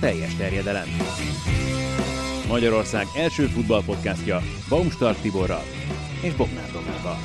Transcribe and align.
teljes 0.00 0.36
terjedelem. 0.36 0.86
Magyarország 2.48 3.06
első 3.16 3.46
futballpodcastja 3.46 4.40
Baumstark 4.68 5.20
Tiborral 5.20 5.62
és 6.22 6.34
Bognár 6.34 6.70
Domával. 6.72 7.18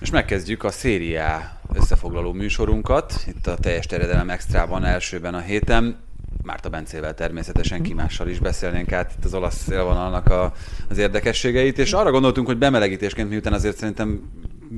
És 0.00 0.10
megkezdjük 0.10 0.64
a 0.64 0.70
szériá 0.70 1.60
összefoglaló 1.74 2.32
műsorunkat, 2.32 3.24
itt 3.26 3.46
a 3.46 3.56
teljes 3.56 3.86
terjedelem 3.86 4.30
extrában 4.30 4.84
elsőben 4.84 5.34
a 5.34 5.40
héten. 5.40 5.96
Márta 6.42 6.68
Bencével 6.68 7.14
természetesen 7.14 7.82
kimással 7.82 8.28
is 8.28 8.38
beszélnénk 8.38 8.92
át 8.92 9.12
itt 9.18 9.24
az 9.24 9.34
olasz 9.34 9.62
szélvonalnak 9.62 10.26
a, 10.26 10.52
az 10.88 10.98
érdekességeit, 10.98 11.78
és 11.78 11.92
arra 11.92 12.10
gondoltunk, 12.10 12.46
hogy 12.46 12.58
bemelegítésként, 12.58 13.28
miután 13.28 13.52
azért 13.52 13.76
szerintem 13.76 14.30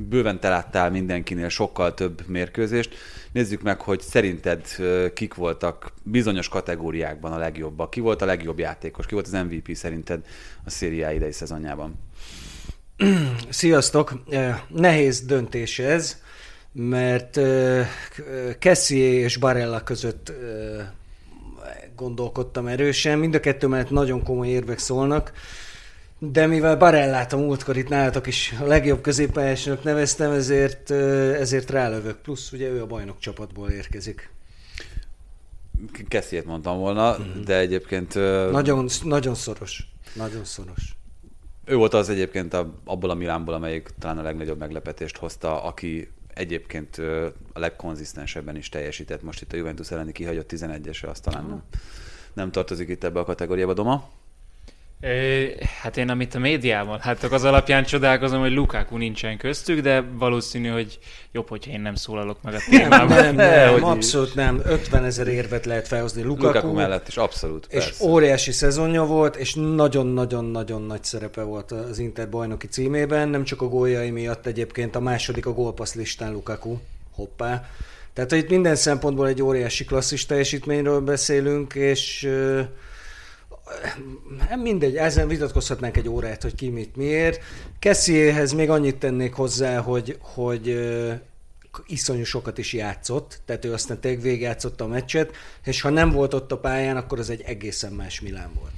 bőven 0.09 0.39
te 0.39 0.49
láttál 0.49 0.91
mindenkinél 0.91 1.49
sokkal 1.49 1.93
több 1.93 2.27
mérkőzést. 2.27 2.95
Nézzük 3.31 3.61
meg, 3.61 3.81
hogy 3.81 4.01
szerinted 4.01 4.65
kik 5.13 5.33
voltak 5.33 5.91
bizonyos 6.03 6.47
kategóriákban 6.47 7.31
a 7.31 7.37
legjobbak. 7.37 7.89
Ki 7.89 7.99
volt 7.99 8.21
a 8.21 8.25
legjobb 8.25 8.59
játékos? 8.59 9.05
Ki 9.05 9.13
volt 9.13 9.25
az 9.25 9.31
MVP 9.31 9.75
szerinted 9.75 10.25
a 10.65 10.69
szériá 10.69 11.13
idei 11.13 11.31
szezonjában? 11.31 11.99
Sziasztok! 13.49 14.23
Nehéz 14.67 15.21
döntés 15.21 15.79
ez, 15.79 16.21
mert 16.71 17.39
Kessie 18.59 19.23
és 19.23 19.37
Barella 19.37 19.83
között 19.83 20.31
gondolkodtam 21.95 22.67
erősen. 22.67 23.19
Mind 23.19 23.35
a 23.35 23.39
kettő 23.39 23.67
mellett 23.67 23.89
nagyon 23.89 24.23
komoly 24.23 24.47
érvek 24.47 24.77
szólnak. 24.77 25.31
De 26.31 26.45
mivel 26.47 26.77
Barellát 26.77 27.33
a 27.33 27.37
múltkor 27.37 27.77
itt 27.77 27.89
nálatok 27.89 28.27
is 28.27 28.53
a 28.61 28.65
legjobb 28.65 29.01
középpályásnak 29.01 29.83
neveztem, 29.83 30.31
ezért, 30.31 30.91
ezért 30.91 31.69
rálövök. 31.69 32.17
Plusz 32.17 32.51
ugye 32.51 32.69
ő 32.69 32.81
a 32.81 32.85
bajnok 32.85 33.19
csapatból 33.19 33.69
érkezik. 33.69 34.29
Keszélyt 36.07 36.45
mondtam 36.45 36.77
volna, 36.77 37.17
mm-hmm. 37.17 37.41
de 37.41 37.57
egyébként... 37.57 38.13
Nagyon, 38.51 38.87
nagyon 39.03 39.35
szoros. 39.35 39.87
Nagyon 40.13 40.43
szoros. 40.43 40.95
Ő 41.65 41.75
volt 41.75 41.93
az 41.93 42.09
egyébként 42.09 42.53
a, 42.53 42.73
abból 42.83 43.09
a 43.09 43.13
Milánból, 43.13 43.53
amelyik 43.53 43.89
talán 43.99 44.17
a 44.17 44.21
legnagyobb 44.21 44.57
meglepetést 44.57 45.17
hozta, 45.17 45.63
aki 45.63 46.09
egyébként 46.33 46.97
a 47.53 47.59
legkonzisztensebben 47.59 48.55
is 48.55 48.69
teljesített. 48.69 49.21
Most 49.21 49.41
itt 49.41 49.53
a 49.53 49.55
Juventus 49.55 49.91
elleni 49.91 50.11
kihagyott 50.11 50.51
11-esre, 50.53 51.09
azt 51.09 51.23
talán 51.23 51.45
nem, 51.45 51.63
nem 52.33 52.51
tartozik 52.51 52.89
itt 52.89 53.03
ebbe 53.03 53.19
a 53.19 53.23
kategóriába. 53.23 53.73
Doma? 53.73 54.09
Hát 55.81 55.97
én 55.97 56.09
amit 56.09 56.35
a 56.35 56.39
médiában 56.39 56.99
láttok, 57.03 57.31
az 57.31 57.43
alapján 57.43 57.83
csodálkozom, 57.83 58.39
hogy 58.39 58.51
Lukaku 58.51 58.97
nincsen 58.97 59.37
köztük, 59.37 59.79
de 59.79 60.03
valószínű, 60.13 60.67
hogy 60.67 60.99
jobb, 61.31 61.49
hogyha 61.49 61.71
én 61.71 61.81
nem 61.81 61.95
szólalok 61.95 62.41
meg 62.41 62.53
a 62.53 62.57
témában. 62.69 63.07
Nem, 63.07 63.35
nem, 63.35 63.35
nem, 63.35 63.73
nem 63.73 63.83
abszolút 63.83 64.35
nem. 64.35 64.61
50 64.65 65.03
ezer 65.03 65.27
érvet 65.27 65.65
lehet 65.65 65.87
felhozni 65.87 66.21
Lukaku. 66.21 66.45
Lukaku 66.45 66.73
mellett 66.73 67.07
is, 67.07 67.17
abszolút. 67.17 67.67
És 67.69 67.83
persze. 67.83 68.05
óriási 68.05 68.51
szezonja 68.51 69.03
volt, 69.03 69.35
és 69.35 69.53
nagyon-nagyon-nagyon 69.53 70.81
nagy 70.81 71.03
szerepe 71.03 71.41
volt 71.41 71.71
az 71.71 71.99
Inter 71.99 72.29
bajnoki 72.29 72.67
címében, 72.67 73.29
nem 73.29 73.43
csak 73.43 73.61
a 73.61 73.67
góljai 73.67 74.09
miatt 74.09 74.45
egyébként 74.45 74.95
a 74.95 74.99
második 74.99 75.45
a 75.45 75.53
gólpassz 75.53 75.93
listán 75.93 76.31
Lukaku. 76.31 76.77
Hoppá. 77.11 77.69
Tehát, 78.13 78.31
itt 78.31 78.49
minden 78.49 78.75
szempontból 78.75 79.27
egy 79.27 79.41
óriási 79.41 79.85
klasszis 79.85 80.25
teljesítményről 80.25 80.99
beszélünk, 80.99 81.73
és 81.73 82.29
mindegy, 84.63 84.95
ezen 84.95 85.27
vitatkozhatnánk 85.27 85.97
egy 85.97 86.09
órát, 86.09 86.41
hogy 86.41 86.55
ki 86.55 86.69
mit 86.69 86.95
miért. 86.95 87.43
Kessiéhez 87.79 88.51
még 88.51 88.69
annyit 88.69 88.95
tennék 88.95 89.33
hozzá, 89.33 89.79
hogy, 89.79 90.17
hogy 90.21 90.79
iszonyú 91.87 92.23
sokat 92.23 92.57
is 92.57 92.73
játszott, 92.73 93.41
tehát 93.45 93.65
ő 93.65 93.73
aztán 93.73 93.99
tényleg 93.99 94.21
végigjátszotta 94.21 94.83
a 94.83 94.87
meccset, 94.87 95.31
és 95.63 95.81
ha 95.81 95.89
nem 95.89 96.09
volt 96.09 96.33
ott 96.33 96.51
a 96.51 96.57
pályán, 96.57 96.97
akkor 96.97 97.19
az 97.19 97.29
egy 97.29 97.41
egészen 97.41 97.91
más 97.91 98.21
Milán 98.21 98.51
volt. 98.59 98.73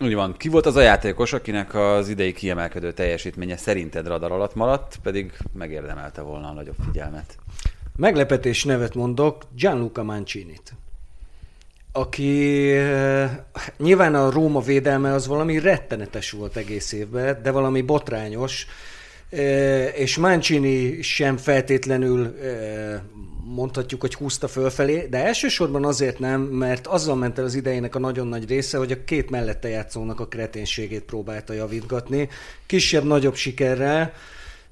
Úgy 0.00 0.14
van. 0.14 0.36
Ki 0.36 0.48
volt 0.48 0.66
az 0.66 0.76
a 0.76 0.80
játékos, 0.80 1.32
akinek 1.32 1.74
az 1.74 2.08
idei 2.08 2.32
kiemelkedő 2.32 2.92
teljesítménye 2.92 3.56
szerinted 3.56 4.06
radar 4.06 4.32
alatt 4.32 4.54
maradt, 4.54 4.98
pedig 5.02 5.32
megérdemelte 5.52 6.20
volna 6.20 6.48
a 6.48 6.52
nagyobb 6.52 6.76
figyelmet? 6.84 7.38
Meglepetés 7.96 8.64
nevet 8.64 8.94
mondok, 8.94 9.42
Gianluca 9.56 10.02
Mancini-t 10.02 10.72
aki 11.96 12.70
eh, 12.72 13.30
nyilván 13.78 14.14
a 14.14 14.30
Róma 14.30 14.60
védelme 14.60 15.12
az 15.12 15.26
valami 15.26 15.58
rettenetes 15.58 16.30
volt 16.30 16.56
egész 16.56 16.92
évben, 16.92 17.42
de 17.42 17.50
valami 17.50 17.82
botrányos, 17.82 18.66
eh, 19.30 19.98
és 19.98 20.16
Mancini 20.16 21.02
sem 21.02 21.36
feltétlenül 21.36 22.36
eh, 22.42 23.00
mondhatjuk, 23.44 24.00
hogy 24.00 24.14
húzta 24.14 24.48
fölfelé, 24.48 25.06
de 25.10 25.24
elsősorban 25.24 25.84
azért 25.84 26.18
nem, 26.18 26.40
mert 26.40 26.86
azzal 26.86 27.16
ment 27.16 27.38
el 27.38 27.44
az 27.44 27.54
idejének 27.54 27.94
a 27.94 27.98
nagyon 27.98 28.26
nagy 28.26 28.48
része, 28.48 28.78
hogy 28.78 28.92
a 28.92 29.04
két 29.04 29.30
mellette 29.30 29.68
játszónak 29.68 30.20
a 30.20 30.26
kreténségét 30.26 31.02
próbálta 31.02 31.52
javítgatni, 31.52 32.28
kisebb-nagyobb 32.66 33.34
sikerrel, 33.34 34.12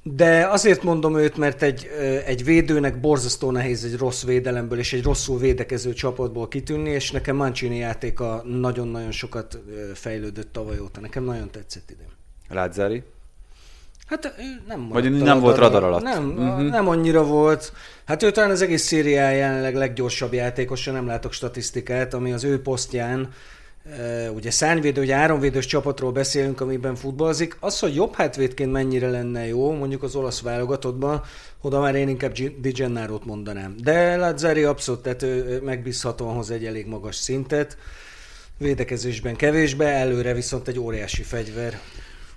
de 0.02 0.46
azért 0.46 0.82
mondom 0.82 1.16
őt, 1.16 1.36
mert 1.36 1.62
egy, 1.62 1.86
egy 2.24 2.44
védőnek 2.44 3.00
borzasztó 3.00 3.50
nehéz 3.50 3.84
egy 3.84 3.96
rossz 3.96 4.24
védelemből 4.24 4.78
és 4.78 4.92
egy 4.92 5.02
rosszul 5.02 5.38
védekező 5.38 5.92
csapatból 5.92 6.48
kitűnni, 6.48 6.90
és 6.90 7.10
nekem 7.10 7.36
Mancini 7.36 7.76
játéka 7.76 8.42
nagyon-nagyon 8.44 9.10
sokat 9.10 9.58
fejlődött 9.94 10.52
tavaly 10.52 10.78
óta. 10.78 11.00
Nekem 11.00 11.24
nagyon 11.24 11.50
tetszett 11.50 11.90
idén. 11.90 12.10
Lázzari? 12.48 13.02
Hát 14.06 14.34
nem 14.66 14.88
Vagy 14.88 15.10
nem 15.10 15.18
radar, 15.18 15.40
volt 15.40 15.56
radar 15.56 15.84
alatt? 15.84 16.02
Nem, 16.02 16.28
uh-huh. 16.28 16.68
nem 16.68 16.88
annyira 16.88 17.24
volt. 17.24 17.72
Hát 18.04 18.22
ő 18.22 18.30
talán 18.30 18.50
az 18.50 18.62
egész 18.62 18.82
szériáján 18.82 19.34
jelenleg 19.34 19.74
leggyorsabb 19.74 20.32
játékosa, 20.32 20.92
nem 20.92 21.06
látok 21.06 21.32
statisztikát, 21.32 22.14
ami 22.14 22.32
az 22.32 22.44
ő 22.44 22.62
posztján 22.62 23.28
ugye 24.34 24.50
szárnyvédő, 24.50 25.00
ugye 25.00 25.14
áronvédős 25.14 25.66
csapatról 25.66 26.12
beszélünk, 26.12 26.60
amiben 26.60 26.94
futballozik. 26.94 27.56
Az, 27.60 27.78
hogy 27.78 27.94
jobb 27.94 28.14
hátvédként 28.14 28.72
mennyire 28.72 29.10
lenne 29.10 29.46
jó, 29.46 29.72
mondjuk 29.72 30.02
az 30.02 30.14
olasz 30.14 30.40
válogatottban, 30.40 31.22
oda 31.60 31.80
már 31.80 31.94
én 31.94 32.08
inkább 32.08 32.32
Di 32.32 32.70
Gennaro-t 32.70 33.24
mondanám. 33.24 33.74
De 33.82 34.16
Lazzari 34.16 34.62
abszolút, 34.62 35.02
tehát 35.02 35.22
ő 35.22 35.60
megbízhatóan 35.64 36.34
hoz 36.34 36.50
egy 36.50 36.64
elég 36.64 36.86
magas 36.86 37.16
szintet, 37.16 37.76
védekezésben 38.58 39.36
kevésbe, 39.36 39.86
előre 39.86 40.34
viszont 40.34 40.68
egy 40.68 40.78
óriási 40.78 41.22
fegyver. 41.22 41.78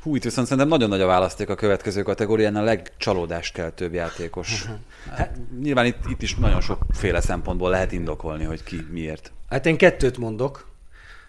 Hú, 0.01 0.15
itt 0.15 0.23
viszont 0.23 0.47
szerintem 0.47 0.71
nagyon 0.71 0.89
nagy 0.89 1.01
a 1.01 1.05
választék 1.05 1.49
a 1.49 1.55
következő 1.55 2.01
kategórián, 2.01 2.55
a 2.55 2.61
legcsalódást 2.61 3.53
kell 3.53 3.69
több 3.69 3.93
játékos. 3.93 4.65
Hát, 5.15 5.37
nyilván 5.61 5.85
itt, 5.85 5.97
itt 6.09 6.21
is 6.21 6.35
nagyon 6.35 6.61
sokféle 6.61 7.21
szempontból 7.21 7.69
lehet 7.69 7.91
indokolni, 7.91 8.43
hogy 8.43 8.63
ki 8.63 8.87
miért. 8.91 9.31
Hát 9.49 9.65
én 9.65 9.77
kettőt 9.77 10.17
mondok. 10.17 10.74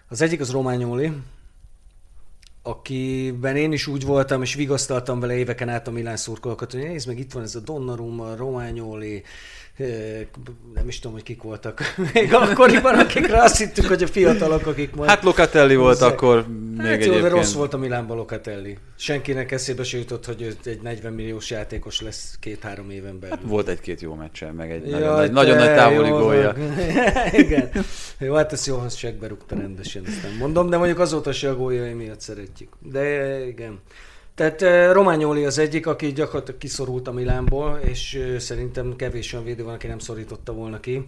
Az 0.09 0.21
egyik 0.21 0.39
az 0.39 0.51
Rományóli, 0.51 1.11
akiben 2.63 3.55
én 3.55 3.71
is 3.71 3.87
úgy 3.87 4.05
voltam, 4.05 4.41
és 4.41 4.53
vigasztaltam 4.53 5.19
vele 5.19 5.33
éveken 5.33 5.69
át 5.69 5.87
a 5.87 5.91
Milán 5.91 6.17
szurkolókat, 6.17 6.71
hogy 6.71 6.81
nézd 6.81 7.07
meg, 7.07 7.19
itt 7.19 7.31
van 7.31 7.43
ez 7.43 7.55
a 7.55 7.59
Donnarumma, 7.59 8.35
Rományóli, 8.35 9.23
nem 10.73 10.87
is 10.87 10.99
tudom, 10.99 11.13
hogy 11.13 11.23
kik 11.23 11.41
voltak 11.41 11.81
még 12.13 12.33
akkoriban, 12.33 12.99
akikre 12.99 13.41
azt 13.41 13.57
hittük, 13.57 13.85
hogy 13.85 14.03
a 14.03 14.07
fiatalok, 14.07 14.65
akik 14.65 14.95
majd... 14.95 15.09
Hát 15.09 15.23
Locatelli 15.23 15.75
volt 15.75 16.01
akkor 16.01 16.45
még 16.77 16.85
hát 16.85 17.05
jó, 17.05 17.19
de 17.19 17.27
rossz 17.27 17.53
volt 17.53 17.73
a 17.73 17.77
Milánban 17.77 18.17
Locatelli. 18.17 18.77
Senkinek 18.95 19.51
eszébe 19.51 19.83
se 19.83 19.97
jutott, 19.97 20.25
hogy 20.25 20.57
egy 20.63 20.81
40 20.81 21.13
milliós 21.13 21.49
játékos 21.49 22.01
lesz 22.01 22.37
két-három 22.39 22.89
éven 22.89 23.19
belül. 23.19 23.35
Hát 23.35 23.45
volt 23.45 23.67
egy-két 23.67 24.01
jó 24.01 24.13
meccsen, 24.13 24.53
meg 24.53 24.71
egy 24.71 24.87
ja, 24.87 24.97
nagyon, 24.97 25.15
nagy, 25.15 25.31
nagyon 25.31 25.57
nagy 25.57 25.75
távoli 25.75 26.09
gólja. 26.09 26.55
Igen. 27.43 27.69
Jó, 28.17 28.33
hát 28.33 28.53
ezt 28.53 28.65
jó, 28.65 28.77
hogy 28.77 28.91
segbe 28.91 29.27
rúgta 29.27 29.55
rendesen, 29.55 30.05
ezt 30.05 30.23
nem 30.23 30.37
mondom, 30.37 30.69
de 30.69 30.77
mondjuk 30.77 30.99
azóta 30.99 31.31
se 31.31 31.49
a 31.49 31.55
góljai 31.55 31.93
miatt 31.93 32.21
szeretjük. 32.21 32.69
De 32.79 33.45
igen. 33.47 33.79
Tehát 34.37 34.91
Rományoli 34.91 35.45
az 35.45 35.57
egyik, 35.57 35.87
aki 35.87 36.13
gyakorlatilag 36.13 36.59
kiszorult 36.59 37.07
a 37.07 37.11
Milánból, 37.11 37.79
és 37.83 38.23
szerintem 38.39 38.95
kevés 38.95 39.33
olyan 39.33 39.45
védő 39.45 39.63
van, 39.63 39.73
aki 39.73 39.87
nem 39.87 39.99
szorította 39.99 40.53
volna 40.53 40.79
ki. 40.79 41.07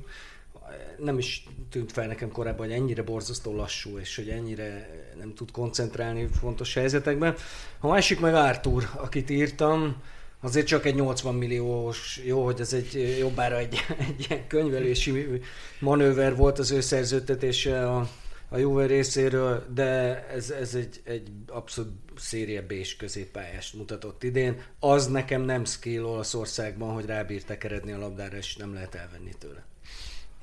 Nem 0.98 1.18
is 1.18 1.44
tűnt 1.70 1.92
fel 1.92 2.08
nekem 2.08 2.32
korábban, 2.32 2.66
hogy 2.66 2.76
ennyire 2.76 3.04
borzasztó 3.04 3.56
lassú, 3.56 3.98
és 3.98 4.16
hogy 4.16 4.30
ennyire 4.30 4.90
nem 5.20 5.34
tud 5.34 5.52
koncentrálni 5.52 6.28
fontos 6.40 6.74
helyzetekben. 6.74 7.36
A 7.80 7.88
másik 7.88 8.20
meg 8.20 8.34
Artur, 8.34 8.90
akit 8.96 9.30
írtam, 9.30 9.96
azért 10.42 10.68
csak 10.68 10.86
egy 10.86 10.96
80 10.96 11.36
milliós, 11.36 12.22
jó, 12.26 12.46
hogy 12.46 12.60
ez 12.60 12.74
egy 12.74 13.16
jobbára 13.20 13.58
egy, 13.58 13.78
egy 14.08 14.26
ilyen 14.30 14.48
könyvelési 14.48 15.42
manőver 15.80 16.36
volt 16.36 16.60
az 16.60 16.72
ő 16.72 16.82
szerződtetése 16.82 17.90
a, 17.90 18.10
a 18.50 18.58
Juve 18.58 18.86
részéről, 18.86 19.66
de 19.74 20.26
ez, 20.28 20.50
ez 20.50 20.76
egy, 20.76 21.02
egy 21.04 21.30
abszolút 21.48 21.92
széria 22.18 22.62
b 22.62 22.74
középpályást 22.98 23.74
mutatott 23.74 24.24
idén. 24.24 24.62
Az 24.80 25.08
nekem 25.08 25.42
nem 25.42 25.66
skill 25.66 26.04
Olaszországban, 26.04 26.94
hogy 26.94 27.06
rábír 27.06 27.44
tekeredni 27.44 27.92
a 27.92 27.98
labdára, 27.98 28.38
és 28.38 28.56
nem 28.56 28.74
lehet 28.74 28.96
elvenni 28.96 29.32
tőle. 29.40 29.64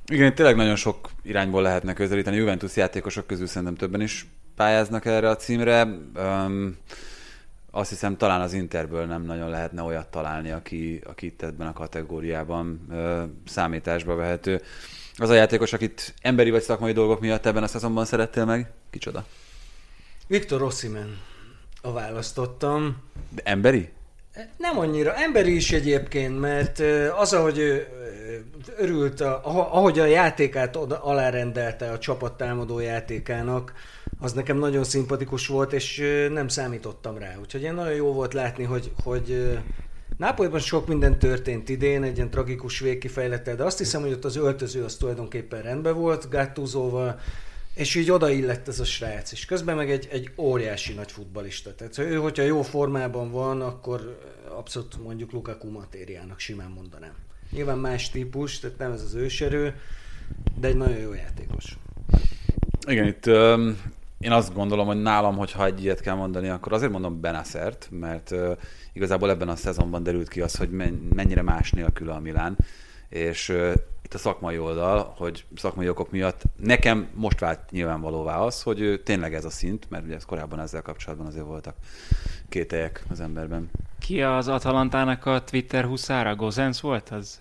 Igen, 0.06 0.34
tényleg 0.34 0.56
nagyon 0.56 0.76
sok 0.76 1.10
irányból 1.22 1.62
lehetne 1.62 1.92
közelíteni. 1.92 2.36
Juventus 2.36 2.76
játékosok 2.76 3.26
közül 3.26 3.46
szerintem 3.46 3.74
többen 3.74 4.00
is 4.00 4.26
pályáznak 4.56 5.04
erre 5.04 5.28
a 5.28 5.36
címre. 5.36 5.82
Um, 6.16 6.76
azt 7.70 7.90
hiszem 7.90 8.16
talán 8.16 8.40
az 8.40 8.52
Interből 8.52 9.06
nem 9.06 9.22
nagyon 9.22 9.50
lehetne 9.50 9.82
olyat 9.82 10.08
találni, 10.08 10.50
aki, 10.50 11.00
aki 11.06 11.26
itt 11.26 11.42
ebben 11.42 11.66
a 11.66 11.72
kategóriában 11.72 12.86
ö, 12.90 13.22
számításba 13.46 14.14
vehető. 14.14 14.62
Az 15.18 15.28
a 15.30 15.34
játékos, 15.34 15.72
akit 15.72 16.14
emberi 16.22 16.50
vagy 16.50 16.62
szakmai 16.62 16.92
dolgok 16.92 17.20
miatt 17.20 17.46
ebben 17.46 17.62
a 17.62 17.66
szezonban 17.66 18.04
szerettél 18.04 18.44
meg, 18.44 18.70
kicsoda? 18.90 19.24
Viktor 20.26 20.62
Ossimen 20.62 21.18
a 21.82 21.92
választottam. 21.92 22.96
De 23.30 23.42
emberi? 23.44 23.88
Nem 24.56 24.78
annyira. 24.78 25.14
Emberi 25.14 25.54
is 25.54 25.72
egyébként, 25.72 26.40
mert 26.40 26.82
az, 27.18 27.32
ahogy 27.32 27.58
ő 27.58 27.88
örült, 28.76 29.20
ahogy 29.20 29.98
a 29.98 30.04
játékát 30.04 30.76
alárendelte 30.76 31.90
a 31.90 31.98
csapat 31.98 32.36
támadó 32.36 32.78
játékának, 32.78 33.72
az 34.18 34.32
nekem 34.32 34.58
nagyon 34.58 34.84
szimpatikus 34.84 35.46
volt, 35.46 35.72
és 35.72 36.02
nem 36.32 36.48
számítottam 36.48 37.18
rá. 37.18 37.36
Úgyhogy 37.40 37.62
én 37.62 37.74
nagyon 37.74 37.94
jó 37.94 38.12
volt 38.12 38.34
látni, 38.34 38.64
hogy, 38.64 38.92
hogy 39.04 39.58
Nápolyban 40.16 40.60
sok 40.60 40.86
minden 40.86 41.18
történt 41.18 41.68
idén, 41.68 42.02
egy 42.02 42.16
ilyen 42.16 42.30
tragikus 42.30 42.78
végkifejlettel, 42.78 43.56
de 43.56 43.64
azt 43.64 43.78
hiszem, 43.78 44.00
hogy 44.00 44.12
ott 44.12 44.24
az 44.24 44.36
öltöző 44.36 44.84
az 44.84 44.96
tulajdonképpen 44.96 45.62
rendben 45.62 45.94
volt 45.94 46.30
Gattuzóval, 46.30 47.20
és 47.74 47.94
így 47.94 48.10
odaillett 48.10 48.68
ez 48.68 48.80
a 48.80 48.84
srác, 48.84 49.32
és 49.32 49.44
közben 49.44 49.76
meg 49.76 49.90
egy, 49.90 50.08
egy 50.10 50.30
óriási 50.36 50.92
nagy 50.92 51.12
futbalista. 51.12 51.74
Tehát 51.74 51.98
ő, 51.98 52.16
hogyha 52.16 52.42
jó 52.42 52.62
formában 52.62 53.30
van, 53.30 53.60
akkor 53.60 54.18
abszolút 54.48 55.02
mondjuk 55.02 55.32
Lukaku 55.32 55.70
matériának 55.70 56.38
simán 56.38 56.70
mondanám. 56.70 57.14
Nyilván 57.50 57.78
más 57.78 58.10
típus, 58.10 58.58
tehát 58.58 58.78
nem 58.78 58.92
ez 58.92 59.02
az 59.02 59.14
őserő, 59.14 59.74
de 60.60 60.68
egy 60.68 60.76
nagyon 60.76 60.98
jó 60.98 61.12
játékos. 61.12 61.76
Igen, 62.86 63.06
itt 63.06 63.26
én 64.18 64.32
azt 64.32 64.54
gondolom, 64.54 64.86
hogy 64.86 65.02
nálam, 65.02 65.36
hogyha 65.36 65.64
egy 65.64 65.82
ilyet 65.82 66.00
kell 66.00 66.14
mondani, 66.14 66.48
akkor 66.48 66.72
azért 66.72 66.92
mondom 66.92 67.20
Benaszert, 67.20 67.88
mert 67.90 68.34
igazából 68.92 69.30
ebben 69.30 69.48
a 69.48 69.56
szezonban 69.56 70.02
derült 70.02 70.28
ki 70.28 70.40
az, 70.40 70.56
hogy 70.56 70.70
mennyire 71.14 71.42
más 71.42 71.70
nélkül 71.70 72.10
a 72.10 72.18
Milán, 72.18 72.56
és 73.08 73.48
itt 74.02 74.14
a 74.14 74.18
szakmai 74.18 74.58
oldal, 74.58 75.14
hogy 75.16 75.44
szakmai 75.56 75.88
okok 75.88 76.10
miatt 76.10 76.42
nekem 76.56 77.08
most 77.14 77.40
vált 77.40 77.70
nyilvánvalóvá 77.70 78.38
az, 78.38 78.62
hogy 78.62 79.00
tényleg 79.04 79.34
ez 79.34 79.44
a 79.44 79.50
szint, 79.50 79.90
mert 79.90 80.04
ugye 80.04 80.14
ez 80.14 80.24
korábban 80.24 80.60
ezzel 80.60 80.82
kapcsolatban 80.82 81.26
azért 81.26 81.44
voltak 81.44 81.74
kételyek 82.48 83.04
az 83.10 83.20
emberben. 83.20 83.70
Ki 83.98 84.22
az 84.22 84.48
Atalantának 84.48 85.26
a 85.26 85.44
Twitter 85.44 85.84
huszára? 85.84 86.34
Gozenz 86.34 86.80
volt 86.80 87.08
az? 87.08 87.40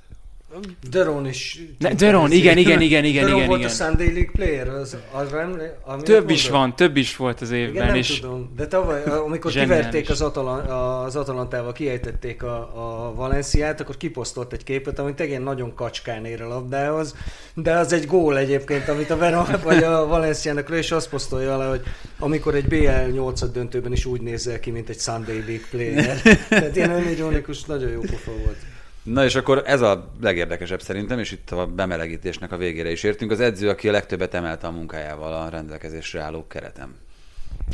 Deron 0.89 1.27
is. 1.27 1.59
Ne, 1.79 1.93
Deron, 1.93 2.31
igen, 2.31 2.57
igen, 2.57 2.81
igen, 2.81 3.03
igen, 3.03 3.23
Deron 3.23 3.37
igen. 3.37 3.47
volt 3.47 3.59
igen. 3.59 3.71
a 3.71 3.73
Sunday 3.73 4.13
League 4.13 4.31
player, 4.31 4.69
az, 4.69 4.97
az 5.11 5.33
emlé, 5.33 5.69
Több 6.03 6.29
is 6.29 6.49
van, 6.49 6.75
több 6.75 6.97
is 6.97 7.15
volt 7.15 7.41
az 7.41 7.51
évben. 7.51 7.73
Igen, 7.73 7.85
nem 7.85 7.95
és 7.95 8.19
tudom, 8.19 8.53
de 8.55 8.67
tavaly, 8.67 9.03
amikor 9.03 9.51
kiverték 9.51 10.09
az, 10.09 10.21
Atalan, 10.21 10.59
az 11.05 11.15
Atalantával, 11.15 11.71
kiejtették 11.71 12.43
a, 12.43 12.55
a 12.57 13.13
Valenciát, 13.15 13.81
akkor 13.81 13.97
kiposztolt 13.97 14.53
egy 14.53 14.63
képet, 14.63 14.99
amit 14.99 15.19
igen 15.19 15.41
nagyon 15.41 15.73
kacskán 15.73 16.25
ér 16.25 16.41
a 16.41 16.47
labdához, 16.47 17.15
de 17.53 17.73
az 17.73 17.93
egy 17.93 18.05
gól 18.05 18.37
egyébként, 18.37 18.87
amit 18.87 19.09
a 19.09 19.17
Verona 19.17 19.59
vagy 19.63 19.83
a 19.83 20.07
Valenciának 20.07 20.69
és 20.69 20.91
azt 20.91 21.09
posztolja 21.09 21.57
le, 21.57 21.65
hogy 21.65 21.81
amikor 22.19 22.55
egy 22.55 22.67
BL 22.67 23.11
8 23.11 23.43
döntőben 23.51 23.91
is 23.91 24.05
úgy 24.05 24.21
nézel 24.21 24.59
ki, 24.59 24.71
mint 24.71 24.89
egy 24.89 24.99
Sunday 24.99 25.43
League 25.47 25.67
player. 25.69 26.21
Tehát 26.49 26.75
ilyen 26.75 26.91
önironikus, 26.91 27.63
nagyon 27.63 27.91
jó 27.91 27.99
pofa 27.99 28.31
volt. 28.31 28.74
Na 29.05 29.23
és 29.23 29.35
akkor 29.35 29.63
ez 29.65 29.81
a 29.81 30.11
legérdekesebb 30.21 30.81
szerintem, 30.81 31.19
és 31.19 31.31
itt 31.31 31.51
a 31.51 31.65
bemelegítésnek 31.67 32.51
a 32.51 32.57
végére 32.57 32.91
is 32.91 33.03
értünk. 33.03 33.31
Az 33.31 33.39
edző, 33.39 33.69
aki 33.69 33.89
a 33.89 33.91
legtöbbet 33.91 34.33
emelte 34.33 34.67
a 34.67 34.71
munkájával 34.71 35.33
a 35.33 35.49
rendelkezésre 35.49 36.21
álló 36.21 36.47
keretem. 36.47 36.95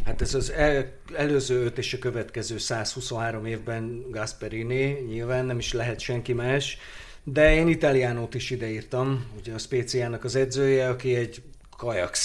Hát 0.05 0.21
ez 0.21 0.33
az 0.33 0.51
el, 0.51 0.91
előző 1.15 1.63
öt 1.63 1.77
és 1.77 1.93
a 1.93 1.97
következő 1.97 2.57
123 2.57 3.45
évben 3.45 4.05
Gasperini, 4.09 5.05
nyilván 5.07 5.45
nem 5.45 5.57
is 5.57 5.73
lehet 5.73 5.99
senki 5.99 6.33
más, 6.33 6.77
de 7.23 7.53
én 7.53 7.67
Italiánót 7.67 8.33
is 8.33 8.49
ideírtam, 8.49 9.25
ugye 9.39 9.53
a 9.53 9.57
Spéciának 9.57 10.23
az 10.23 10.35
edzője, 10.35 10.89
aki 10.89 11.15
egy 11.15 11.41
kajak 11.81 12.15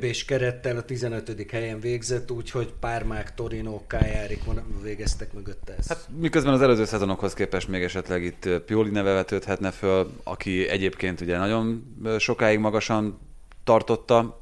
és 0.00 0.24
kerettel 0.24 0.76
a 0.76 0.82
15. 0.82 1.50
helyen 1.50 1.80
végzett, 1.80 2.30
úgyhogy 2.30 2.72
Pármák, 2.80 3.34
Torino, 3.34 3.86
Kájárik 3.86 4.42
végeztek 4.82 5.32
mögötte 5.32 5.74
ezt. 5.78 5.88
Hát 5.88 6.08
miközben 6.18 6.52
az 6.52 6.62
előző 6.62 6.84
szezonokhoz 6.84 7.34
képest 7.34 7.68
még 7.68 7.82
esetleg 7.82 8.24
itt 8.24 8.48
Pioli 8.66 8.90
neve 8.90 9.12
vetődhetne 9.12 9.70
föl, 9.70 10.10
aki 10.24 10.68
egyébként 10.68 11.20
ugye 11.20 11.38
nagyon 11.38 11.96
sokáig 12.18 12.58
magasan 12.58 13.18
tartotta 13.64 14.36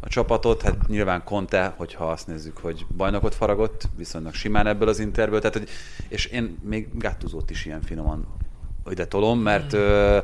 a 0.00 0.08
csapatot, 0.08 0.62
hát 0.62 0.88
nyilván 0.88 1.24
Conte, 1.24 1.74
hogyha 1.76 2.10
azt 2.10 2.26
nézzük, 2.26 2.58
hogy 2.58 2.86
bajnokot 2.96 3.34
faragott, 3.34 3.82
viszonylag 3.96 4.34
simán 4.34 4.66
ebből 4.66 4.88
az 4.88 4.98
interből, 4.98 5.40
tehát, 5.40 5.56
hogy, 5.56 5.68
és 6.08 6.26
én 6.26 6.58
még 6.62 6.88
Gattuzót 6.92 7.50
is 7.50 7.64
ilyen 7.64 7.82
finoman 7.82 8.26
ide 8.90 9.06
tolom, 9.06 9.40
mert 9.40 9.76
mm 9.76 10.18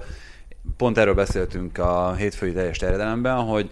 pont 0.76 0.98
erről 0.98 1.14
beszéltünk 1.14 1.78
a 1.78 2.14
hétfői 2.14 2.52
teljes 2.52 2.78
terjedelemben, 2.78 3.36
hogy 3.36 3.70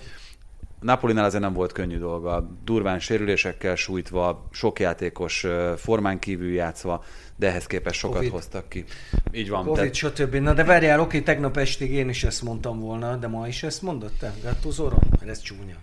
Napolinál 0.81 1.25
azért 1.25 1.43
nem 1.43 1.52
volt 1.52 1.73
könnyű 1.73 1.99
dolga. 1.99 2.50
Durván 2.64 2.99
sérülésekkel 2.99 3.75
sújtva, 3.75 4.49
sok 4.50 4.81
játékos 4.81 5.46
formán 5.76 6.19
kívül 6.19 6.52
játszva, 6.52 7.05
de 7.37 7.46
ehhez 7.46 7.67
képest 7.67 7.99
sokat 7.99 8.17
Covid. 8.17 8.32
hoztak 8.32 8.69
ki. 8.69 8.85
Így 9.32 9.49
van. 9.49 9.64
Covid, 9.64 9.75
tehát... 9.75 9.94
stb. 9.94 10.35
Na 10.35 10.52
de 10.52 10.64
várjál, 10.64 11.00
oké, 11.00 11.20
tegnap 11.20 11.56
estig 11.56 11.91
én 11.91 12.08
is 12.08 12.25
ezt 12.25 12.43
mondtam 12.43 12.81
volna, 12.81 13.17
de 13.17 13.26
ma 13.26 13.49
is 13.49 13.62
ezt 13.62 13.82
mondott 13.82 14.19
te? 14.19 14.32
Gattusoron? 14.43 15.02
Mert 15.11 15.31
ez 15.31 15.41
csúnya. 15.41 15.76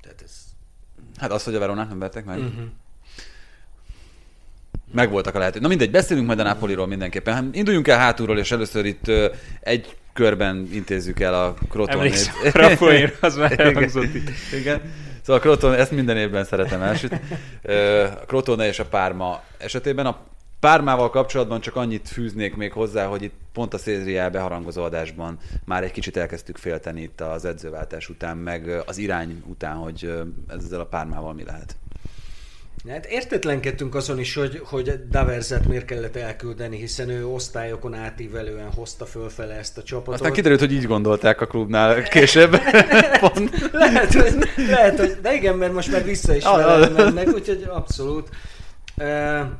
Tehát 0.00 0.22
ez... 0.22 0.32
Hát 1.16 1.32
az, 1.32 1.44
hogy 1.44 1.54
a 1.54 1.58
Veronát 1.58 1.88
nem 1.88 1.98
vertek 1.98 2.24
meg. 2.24 2.38
Uh-huh. 2.38 2.64
Megvoltak 4.92 5.34
a 5.34 5.38
lehetőségek. 5.38 5.68
Na 5.70 5.76
mindegy, 5.76 5.90
beszélünk 5.94 6.26
majd 6.26 6.38
a 6.38 6.42
Napoliról 6.42 6.86
mindenképpen. 6.86 7.34
Hát 7.34 7.44
induljunk 7.52 7.88
el 7.88 7.98
hátulról, 7.98 8.38
és 8.38 8.52
először 8.52 8.84
itt 8.84 9.10
egy 9.60 9.96
körben 10.12 10.68
intézzük 10.72 11.20
el 11.20 11.34
a 11.34 11.54
Krotonét. 11.68 12.30
Emlékszem, 12.50 13.12
az 13.20 13.36
már 13.36 13.60
elhangzott 13.60 14.14
itt. 14.14 14.30
Igen. 14.60 14.80
Szóval 15.22 15.36
a 15.36 15.44
Kroton, 15.44 15.74
ezt 15.74 15.90
minden 15.90 16.16
évben 16.16 16.44
szeretem 16.44 16.82
elsüt. 16.82 17.12
A 18.20 18.24
Crotone 18.26 18.66
és 18.66 18.78
a 18.78 18.84
Párma 18.84 19.42
esetében 19.58 20.06
a 20.06 20.18
Pármával 20.60 21.10
kapcsolatban 21.10 21.60
csak 21.60 21.76
annyit 21.76 22.08
fűznék 22.08 22.56
még 22.56 22.72
hozzá, 22.72 23.06
hogy 23.06 23.22
itt 23.22 23.34
pont 23.52 23.74
a 23.74 23.78
Szézriel 23.78 24.30
beharangozó 24.30 24.82
adásban 24.82 25.38
már 25.64 25.82
egy 25.82 25.90
kicsit 25.90 26.16
elkezdtük 26.16 26.56
félteni 26.56 27.02
itt 27.02 27.20
az 27.20 27.44
edzőváltás 27.44 28.08
után, 28.08 28.36
meg 28.36 28.82
az 28.86 28.98
irány 28.98 29.42
után, 29.46 29.76
hogy 29.76 30.12
ezzel 30.48 30.80
a 30.80 30.86
Pármával 30.86 31.32
mi 31.32 31.44
lehet. 31.44 31.76
Hát 32.88 33.06
értetlenkedtünk 33.06 33.94
azon 33.94 34.18
is, 34.18 34.34
hogy, 34.34 34.60
hogy 34.64 35.08
Daverzet 35.08 35.66
miért 35.66 35.84
kellett 35.84 36.16
elküldeni, 36.16 36.76
hiszen 36.76 37.08
ő 37.08 37.26
osztályokon 37.26 37.94
átívelően 37.94 38.72
hozta 38.72 39.06
fölfele 39.06 39.54
ezt 39.54 39.78
a 39.78 39.82
csapatot. 39.82 40.14
Aztán 40.14 40.32
kiderült, 40.32 40.60
hogy 40.60 40.72
így 40.72 40.86
gondolták 40.86 41.40
a 41.40 41.46
klubnál 41.46 42.02
később. 42.02 42.56
Pont. 43.20 43.70
lehet, 43.72 44.14
hogy, 44.14 44.34
lehet, 44.56 44.98
hogy, 44.98 45.16
de 45.22 45.34
igen, 45.34 45.56
mert 45.56 45.72
most 45.72 45.92
már 45.92 46.04
vissza 46.04 46.34
is 46.34 46.44
mennek, 46.96 47.28
úgyhogy 47.28 47.66
abszolút. 47.68 48.28
E, 48.96 49.50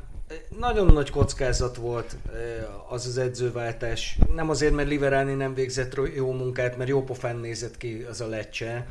nagyon 0.59 0.85
nagy 0.85 1.09
kockázat 1.09 1.75
volt 1.75 2.15
az 2.89 3.05
az 3.05 3.17
edzőváltás. 3.17 4.17
Nem 4.35 4.49
azért, 4.49 4.73
mert 4.73 4.89
Liverani 4.89 5.33
nem 5.33 5.53
végzett 5.53 5.99
jó 6.15 6.31
munkát, 6.31 6.77
mert 6.77 6.89
jó 6.89 7.03
pofán 7.03 7.35
nézett 7.35 7.77
ki 7.77 8.05
az 8.09 8.21
a 8.21 8.27
lecse 8.27 8.87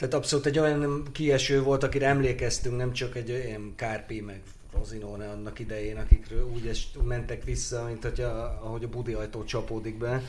tehát 0.00 0.14
abszolút 0.14 0.46
egy 0.46 0.58
olyan 0.58 1.08
kieső 1.12 1.62
volt, 1.62 1.82
akire 1.82 2.06
emlékeztünk, 2.06 2.76
nem 2.76 2.92
csak 2.92 3.16
egy 3.16 3.30
olyan 3.30 3.72
Kárpi, 3.76 4.20
meg 4.20 4.40
Rozinone 4.72 5.28
annak 5.28 5.58
idején, 5.58 5.96
akikről 5.96 6.44
úgy 6.44 6.66
es, 6.66 6.88
mentek 7.04 7.44
vissza, 7.44 7.84
mint 7.84 8.02
hogy 8.02 8.20
a, 8.20 8.58
ahogy 8.64 8.84
a 8.84 8.88
budi 8.88 9.12
ajtó 9.12 9.44
csapódik 9.44 9.98
be. 9.98 10.22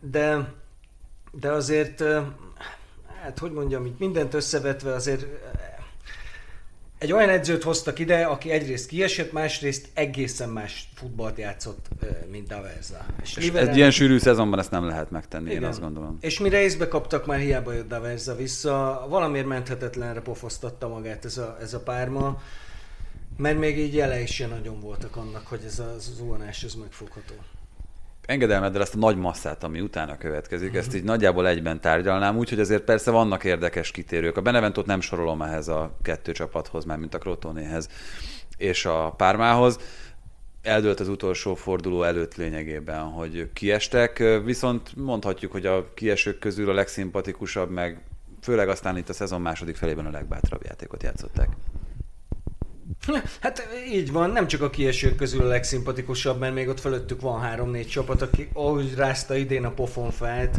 De, 0.00 0.52
de 1.32 1.50
azért, 1.50 2.02
hát 3.22 3.38
hogy 3.38 3.52
mondjam, 3.52 3.94
mindent 3.98 4.34
összevetve 4.34 4.94
azért 4.94 5.26
egy 7.04 7.12
olyan 7.12 7.28
edzőt 7.28 7.62
hoztak 7.62 7.98
ide, 7.98 8.22
aki 8.22 8.50
egyrészt 8.50 8.86
kiesett, 8.86 9.32
másrészt 9.32 9.88
egészen 9.94 10.48
más 10.48 10.88
futballt 10.94 11.38
játszott, 11.38 11.88
mint 12.30 12.46
Daverza. 12.46 13.06
És, 13.22 13.36
és 13.36 13.50
egy 13.50 13.76
ilyen 13.76 13.90
sűrű 13.90 14.18
szezonban 14.18 14.58
ezt 14.58 14.70
nem 14.70 14.86
lehet 14.86 15.10
megtenni, 15.10 15.50
igen. 15.50 15.62
én 15.62 15.68
azt 15.68 15.80
gondolom. 15.80 16.18
És 16.20 16.38
mire 16.38 16.60
észbe 16.60 16.88
kaptak, 16.88 17.26
már 17.26 17.38
hiába 17.38 17.72
jött 17.72 17.88
Daverza 17.88 18.36
vissza, 18.36 19.06
valamiért 19.08 19.46
menthetetlenre 19.46 20.20
pofoztatta 20.20 20.88
magát 20.88 21.24
ez 21.24 21.38
a, 21.38 21.56
ez 21.60 21.74
a 21.74 21.80
párma, 21.80 22.42
mert 23.36 23.58
még 23.58 23.78
így 23.78 23.94
jele 23.94 24.20
is 24.20 24.38
nagyon 24.38 24.80
voltak 24.80 25.16
annak, 25.16 25.46
hogy 25.46 25.60
ez 25.66 25.78
az 25.78 26.12
zuhanás 26.16 26.62
ez 26.62 26.74
megfogható 26.74 27.34
engedelmeddel 28.26 28.80
ezt 28.80 28.94
a 28.94 28.98
nagy 28.98 29.16
masszát, 29.16 29.64
ami 29.64 29.80
utána 29.80 30.16
következik, 30.18 30.66
uh-huh. 30.66 30.84
ezt 30.84 30.94
így 30.94 31.04
nagyjából 31.04 31.48
egyben 31.48 31.80
tárgyalnám, 31.80 32.36
úgyhogy 32.36 32.60
azért 32.60 32.82
persze 32.82 33.10
vannak 33.10 33.44
érdekes 33.44 33.90
kitérők. 33.90 34.36
A 34.36 34.40
Beneventot 34.40 34.86
nem 34.86 35.00
sorolom 35.00 35.42
ehhez 35.42 35.68
a 35.68 35.96
kettő 36.02 36.32
csapathoz, 36.32 36.84
már 36.84 36.98
mint 36.98 37.14
a 37.14 37.18
Crotonéhez 37.18 37.88
és 38.56 38.84
a 38.84 39.14
Pármához. 39.16 39.78
Eldőlt 40.62 41.00
az 41.00 41.08
utolsó 41.08 41.54
forduló 41.54 42.02
előtt 42.02 42.34
lényegében, 42.34 43.02
hogy 43.02 43.50
kiestek, 43.52 44.22
viszont 44.44 44.96
mondhatjuk, 44.96 45.52
hogy 45.52 45.66
a 45.66 45.94
kiesők 45.94 46.38
közül 46.38 46.70
a 46.70 46.74
legszimpatikusabb, 46.74 47.70
meg 47.70 48.02
főleg 48.40 48.68
aztán 48.68 48.96
itt 48.96 49.08
a 49.08 49.12
szezon 49.12 49.40
második 49.40 49.76
felében 49.76 50.06
a 50.06 50.10
legbátrabb 50.10 50.64
játékot 50.64 51.02
játszották. 51.02 51.48
Hát 53.40 53.68
így 53.92 54.12
van, 54.12 54.30
nem 54.30 54.46
csak 54.46 54.60
a 54.60 54.70
kiesők 54.70 55.16
közül 55.16 55.40
a 55.42 55.48
legszimpatikusabb, 55.48 56.38
mert 56.38 56.54
még 56.54 56.68
ott 56.68 56.80
fölöttük 56.80 57.20
van 57.20 57.40
három-négy 57.40 57.88
csapat, 57.88 58.22
aki 58.22 58.48
ahogy 58.52 58.94
rázta 58.94 59.34
idén 59.36 59.64
a 59.64 59.70
pofonfát, 59.70 60.58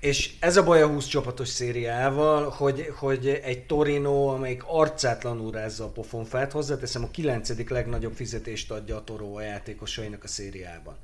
és 0.00 0.32
ez 0.40 0.56
a 0.56 0.64
baj 0.64 0.82
a 0.82 0.86
20 0.86 1.06
csapatos 1.06 1.48
szériával, 1.48 2.48
hogy, 2.48 2.92
hogy 2.96 3.28
egy 3.28 3.66
Torino, 3.66 4.26
amelyik 4.26 4.62
arcátlanul 4.66 5.50
rázza 5.50 5.84
a 5.84 5.88
pofonfát, 5.88 6.52
hozzáteszem 6.52 7.04
a 7.04 7.10
kilencedik 7.10 7.70
legnagyobb 7.70 8.14
fizetést 8.14 8.70
adja 8.70 8.96
a 8.96 9.04
Toró 9.04 9.36
a 9.36 9.42
játékosainak 9.42 10.24
a 10.24 10.28
szériában. 10.28 10.96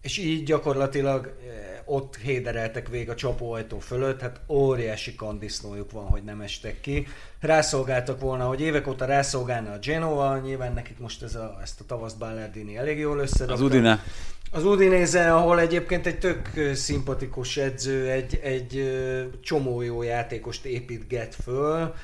És 0.00 0.18
így 0.18 0.44
gyakorlatilag 0.44 1.26
eh, 1.26 1.68
ott 1.84 2.16
hédereltek 2.16 2.88
vég 2.88 3.10
a 3.10 3.14
csapóajtó 3.14 3.78
fölött, 3.78 4.20
hát 4.20 4.40
óriási 4.48 5.14
kandisznójuk 5.14 5.90
van, 5.90 6.06
hogy 6.06 6.22
nem 6.22 6.40
estek 6.40 6.80
ki. 6.80 7.06
Rászolgáltak 7.40 8.20
volna, 8.20 8.44
hogy 8.44 8.60
évek 8.60 8.86
óta 8.86 9.04
rászolgálna 9.04 9.72
a 9.72 9.78
Genoa, 9.78 10.38
nyilván 10.38 10.72
nekik 10.72 10.98
most 10.98 11.22
ez 11.22 11.34
a, 11.34 11.58
ezt 11.62 11.80
a 11.80 11.84
tavaszt 11.84 12.18
Ballardini 12.18 12.76
elég 12.76 12.98
jól 12.98 13.18
összerakta. 13.18 13.52
Az 13.54 13.60
Udine. 13.60 14.02
Az 14.50 14.64
Udinéze, 14.64 15.34
ahol 15.34 15.60
egyébként 15.60 16.06
egy 16.06 16.18
tök 16.18 16.50
ö, 16.54 16.74
szimpatikus 16.74 17.56
edző, 17.56 18.10
egy, 18.10 18.40
egy 18.42 18.76
ö, 18.76 19.22
csomó 19.40 19.82
jó 19.82 20.02
játékost 20.02 20.64
építget 20.64 21.34
föl, 21.34 21.94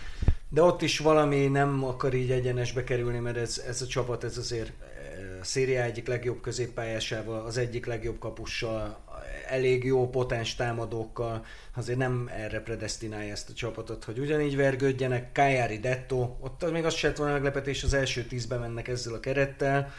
de 0.48 0.62
ott 0.62 0.82
is 0.82 0.98
valami 0.98 1.46
nem 1.46 1.84
akar 1.84 2.14
így 2.14 2.30
egyenesbe 2.30 2.84
kerülni, 2.84 3.18
mert 3.18 3.36
ez, 3.36 3.62
ez 3.68 3.82
a 3.82 3.86
csapat, 3.86 4.24
ez 4.24 4.38
azért 4.38 4.72
a 5.44 5.46
széria 5.46 5.82
egyik 5.82 6.06
legjobb 6.08 6.40
középpályásával, 6.40 7.44
az 7.44 7.56
egyik 7.56 7.86
legjobb 7.86 8.18
kapussal, 8.18 8.98
elég 9.48 9.84
jó 9.84 10.10
potens 10.10 10.54
támadókkal, 10.54 11.44
azért 11.74 11.98
nem 11.98 12.30
erre 12.36 12.60
predestinálja 12.60 13.32
ezt 13.32 13.50
a 13.50 13.52
csapatot, 13.52 14.04
hogy 14.04 14.18
ugyanígy 14.18 14.56
vergődjenek. 14.56 15.32
Kájári 15.32 15.78
Detto, 15.78 16.36
ott 16.40 16.70
még 16.70 16.84
az 16.84 16.94
se 16.94 17.06
lett 17.06 17.16
volna 17.16 17.32
meglepetés, 17.32 17.82
az 17.82 17.94
első 17.94 18.22
tízbe 18.22 18.56
mennek 18.56 18.88
ezzel 18.88 19.14
a 19.14 19.20
kerettel. 19.20 19.92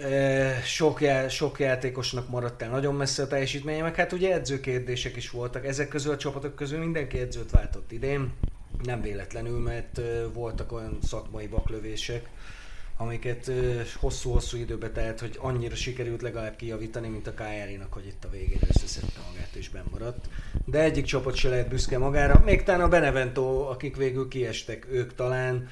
Eh, 0.00 0.62
Sok, 0.64 1.00
já, 1.00 1.28
sok 1.28 1.58
játékosnak 1.58 2.28
maradt 2.28 2.62
el 2.62 2.70
nagyon 2.70 2.94
messze 2.94 3.22
a 3.22 3.26
teljesítménye, 3.26 3.82
meg 3.82 3.94
hát 3.94 4.12
ugye 4.12 4.34
edzőkérdések 4.34 5.16
is 5.16 5.30
voltak. 5.30 5.66
Ezek 5.66 5.88
közül 5.88 6.12
a 6.12 6.16
csapatok 6.16 6.54
közül 6.54 6.78
mindenki 6.78 7.18
edzőt 7.18 7.50
váltott 7.50 7.92
idén. 7.92 8.32
Nem 8.82 9.00
véletlenül, 9.00 9.58
mert 9.58 9.98
eh, 9.98 10.04
voltak 10.32 10.72
olyan 10.72 10.98
szakmai 11.02 11.46
baklövések, 11.46 12.28
amiket 12.96 13.50
hosszú-hosszú 14.00 14.56
időbe 14.56 14.90
telt, 14.90 15.20
hogy 15.20 15.36
annyira 15.40 15.74
sikerült 15.74 16.22
legalább 16.22 16.56
kijavítani, 16.56 17.08
mint 17.08 17.26
a 17.26 17.34
Kájárinak, 17.34 17.92
hogy 17.92 18.06
itt 18.06 18.24
a 18.24 18.30
végén 18.30 18.60
összeszedte 18.68 19.20
magát 19.30 19.54
és 19.54 19.68
benmaradt. 19.68 20.28
De 20.64 20.82
egyik 20.82 21.04
csapat 21.04 21.34
se 21.34 21.48
lehet 21.48 21.68
büszke 21.68 21.98
magára, 21.98 22.42
még 22.44 22.62
talán 22.62 22.80
a 22.80 22.88
Benevento, 22.88 23.70
akik 23.70 23.96
végül 23.96 24.28
kiestek, 24.28 24.86
ők 24.90 25.14
talán, 25.14 25.68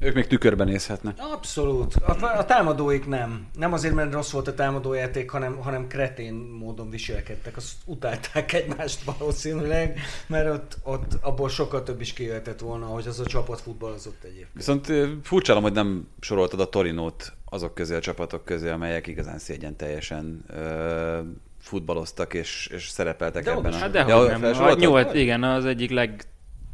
Ők 0.00 0.14
még 0.14 0.26
tükörben 0.26 0.66
nézhetnek. 0.66 1.16
Abszolút. 1.18 1.94
A, 1.94 2.38
a 2.38 2.44
támadóik 2.44 3.06
nem. 3.06 3.46
Nem 3.54 3.72
azért, 3.72 3.94
mert 3.94 4.12
rossz 4.12 4.30
volt 4.30 4.48
a 4.48 4.54
támadójáték, 4.54 5.30
hanem, 5.30 5.56
hanem 5.56 5.86
kretén 5.86 6.34
módon 6.34 6.90
viselkedtek. 6.90 7.56
Azt 7.56 7.72
utálták 7.84 8.52
egymást 8.52 9.02
valószínűleg, 9.02 10.00
mert 10.26 10.50
ott, 10.50 10.78
ott 10.82 11.12
abból 11.20 11.48
sokkal 11.48 11.82
több 11.82 12.00
is 12.00 12.12
kijöhetett 12.12 12.60
volna, 12.60 12.86
hogy 12.86 13.06
az 13.06 13.20
a 13.20 13.26
csapat 13.26 13.60
futballozott 13.60 14.22
egyébként. 14.24 14.48
Viszont 14.52 14.92
furcsálom, 15.22 15.62
hogy 15.62 15.72
nem 15.72 16.08
soroltad 16.20 16.60
a 16.60 16.68
Torinót 16.68 17.32
azok 17.44 17.74
közé 17.74 17.94
a 17.94 18.00
csapatok 18.00 18.44
közé, 18.44 18.68
amelyek 18.68 19.06
igazán 19.06 19.38
szégyen 19.38 19.76
teljesen 19.76 20.44
ö, 20.48 21.18
futballoztak 21.60 22.34
és, 22.34 22.70
és 22.72 22.88
szerepeltek 22.88 23.44
De 23.44 23.50
ebben 23.50 23.72
a... 23.72 23.76
Hát 23.76 23.90
dehogy 23.90 24.28
Ja, 24.28 24.38
nem. 24.38 24.62
A 24.62 24.74
nyolc, 24.74 25.14
igen, 25.14 25.42
az 25.42 25.64
egyik 25.64 25.90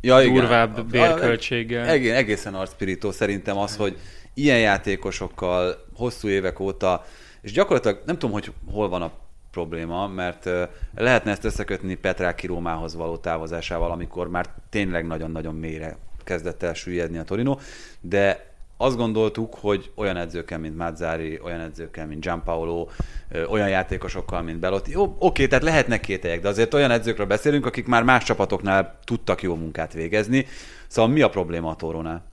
Ja, 0.04 0.20
igen. 0.20 0.32
legdurvább 0.32 0.90
bérköltséggel. 0.90 1.87
Egész, 1.87 2.12
egészen 2.12 2.54
arcpirító 2.54 3.11
szerintem 3.11 3.58
az, 3.58 3.76
hogy 3.76 3.99
ilyen 4.34 4.58
játékosokkal 4.58 5.84
hosszú 5.94 6.28
évek 6.28 6.61
óta, 6.61 7.04
és 7.40 7.52
gyakorlatilag 7.52 8.02
nem 8.06 8.18
tudom, 8.18 8.32
hogy 8.32 8.52
hol 8.70 8.88
van 8.88 9.02
a 9.02 9.12
probléma, 9.50 10.06
mert 10.08 10.50
lehetne 10.94 11.30
ezt 11.30 11.44
összekötni 11.44 11.94
Petráki 11.94 12.46
Rómához 12.46 12.94
való 12.94 13.16
távozásával, 13.16 13.90
amikor 13.90 14.28
már 14.28 14.46
tényleg 14.70 15.06
nagyon-nagyon 15.06 15.54
mélyre 15.54 15.96
kezdett 16.25 16.62
el 16.62 16.75
süllyedni 16.75 17.18
a 17.18 17.23
Torino, 17.23 17.58
de 18.00 18.53
azt 18.76 18.96
gondoltuk, 18.96 19.54
hogy 19.54 19.90
olyan 19.94 20.16
edzőkkel, 20.16 20.58
mint 20.58 20.76
Mazzari, 20.76 21.40
olyan 21.42 21.60
edzőkkel, 21.60 22.06
mint 22.06 22.20
Gianpaolo, 22.20 22.88
olyan 23.48 23.68
játékosokkal, 23.68 24.42
mint 24.42 24.58
Belotti. 24.58 24.90
Jó, 24.90 25.16
oké, 25.18 25.46
tehát 25.46 25.64
lehetnek 25.64 26.00
kételyek, 26.00 26.40
de 26.40 26.48
azért 26.48 26.74
olyan 26.74 26.90
edzőkről 26.90 27.26
beszélünk, 27.26 27.66
akik 27.66 27.86
már 27.86 28.02
más 28.02 28.24
csapatoknál 28.24 28.98
tudtak 29.04 29.42
jó 29.42 29.54
munkát 29.54 29.92
végezni. 29.92 30.46
Szóval 30.86 31.10
mi 31.10 31.20
a 31.20 31.28
probléma 31.28 31.70
a 31.70 31.76
Torónál? 31.76 32.24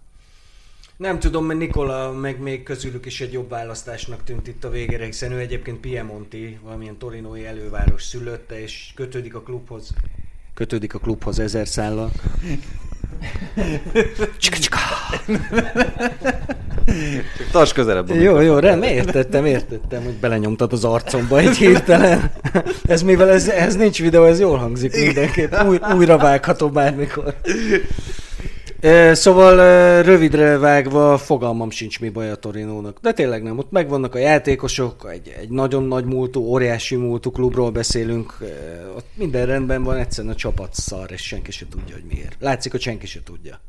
Nem 0.97 1.19
tudom, 1.19 1.45
mert 1.45 1.59
Nikola 1.59 2.11
meg 2.11 2.39
még 2.39 2.63
közülük 2.63 3.05
is 3.05 3.21
egy 3.21 3.33
jobb 3.33 3.49
választásnak 3.49 4.23
tűnt 4.23 4.47
itt 4.47 4.63
a 4.63 4.69
végére, 4.69 5.05
hiszen 5.05 5.31
ő 5.31 5.39
egyébként 5.39 5.79
Piemonti, 5.79 6.59
valamilyen 6.63 6.97
torinói 6.97 7.45
előváros 7.45 8.03
szülötte, 8.03 8.61
és 8.61 8.91
kötődik 8.95 9.35
a 9.35 9.41
klubhoz. 9.41 9.89
Kötődik 10.53 10.93
a 10.93 10.99
klubhoz 10.99 11.39
ezer 11.39 11.67
szállal. 11.67 12.11
Tarts 17.51 17.73
közelebb. 17.73 18.09
Jó, 18.15 18.39
jó, 18.39 18.57
rem, 18.57 18.83
értettem, 18.83 19.45
értettem, 19.45 20.03
hogy 20.03 20.13
belenyomtad 20.13 20.73
az 20.73 20.83
arcomba 20.83 21.39
egy 21.39 21.57
hirtelen. 21.57 22.31
Ez 22.83 23.01
mivel 23.01 23.29
ez, 23.29 23.47
ez 23.47 23.75
nincs 23.75 24.01
videó, 24.01 24.25
ez 24.25 24.39
jól 24.39 24.57
hangzik 24.57 24.95
mindenképp. 24.95 25.53
Új, 25.67 25.79
újra 25.95 26.17
vágható 26.17 26.69
bármikor. 26.69 27.33
Szóval 29.11 29.55
rövidre 30.01 30.57
vágva 30.57 31.17
fogalmam 31.17 31.69
sincs 31.69 31.99
mi 31.99 32.09
baj 32.09 32.29
a 32.29 32.35
Torinónak. 32.35 32.99
De 33.01 33.13
tényleg 33.13 33.43
nem, 33.43 33.57
ott 33.57 33.71
megvannak 33.71 34.15
a 34.15 34.17
játékosok, 34.17 35.09
egy, 35.11 35.35
egy 35.39 35.49
nagyon 35.49 35.83
nagy 35.83 36.05
múltú, 36.05 36.41
óriási 36.41 36.95
múltú 36.95 37.31
klubról 37.31 37.71
beszélünk, 37.71 38.37
ott 38.95 39.07
minden 39.13 39.45
rendben 39.45 39.83
van, 39.83 39.97
egyszerűen 39.97 40.33
a 40.33 40.37
csapat 40.37 40.73
szar, 40.73 41.11
és 41.11 41.21
senki 41.21 41.51
se 41.51 41.65
tudja, 41.69 41.95
hogy 41.95 42.03
miért. 42.03 42.35
Látszik, 42.39 42.71
hogy 42.71 42.81
senki 42.81 43.05
se 43.05 43.23
tudja. 43.23 43.59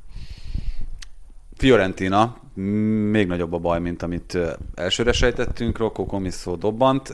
Fiorentina, 1.57 2.37
még 3.11 3.27
nagyobb 3.27 3.53
a 3.53 3.59
baj, 3.59 3.81
mint 3.81 4.03
amit 4.03 4.39
elsőre 4.75 5.13
sejtettünk, 5.13 5.79
Rocco 5.79 6.07
Comisso 6.07 6.57
dobbant. 6.57 7.13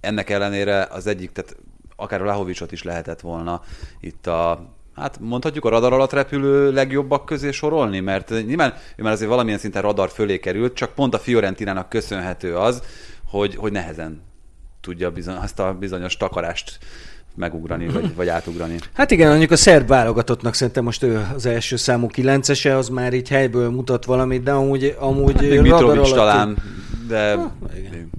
Ennek 0.00 0.30
ellenére 0.30 0.88
az 0.90 1.06
egyik, 1.06 1.32
tehát 1.32 1.56
akár 1.96 2.22
a 2.22 2.24
Lahovicsot 2.24 2.72
is 2.72 2.82
lehetett 2.82 3.20
volna 3.20 3.62
itt 4.00 4.26
a 4.26 4.74
Hát 4.96 5.18
mondhatjuk 5.20 5.64
a 5.64 5.68
radar 5.68 5.92
alatt 5.92 6.12
repülő 6.12 6.72
legjobbak 6.72 7.24
közé 7.24 7.50
sorolni, 7.50 8.00
mert 8.00 8.30
nyilván 8.46 8.74
ő 8.96 9.02
már 9.02 9.12
azért 9.12 9.30
valamilyen 9.30 9.58
szinten 9.58 9.82
radar 9.82 10.10
fölé 10.10 10.38
került, 10.38 10.74
csak 10.74 10.94
pont 10.94 11.14
a 11.14 11.18
Fiorentinának 11.18 11.88
köszönhető 11.88 12.56
az, 12.56 12.82
hogy, 13.28 13.54
hogy 13.56 13.72
nehezen 13.72 14.22
tudja 14.80 15.10
bizony, 15.10 15.34
azt 15.34 15.58
a 15.60 15.76
bizonyos 15.80 16.16
takarást 16.16 16.78
megugrani, 17.34 17.88
vagy, 17.88 18.14
vagy 18.16 18.28
átugrani. 18.28 18.78
Hát 18.92 19.10
igen, 19.10 19.28
mondjuk 19.28 19.50
a 19.50 19.56
szerb 19.56 19.88
válogatottnak 19.88 20.54
szerintem 20.54 20.84
most 20.84 21.02
ő 21.02 21.26
az 21.34 21.46
első 21.46 21.76
számú 21.76 22.06
kilencese, 22.06 22.76
az 22.76 22.88
már 22.88 23.12
így 23.12 23.28
helyből 23.28 23.70
mutat 23.70 24.04
valamit, 24.04 24.42
de 24.42 24.52
amúgy, 24.52 24.96
amúgy 24.98 25.32
Hát 25.32 25.42
még 25.42 25.70
radar 25.70 25.98
alatt- 25.98 26.14
talán, 26.14 26.56
de... 27.08 27.32
Ah, 27.32 27.50
igen. 27.76 28.10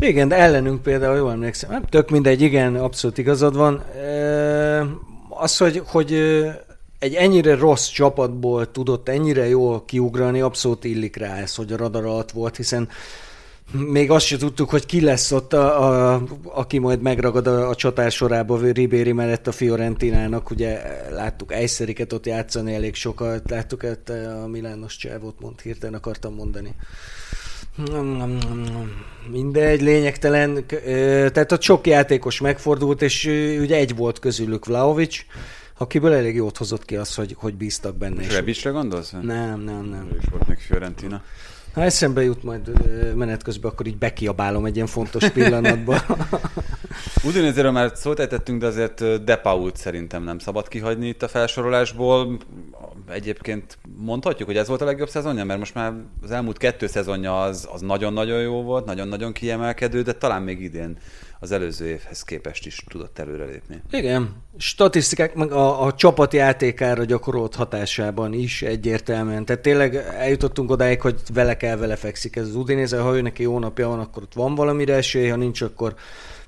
Igen, 0.00 0.28
de 0.28 0.36
ellenünk 0.36 0.82
például, 0.82 1.16
jól 1.16 1.30
emlékszem, 1.30 1.70
nem 1.70 1.82
tök 1.82 2.10
mindegy, 2.10 2.40
igen, 2.40 2.76
abszolút 2.76 3.18
igazad 3.18 3.56
van. 3.56 3.82
E, 3.96 5.07
az, 5.38 5.56
hogy, 5.56 5.82
hogy 5.86 6.12
egy 6.98 7.14
ennyire 7.14 7.54
rossz 7.54 7.88
csapatból 7.88 8.70
tudott 8.70 9.08
ennyire 9.08 9.48
jól 9.48 9.84
kiugrani, 9.84 10.40
abszolút 10.40 10.84
illik 10.84 11.16
rá 11.16 11.36
ez, 11.36 11.54
hogy 11.54 11.72
a 11.72 11.76
radar 11.76 12.04
alatt 12.04 12.30
volt, 12.30 12.56
hiszen 12.56 12.88
még 13.72 14.10
azt 14.10 14.26
se 14.26 14.36
tudtuk, 14.36 14.70
hogy 14.70 14.86
ki 14.86 15.00
lesz 15.00 15.32
ott, 15.32 15.52
a, 15.52 16.14
a, 16.14 16.22
aki 16.44 16.78
majd 16.78 17.00
megragad 17.00 17.46
a, 17.46 17.68
a 17.68 17.74
csatár 17.74 18.10
sorába 18.10 18.58
Ribéri 18.72 19.12
mellett 19.12 19.46
a 19.46 19.52
Fiorentinának. 19.52 20.50
Ugye 20.50 20.82
láttuk 21.10 21.52
Ejszeriket 21.52 22.12
ott 22.12 22.26
játszani 22.26 22.74
elég 22.74 22.94
sokat, 22.94 23.50
láttuk 23.50 23.84
ezt 23.84 24.08
a 24.08 24.46
Milános 24.46 24.96
csávót, 24.96 25.40
mond, 25.40 25.60
hirtelen 25.60 25.94
akartam 25.94 26.34
mondani. 26.34 26.74
Mindegy, 29.30 29.80
lényegtelen. 29.80 30.64
Tehát 31.32 31.52
ott 31.52 31.62
sok 31.62 31.86
játékos 31.86 32.40
megfordult, 32.40 33.02
és 33.02 33.24
ugye 33.60 33.76
egy 33.76 33.96
volt 33.96 34.18
közülük 34.18 34.66
Vlaovic, 34.66 35.24
akiből 35.78 36.12
elég 36.12 36.34
jót 36.34 36.56
hozott 36.56 36.84
ki 36.84 36.96
az, 36.96 37.14
hogy, 37.14 37.34
hogy 37.38 37.54
bíztak 37.54 37.96
benne. 37.96 38.20
És 38.20 38.26
És 38.26 38.34
Rebicsre 38.34 38.70
gondolsz? 38.70 39.10
nem, 39.10 39.60
nem, 39.60 39.84
nem. 39.84 40.08
Is 40.20 40.28
volt 40.30 40.48
még 40.48 40.58
Fiorentina. 40.58 41.22
Ha 41.74 41.82
eszembe 41.82 42.22
jut 42.22 42.42
majd 42.42 42.70
menet 43.14 43.42
közben, 43.42 43.70
akkor 43.70 43.86
így 43.86 43.96
bekiabálom 43.96 44.64
egy 44.64 44.74
ilyen 44.74 44.86
fontos 44.86 45.28
pillanatban. 45.28 46.00
Udinézéről 47.24 47.70
már 47.70 47.92
szót 47.94 48.20
ejtettünk, 48.20 48.60
de 48.60 48.66
azért 48.66 49.24
Depault 49.24 49.76
szerintem 49.76 50.22
nem 50.22 50.38
szabad 50.38 50.68
kihagyni 50.68 51.08
itt 51.08 51.22
a 51.22 51.28
felsorolásból. 51.28 52.38
Egyébként 53.10 53.78
mondhatjuk, 53.96 54.48
hogy 54.48 54.56
ez 54.56 54.68
volt 54.68 54.80
a 54.80 54.84
legjobb 54.84 55.08
szezonja, 55.08 55.44
mert 55.44 55.58
most 55.58 55.74
már 55.74 55.92
az 56.22 56.30
elmúlt 56.30 56.58
kettő 56.58 56.86
szezonja 56.86 57.42
az, 57.42 57.68
az 57.72 57.80
nagyon-nagyon 57.80 58.40
jó 58.40 58.62
volt, 58.62 58.84
nagyon-nagyon 58.84 59.32
kiemelkedő, 59.32 60.02
de 60.02 60.12
talán 60.12 60.42
még 60.42 60.60
idén 60.60 60.98
az 61.40 61.52
előző 61.52 61.86
évhez 61.86 62.22
képest 62.22 62.66
is 62.66 62.84
tudott 62.88 63.18
előrelépni. 63.18 63.82
Igen, 63.90 64.34
statisztikák 64.58 65.34
meg 65.34 65.52
a, 65.52 65.82
a 65.84 65.94
csapat 65.94 66.32
játékára 66.32 67.04
gyakorolt 67.04 67.54
hatásában 67.54 68.32
is 68.32 68.62
egyértelműen. 68.62 69.44
Tehát 69.44 69.62
tényleg 69.62 69.94
eljutottunk 69.96 70.70
odáig, 70.70 71.00
hogy 71.00 71.20
vele 71.34 71.56
kell, 71.56 71.76
vele 71.76 71.96
fekszik 71.96 72.36
ez 72.36 72.46
az 72.46 72.54
Udinéze, 72.54 72.98
ha 72.98 73.16
ő 73.16 73.20
neki 73.20 73.42
jó 73.42 73.58
napja 73.58 73.88
van, 73.88 73.98
akkor 73.98 74.22
ott 74.22 74.34
van 74.34 74.54
valamire 74.54 74.94
esély, 74.94 75.28
ha 75.28 75.36
nincs, 75.36 75.60
akkor 75.60 75.94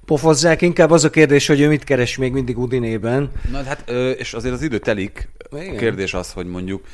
pofozzák. 0.04 0.62
Inkább 0.62 0.90
az 0.90 1.04
a 1.04 1.10
kérdés, 1.10 1.46
hogy 1.46 1.60
ő 1.60 1.68
mit 1.68 1.84
keres 1.84 2.16
még 2.16 2.32
mindig 2.32 2.58
Udinében. 2.58 3.30
Na 3.50 3.62
hát, 3.62 3.90
és 4.18 4.34
azért 4.34 4.54
az 4.54 4.62
idő 4.62 4.78
telik. 4.78 5.28
Igen. 5.52 5.74
A 5.74 5.78
kérdés 5.78 6.14
az, 6.14 6.32
hogy 6.32 6.46
mondjuk 6.46 6.84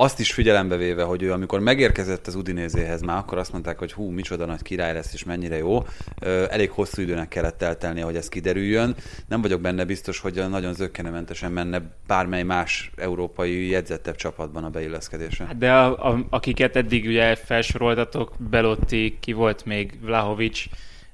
azt 0.00 0.20
is 0.20 0.32
figyelembe 0.32 0.76
véve, 0.76 1.02
hogy 1.02 1.22
ő 1.22 1.32
amikor 1.32 1.60
megérkezett 1.60 2.26
az 2.26 2.34
Udinézéhez, 2.34 3.00
már 3.00 3.16
akkor 3.16 3.38
azt 3.38 3.52
mondták, 3.52 3.78
hogy 3.78 3.92
hú, 3.92 4.10
micsoda 4.10 4.46
nagy 4.46 4.62
király 4.62 4.92
lesz, 4.92 5.12
és 5.12 5.24
mennyire 5.24 5.56
jó. 5.56 5.86
Elég 6.48 6.70
hosszú 6.70 7.02
időnek 7.02 7.28
kellett 7.28 7.62
eltelnie, 7.62 8.04
hogy 8.04 8.16
ez 8.16 8.28
kiderüljön. 8.28 8.94
Nem 9.28 9.40
vagyok 9.40 9.60
benne 9.60 9.84
biztos, 9.84 10.18
hogy 10.18 10.44
nagyon 10.50 10.74
zöggenementesen 10.74 11.52
menne 11.52 11.82
bármely 12.06 12.42
más 12.42 12.90
európai 12.96 13.68
jegyzettebb 13.68 14.16
csapatban 14.16 14.64
a 14.64 14.70
beilleszkedése. 14.70 15.44
Hát 15.44 15.58
de 15.58 15.72
a, 15.72 16.12
a, 16.12 16.26
akiket 16.30 16.76
eddig 16.76 17.04
ugye 17.04 17.34
felsoroltatok, 17.34 18.32
Belotti, 18.50 19.16
ki 19.20 19.32
volt 19.32 19.64
még, 19.64 19.98
Vlahovics, 20.02 20.68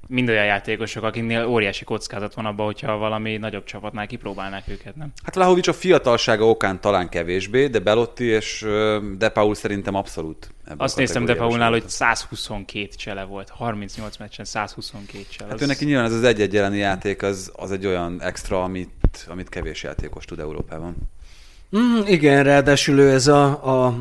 mind 0.07 0.29
olyan 0.29 0.45
játékosok, 0.45 1.03
akiknél 1.03 1.45
óriási 1.45 1.83
kockázat 1.83 2.33
van 2.33 2.45
abban, 2.45 2.65
hogyha 2.65 2.97
valami 2.97 3.37
nagyobb 3.37 3.63
csapatnál 3.63 4.07
kipróbálnák 4.07 4.67
őket, 4.67 4.95
nem? 4.95 5.11
Hát 5.23 5.35
Vlahovics 5.35 5.67
a 5.67 5.73
fiatalsága 5.73 6.49
okán 6.49 6.81
talán 6.81 7.09
kevésbé, 7.09 7.67
de 7.67 7.79
Belotti 7.79 8.23
és 8.23 8.65
De 9.17 9.29
Paul 9.29 9.55
szerintem 9.55 9.95
abszolút. 9.95 10.53
Azt 10.77 10.97
néztem 10.97 11.25
De 11.25 11.35
Paulnál, 11.35 11.71
hogy 11.71 11.89
122 11.89 12.87
csele 12.95 13.23
volt, 13.23 13.49
38 13.49 14.17
meccsen 14.17 14.45
122 14.45 15.25
csele. 15.29 15.49
Hát 15.49 15.57
az... 15.57 15.63
ő 15.63 15.65
neki 15.65 15.85
nyilván 15.85 16.05
ez 16.05 16.13
az 16.13 16.23
egy-egy 16.23 16.53
jeleni 16.53 16.77
játék, 16.77 17.21
az, 17.23 17.51
az 17.55 17.71
egy 17.71 17.85
olyan 17.85 18.21
extra, 18.21 18.63
amit, 18.63 19.25
amit 19.27 19.49
kevés 19.49 19.83
játékos 19.83 20.25
tud 20.25 20.39
Európában. 20.39 20.95
Mm, 21.77 21.99
igen, 22.05 22.43
ráadásul 22.43 22.99
ő 22.99 23.11
ez 23.11 23.27
a, 23.27 23.45
a 23.85 23.95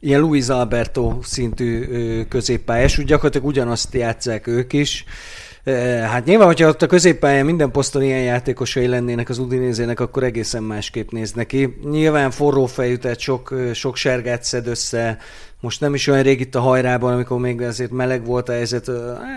ilyen 0.00 0.20
Luis 0.20 0.48
Alberto 0.48 1.18
szintű 1.22 1.86
középpályás, 2.28 2.98
úgy 2.98 3.04
gyakorlatilag 3.04 3.46
ugyanazt 3.46 3.94
játszák 3.94 4.46
ők 4.46 4.72
is. 4.72 5.04
Hát 6.02 6.24
nyilván, 6.24 6.46
hogyha 6.46 6.68
ott 6.68 6.82
a 6.82 6.86
középpályán 6.86 7.44
minden 7.44 7.70
poszton 7.70 8.02
ilyen 8.02 8.22
játékosai 8.22 8.86
lennének 8.86 9.28
az 9.28 9.38
Udinézének, 9.38 10.00
akkor 10.00 10.22
egészen 10.22 10.62
másképp 10.62 11.10
néz 11.10 11.32
neki. 11.32 11.78
Nyilván 11.90 12.30
forró 12.30 12.66
fejű, 12.66 12.96
tehát 12.96 13.18
sok, 13.18 13.54
sok 13.72 13.96
sergát 13.96 14.42
szed 14.42 14.66
össze, 14.66 15.18
most 15.60 15.80
nem 15.80 15.94
is 15.94 16.06
olyan 16.06 16.22
rég 16.22 16.40
itt 16.40 16.54
a 16.54 16.60
hajrában, 16.60 17.12
amikor 17.12 17.38
még 17.38 17.62
azért 17.62 17.90
meleg 17.90 18.24
volt 18.26 18.48
a 18.48 18.52
helyzet, 18.52 18.90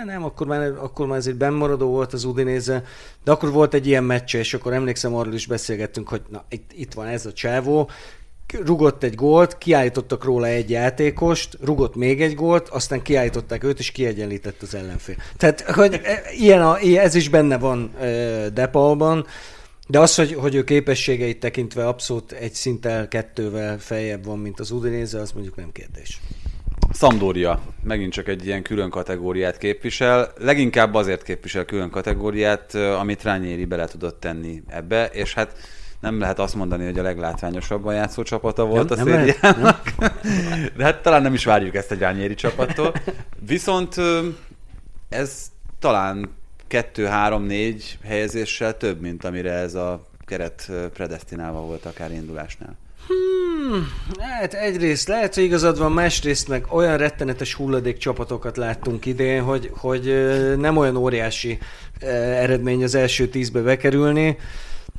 nem, 0.05 0.23
akkor 0.23 0.47
már, 0.47 0.61
akkor 0.61 1.07
már 1.07 1.17
azért 1.17 1.37
bennmaradó 1.37 1.87
volt 1.87 2.13
az 2.13 2.23
Udinéze, 2.23 2.83
de 3.23 3.31
akkor 3.31 3.51
volt 3.51 3.73
egy 3.73 3.87
ilyen 3.87 4.03
meccse, 4.03 4.37
és 4.37 4.53
akkor 4.53 4.73
emlékszem, 4.73 5.15
arról 5.15 5.33
is 5.33 5.45
beszélgettünk, 5.45 6.09
hogy 6.09 6.21
na, 6.29 6.43
itt, 6.49 6.71
itt 6.75 6.93
van 6.93 7.07
ez 7.07 7.25
a 7.25 7.33
csávó, 7.33 7.89
rugott 8.65 9.03
egy 9.03 9.15
gólt, 9.15 9.57
kiállítottak 9.57 10.23
róla 10.23 10.47
egy 10.47 10.69
játékost, 10.69 11.57
rugott 11.63 11.95
még 11.95 12.21
egy 12.21 12.35
gólt, 12.35 12.69
aztán 12.69 13.01
kiállították 13.01 13.63
őt, 13.63 13.79
és 13.79 13.91
kiegyenlített 13.91 14.61
az 14.61 14.75
ellenfél. 14.75 15.15
Tehát, 15.37 15.61
hogy 15.61 15.99
e, 16.03 16.21
ilyen 16.37 16.61
a, 16.61 16.77
ez 16.77 17.15
is 17.15 17.29
benne 17.29 17.57
van 17.57 17.91
e, 17.99 18.49
Depalban, 18.49 19.25
de 19.87 19.99
az, 19.99 20.15
hogy, 20.15 20.33
hogy 20.33 20.55
ő 20.55 20.63
képességeit 20.63 21.39
tekintve 21.39 21.87
abszolút 21.87 22.31
egy 22.31 22.53
szinttel, 22.53 23.07
kettővel 23.07 23.79
feljebb 23.79 24.25
van, 24.25 24.39
mint 24.39 24.59
az 24.59 24.71
Udinéze, 24.71 25.19
az 25.19 25.31
mondjuk 25.31 25.55
nem 25.55 25.71
kérdés. 25.71 26.19
Szamdória 26.91 27.61
megint 27.83 28.13
csak 28.13 28.27
egy 28.27 28.45
ilyen 28.45 28.61
külön 28.61 28.89
kategóriát 28.89 29.57
képvisel. 29.57 30.33
Leginkább 30.37 30.93
azért 30.93 31.23
képvisel 31.23 31.65
külön 31.65 31.89
kategóriát, 31.89 32.75
amit 32.75 33.23
Rányéri 33.23 33.65
bele 33.65 33.85
tudott 33.85 34.19
tenni 34.19 34.63
ebbe, 34.67 35.05
és 35.05 35.33
hát 35.33 35.55
nem 36.01 36.19
lehet 36.19 36.39
azt 36.39 36.55
mondani, 36.55 36.85
hogy 36.85 36.99
a 36.99 37.01
leglátványosabban 37.01 37.93
játszó 37.93 38.23
csapata 38.23 38.65
volt 38.65 38.89
nem, 38.89 39.07
a 39.07 39.09
szériának. 39.09 39.93
De 40.77 40.83
hát 40.83 41.01
talán 41.01 41.21
nem 41.21 41.33
is 41.33 41.45
várjuk 41.45 41.75
ezt 41.75 41.91
egy 41.91 41.99
Rányéri 41.99 42.35
csapattól. 42.35 42.93
Viszont 43.39 43.95
ez 45.09 45.51
talán 45.79 46.29
2-3-4 46.69 47.83
helyezéssel 48.03 48.77
több, 48.77 49.01
mint 49.01 49.25
amire 49.25 49.51
ez 49.51 49.73
a 49.75 50.05
keret 50.25 50.71
predestinálva 50.93 51.61
volt 51.61 51.85
akár 51.85 52.11
indulásnál. 52.11 52.77
Hmm, 53.07 53.87
hát 54.19 54.53
egyrészt 54.53 55.07
lehet, 55.07 55.35
hogy 55.35 55.43
igazad 55.43 55.77
van, 55.77 55.91
másrészt 55.91 56.47
meg 56.47 56.65
olyan 56.69 56.97
rettenetes 56.97 57.53
hulladék 57.53 57.97
csapatokat 57.97 58.57
láttunk 58.57 59.05
idén, 59.05 59.41
hogy, 59.41 59.71
hogy 59.73 60.03
nem 60.57 60.77
olyan 60.77 60.95
óriási 60.95 61.59
eredmény 61.99 62.83
az 62.83 62.95
első 62.95 63.27
tízbe 63.27 63.61
bekerülni 63.61 64.37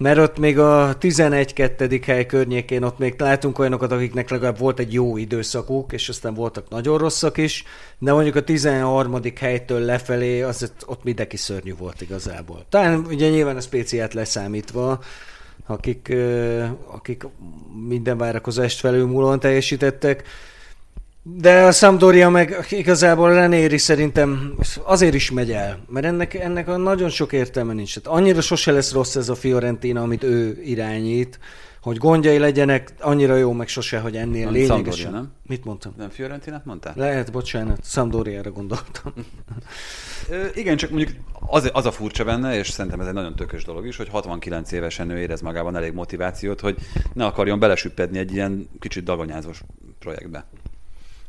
mert 0.02 0.18
ott 0.18 0.38
még 0.38 0.58
a 0.58 0.96
11-2. 1.00 2.02
hely 2.06 2.26
környékén 2.26 2.82
ott 2.82 2.98
még 2.98 3.14
látunk 3.18 3.58
olyanokat, 3.58 3.92
akiknek 3.92 4.30
legalább 4.30 4.58
volt 4.58 4.78
egy 4.78 4.92
jó 4.92 5.16
időszakuk, 5.16 5.92
és 5.92 6.08
aztán 6.08 6.34
voltak 6.34 6.68
nagyon 6.68 6.98
rosszak 6.98 7.36
is, 7.38 7.64
de 7.98 8.12
mondjuk 8.12 8.36
a 8.36 8.42
13. 8.42 9.20
helytől 9.38 9.80
lefelé 9.80 10.42
az 10.42 10.72
ott 10.86 11.04
mindenki 11.04 11.36
szörnyű 11.36 11.74
volt 11.76 12.00
igazából. 12.00 12.64
Talán 12.68 13.04
ugye 13.08 13.28
nyilván 13.28 13.56
a 13.56 13.60
speciát 13.60 14.14
leszámítva, 14.14 15.00
akik, 15.66 16.14
akik 16.86 17.26
minden 17.88 18.18
várakozást 18.18 18.78
felülmúlóan 18.78 19.40
teljesítettek, 19.40 20.24
de 21.22 21.62
a 21.62 21.72
Sampdoria 21.72 22.28
meg 22.28 22.66
igazából 22.70 23.34
Renéri 23.34 23.78
szerintem 23.78 24.54
azért 24.84 25.14
is 25.14 25.30
megy 25.30 25.52
el, 25.52 25.78
mert 25.88 26.06
ennek, 26.06 26.34
ennek 26.34 26.68
a 26.68 26.76
nagyon 26.76 27.08
sok 27.08 27.32
értelme 27.32 27.72
nincs. 27.72 27.98
Tehát 27.98 28.18
annyira 28.18 28.40
sose 28.40 28.72
lesz 28.72 28.92
rossz 28.92 29.16
ez 29.16 29.28
a 29.28 29.34
Fiorentina, 29.34 30.02
amit 30.02 30.22
ő 30.22 30.62
irányít, 30.64 31.38
hogy 31.82 31.96
gondjai 31.96 32.38
legyenek, 32.38 32.92
annyira 33.00 33.36
jó, 33.36 33.52
meg 33.52 33.68
sose, 33.68 33.98
hogy 33.98 34.16
ennél 34.16 34.44
nem, 34.44 34.52
lényegesen. 34.52 35.12
nem? 35.12 35.32
Mit 35.46 35.64
mondtam? 35.64 35.94
Nem 35.96 36.10
Fiorentinát 36.10 36.64
mondtál? 36.64 36.92
Lehet, 36.96 37.32
bocsánat, 37.32 37.80
Sampdoriára 37.84 38.50
gondoltam. 38.50 39.12
Ö, 40.30 40.46
igen, 40.54 40.76
csak 40.76 40.90
mondjuk 40.90 41.10
az, 41.40 41.70
az 41.72 41.86
a 41.86 41.90
furcsa 41.90 42.24
benne, 42.24 42.56
és 42.56 42.68
szerintem 42.68 43.00
ez 43.00 43.06
egy 43.06 43.12
nagyon 43.12 43.36
tökös 43.36 43.64
dolog 43.64 43.86
is, 43.86 43.96
hogy 43.96 44.08
69 44.08 44.72
évesen 44.72 45.10
ő 45.10 45.18
érez 45.18 45.40
magában 45.40 45.76
elég 45.76 45.92
motivációt, 45.92 46.60
hogy 46.60 46.76
ne 47.12 47.24
akarjon 47.24 47.58
belesüppedni 47.58 48.18
egy 48.18 48.32
ilyen 48.32 48.68
kicsit 48.78 49.04
dagonyázós 49.04 49.62
projektbe. 49.98 50.46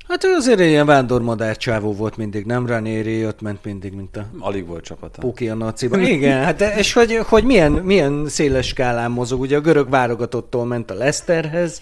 Hát 0.07 0.23
ő 0.23 0.33
azért 0.33 0.59
ilyen 0.59 0.85
vándormadár 0.85 1.57
csávó 1.57 1.93
volt 1.93 2.17
mindig, 2.17 2.45
nem 2.45 2.65
Ranieri 2.65 3.25
ott 3.25 3.41
ment 3.41 3.63
mindig, 3.63 3.93
mint 3.93 4.17
a... 4.17 4.25
Alig 4.39 4.65
volt 4.65 4.83
csapata. 4.83 5.21
Puki 5.21 5.49
a 5.49 5.53
naciban. 5.53 6.01
Igen, 6.01 6.43
hát 6.43 6.61
és 6.61 6.93
hogy, 6.93 7.15
hogy 7.15 7.43
milyen, 7.43 7.71
milyen 7.71 8.27
széles 8.27 8.67
skálán 8.67 9.11
mozog, 9.11 9.39
ugye 9.39 9.57
a 9.57 9.61
görög 9.61 9.89
válogatottól 9.89 10.65
ment 10.65 10.91
a 10.91 10.93
Leicesterhez, 10.93 11.81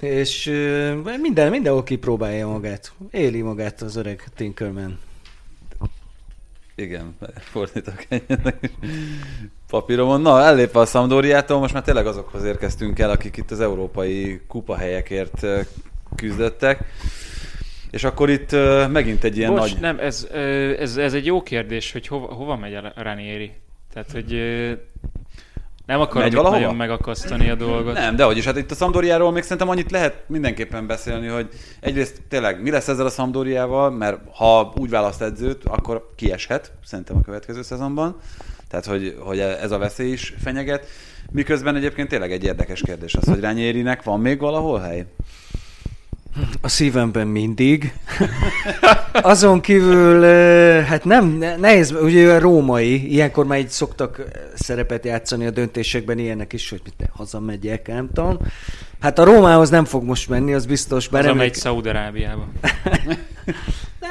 és 0.00 0.44
minden, 1.20 1.50
mindenhol 1.50 1.82
kipróbálja 1.82 2.48
magát. 2.48 2.92
Éli 3.10 3.40
magát 3.40 3.82
az 3.82 3.96
öreg 3.96 4.24
Tinkerman. 4.36 4.98
Igen, 6.74 7.16
fordítok 7.38 8.04
ennyit 8.08 8.70
papíromon. 9.70 10.20
Na, 10.20 10.40
ellépve 10.40 10.80
a 10.80 10.86
Szamdóriától, 10.86 11.58
most 11.58 11.74
már 11.74 11.82
tényleg 11.82 12.06
azokhoz 12.06 12.44
érkeztünk 12.44 12.98
el, 12.98 13.10
akik 13.10 13.36
itt 13.36 13.50
az 13.50 13.60
európai 13.60 14.40
kupahelyekért 14.48 15.46
küzdöttek. 16.16 16.84
És 17.92 18.04
akkor 18.04 18.30
itt 18.30 18.52
uh, 18.52 18.88
megint 18.88 19.24
egy 19.24 19.36
ilyen 19.36 19.54
Bocs, 19.54 19.72
nagy... 19.72 19.80
nem, 19.80 19.98
ez, 19.98 20.28
ez, 20.78 20.96
ez 20.96 21.14
egy 21.14 21.26
jó 21.26 21.42
kérdés, 21.42 21.92
hogy 21.92 22.06
hova, 22.06 22.26
hova 22.26 22.56
megy 22.56 22.74
a 22.74 22.92
Ranieri. 22.96 23.52
Tehát, 23.92 24.12
hogy 24.12 24.32
nem 25.86 26.00
akarom 26.00 26.22
Megy 26.22 26.34
valahova? 26.34 26.60
nagyon 26.60 26.76
megakasztani 26.76 27.50
a 27.50 27.54
dolgot. 27.54 27.94
Nem, 27.94 28.16
de 28.16 28.30
is, 28.34 28.44
hát 28.44 28.56
itt 28.56 28.70
a 28.70 28.74
Szamdóriáról 28.74 29.32
még 29.32 29.42
szerintem 29.42 29.68
annyit 29.68 29.90
lehet 29.90 30.24
mindenképpen 30.26 30.86
beszélni, 30.86 31.26
hogy 31.26 31.48
egyrészt 31.80 32.22
tényleg 32.28 32.62
mi 32.62 32.70
lesz 32.70 32.88
ezzel 32.88 33.06
a 33.06 33.10
Szamdóriával, 33.10 33.90
mert 33.90 34.20
ha 34.32 34.72
úgy 34.76 34.90
választ 34.90 35.22
edzőt, 35.22 35.64
akkor 35.64 36.10
kieshet, 36.16 36.72
szerintem 36.84 37.16
a 37.16 37.20
következő 37.20 37.62
szezonban. 37.62 38.16
Tehát, 38.68 38.86
hogy, 38.86 39.16
hogy 39.18 39.38
ez 39.38 39.70
a 39.70 39.78
veszély 39.78 40.10
is 40.12 40.34
fenyeget. 40.42 40.86
Miközben 41.30 41.76
egyébként 41.76 42.08
tényleg 42.08 42.32
egy 42.32 42.44
érdekes 42.44 42.80
kérdés 42.80 43.14
az, 43.14 43.28
hogy 43.28 43.40
Rányérinek 43.40 44.02
van 44.02 44.20
még 44.20 44.38
valahol 44.38 44.80
hely? 44.80 45.04
A 46.60 46.68
szívemben 46.68 47.26
mindig. 47.26 47.94
Azon 49.12 49.60
kívül, 49.60 50.22
hát 50.82 51.04
nem, 51.04 51.26
nehéz, 51.58 51.90
ugye 51.90 52.38
római, 52.38 53.12
ilyenkor 53.12 53.46
már 53.46 53.58
így 53.58 53.68
szoktak 53.68 54.22
szerepet 54.54 55.04
játszani 55.04 55.46
a 55.46 55.50
döntésekben 55.50 56.18
ilyenek 56.18 56.52
is, 56.52 56.70
hogy 56.70 56.80
mit 56.84 57.08
hazamegyek, 57.12 57.88
nem 57.88 58.08
tudom. 58.12 58.38
Hát 59.00 59.18
a 59.18 59.24
Rómához 59.24 59.70
nem 59.70 59.84
fog 59.84 60.04
most 60.04 60.28
menni, 60.28 60.54
az 60.54 60.66
biztos. 60.66 61.08
Bár 61.08 61.22
Hazamegy 61.22 61.54
Szaudarábiába. 61.54 62.48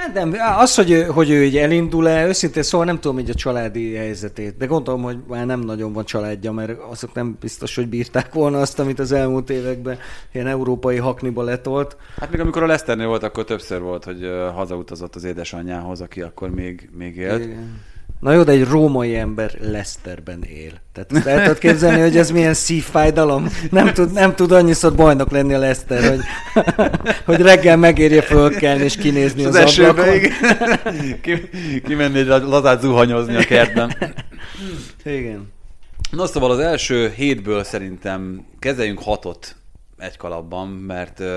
Hát 0.01 0.13
nem, 0.13 0.33
az, 0.57 0.75
hogy 0.75 0.91
ő, 0.91 1.03
hogy 1.03 1.29
ő 1.29 1.43
így 1.43 1.57
elindul-e, 1.57 2.27
őszintén 2.27 2.63
szóval 2.63 2.85
nem 2.85 2.99
tudom 2.99 3.19
így 3.19 3.29
a 3.29 3.33
családi 3.33 3.95
helyzetét, 3.95 4.57
de 4.57 4.65
gondolom, 4.65 5.01
hogy 5.01 5.17
már 5.27 5.45
nem 5.45 5.59
nagyon 5.59 5.93
van 5.93 6.05
családja, 6.05 6.51
mert 6.51 6.79
azok 6.89 7.13
nem 7.13 7.37
biztos, 7.39 7.75
hogy 7.75 7.87
bírták 7.87 8.33
volna 8.33 8.59
azt, 8.59 8.79
amit 8.79 8.99
az 8.99 9.11
elmúlt 9.11 9.49
években 9.49 9.97
ilyen 10.31 10.47
európai 10.47 10.97
hakniba 10.97 11.43
letolt. 11.43 11.97
Hát 12.17 12.31
még 12.31 12.39
amikor 12.39 12.63
a 12.63 12.65
Leszternél 12.65 13.07
volt, 13.07 13.23
akkor 13.23 13.43
többször 13.43 13.81
volt, 13.81 14.03
hogy 14.03 14.29
hazautazott 14.53 15.15
az 15.15 15.23
édesanyjához, 15.23 16.01
aki 16.01 16.21
akkor 16.21 16.49
még, 16.49 16.89
még 16.97 17.15
élt. 17.15 17.43
Igen. 17.43 17.79
Na 18.21 18.33
jó, 18.33 18.43
de 18.43 18.51
egy 18.51 18.67
római 18.67 19.15
ember 19.15 19.51
Leicesterben 19.61 20.43
él. 20.43 20.71
Tehát 20.93 21.11
ezt 21.13 21.25
el 21.25 21.41
tudod 21.41 21.57
képzelni, 21.57 22.01
hogy 22.01 22.17
ez 22.17 22.31
milyen 22.31 22.53
szívfájdalom? 22.53 23.47
Nem 23.71 23.93
tud, 23.93 24.11
nem 24.11 24.35
tud 24.35 24.51
annyiszor 24.51 24.95
bajnok 24.95 25.31
lenni 25.31 25.53
a 25.53 25.59
Leicester, 25.59 26.09
hogy, 26.09 26.19
hogy 27.25 27.41
reggel 27.41 27.77
megérje 27.77 28.21
fölkelni 28.21 28.83
és 28.83 28.95
kinézni 28.95 29.41
És 29.41 29.47
az, 29.47 29.55
az 29.55 29.61
esőbe. 29.61 30.19
Ki, 31.21 31.49
kimenni 31.83 32.19
egy 32.19 32.27
lazát 32.27 32.81
zuhanyozni 32.81 33.35
a 33.35 33.43
kertben. 33.43 33.95
Igen. 35.05 35.51
No, 36.11 36.25
szóval 36.25 36.51
az 36.51 36.59
első 36.59 37.13
hétből 37.15 37.63
szerintem 37.63 38.45
kezeljünk 38.59 38.99
hatot 38.99 39.55
egy 40.01 40.17
kalapban, 40.17 40.67
mert 40.67 41.19
uh, 41.19 41.27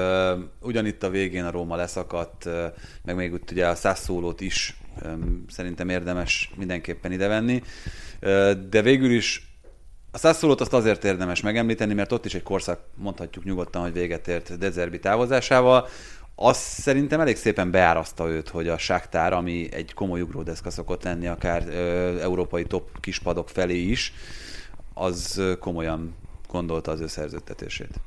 ugyanitt 0.61 1.03
a 1.03 1.11
végén 1.11 1.44
a 1.44 1.50
Róma 1.50 1.77
leszakadt, 1.77 2.44
uh, 2.44 2.64
meg 3.05 3.16
még 3.16 3.33
ott 3.33 3.50
ugye 3.50 3.68
a 3.68 3.74
Sassólót 3.74 4.40
is 4.40 4.77
um, 5.05 5.44
szerintem 5.48 5.88
érdemes 5.88 6.50
mindenképpen 6.57 7.12
idevenni, 7.12 7.62
uh, 8.22 8.50
de 8.50 8.83
végül 8.83 9.11
is 9.11 9.55
a 10.14 10.18
Sassólót 10.18 10.61
azt 10.61 10.72
azért 10.72 11.05
érdemes 11.05 11.40
megemlíteni, 11.40 11.94
mert 11.94 12.12
ott 12.12 12.24
is 12.24 12.35
egy 12.35 12.42
korszak, 12.42 12.81
mondhatjuk 12.94 13.44
nyugodtan, 13.44 13.83
hogy 13.83 13.92
véget 13.92 14.29
ért 14.29 14.59
Dezerbi 14.59 14.98
távozásával. 14.98 15.88
Azt 16.35 16.61
szerintem 16.61 17.20
elég 17.20 17.37
szépen 17.37 17.70
beáraszta 17.70 18.29
őt, 18.29 18.48
hogy 18.48 18.68
a 18.68 18.79
Sáktár, 18.79 19.33
ami 19.33 19.68
egy 19.72 19.94
komoly 19.94 20.20
ugródeszka 20.20 20.70
szokott 20.70 21.03
lenni, 21.03 21.27
akár 21.27 21.68
ö, 21.68 22.20
európai 22.20 22.64
top 22.64 23.00
kispadok 23.00 23.48
felé 23.48 23.79
is, 23.79 24.12
az 24.94 25.37
ö, 25.38 25.59
komolyan 25.59 26.14
gondolta 26.48 26.90
az 26.90 27.00
ő 27.00 27.07
szerződtetését. 27.07 28.00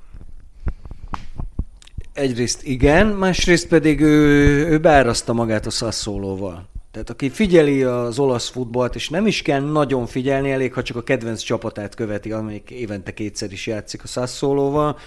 Egyrészt 2.17 2.63
igen, 2.63 3.07
másrészt 3.07 3.67
pedig 3.67 4.01
ő, 4.01 4.67
ő 4.67 4.77
beáraszta 4.77 5.33
magát 5.33 5.65
a 5.65 5.69
Sassuolóval. 5.69 6.67
Tehát 6.91 7.09
aki 7.09 7.29
figyeli 7.29 7.83
az 7.83 8.19
olasz 8.19 8.49
futballt, 8.49 8.95
és 8.95 9.09
nem 9.09 9.27
is 9.27 9.41
kell 9.41 9.61
nagyon 9.61 10.05
figyelni, 10.05 10.51
elég, 10.51 10.73
ha 10.73 10.83
csak 10.83 10.97
a 10.97 11.03
kedvenc 11.03 11.41
csapatát 11.41 11.95
követi, 11.95 12.31
amelyik 12.31 12.69
évente 12.69 13.13
kétszer 13.13 13.51
is 13.51 13.67
játszik 13.67 14.03
a 14.03 14.07
Sassuolóval, 14.07 14.97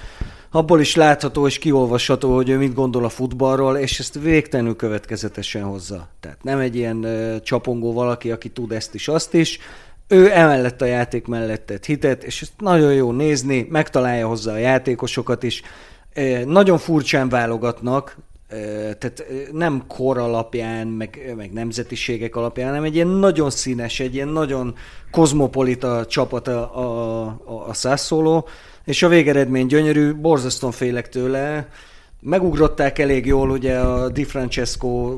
abból 0.51 0.81
is 0.81 0.95
látható 0.95 1.47
és 1.47 1.59
kiolvasható, 1.59 2.35
hogy 2.35 2.49
ő 2.49 2.57
mit 2.57 2.75
gondol 2.75 3.05
a 3.05 3.09
futballról, 3.09 3.77
és 3.77 3.99
ezt 3.99 4.19
végtelenül 4.19 4.77
következetesen 4.77 5.63
hozza. 5.63 6.09
Tehát 6.21 6.43
nem 6.43 6.59
egy 6.59 6.77
ilyen 6.77 6.97
uh, 6.97 7.41
csapongó 7.41 7.93
valaki, 7.93 8.31
aki 8.31 8.49
tud 8.49 8.73
ezt 8.73 8.95
is, 8.95 9.09
azt 9.09 9.35
is, 9.35 9.59
ő 10.09 10.31
emellett 10.33 10.83
a 10.83 10.85
játék 10.85 11.27
mellett 11.27 11.67
tett 11.67 11.85
hitet, 11.85 12.25
és 12.25 12.43
ezt 12.43 12.53
nagyon 12.59 12.93
jó 12.93 13.13
nézni, 13.13 13.67
megtalálja 13.71 14.27
hozzá 14.27 14.53
a 14.53 14.57
játékosokat 14.57 15.43
is. 15.43 15.63
Nagyon 16.47 16.79
furcsán 16.79 17.29
válogatnak, 17.29 18.17
eh, 18.49 18.59
tehát 18.99 19.21
eh, 19.21 19.27
nem 19.53 19.85
kor 19.87 20.19
alapján, 20.19 20.87
meg, 20.87 21.33
meg 21.37 21.53
nemzetiségek 21.53 22.37
alapján, 22.37 22.69
hanem 22.69 22.85
egy 22.85 22.95
ilyen 22.95 23.07
nagyon 23.07 23.51
színes, 23.51 24.01
egy 24.01 24.15
ilyen 24.15 24.29
nagyon 24.29 24.75
kozmopolita 25.11 26.07
csapat 26.07 26.49
a, 26.49 26.79
a, 26.79 27.25
a, 27.27 27.69
a 27.69 27.75
Sassuolo, 27.75 28.45
és 28.85 29.03
a 29.03 29.09
végeredmény 29.09 29.67
gyönyörű, 29.67 30.15
borzasztóan 30.15 30.73
félek 30.73 31.09
tőle. 31.09 31.69
Megugrották 32.21 32.99
elég 32.99 33.27
jól 33.27 33.51
ugye 33.51 33.79
a 33.79 34.09
Di 34.09 34.25
Francesco 34.25 35.17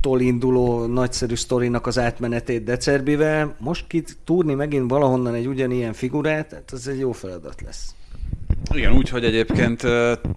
tól 0.00 0.20
induló 0.20 0.86
nagyszerű 0.86 1.34
sztorinak 1.34 1.86
az 1.86 1.98
átmenetét 1.98 2.64
Decerbivel. 2.64 3.56
Most 3.58 3.86
kit 3.86 4.16
túrni 4.24 4.54
megint 4.54 4.90
valahonnan 4.90 5.34
egy 5.34 5.46
ugyanilyen 5.46 5.92
figurát, 5.92 6.52
hát 6.52 6.70
az 6.70 6.88
egy 6.88 6.98
jó 6.98 7.12
feladat 7.12 7.60
lesz. 7.60 7.95
Igen, 8.74 8.92
úgyhogy 8.92 9.24
egyébként 9.24 9.82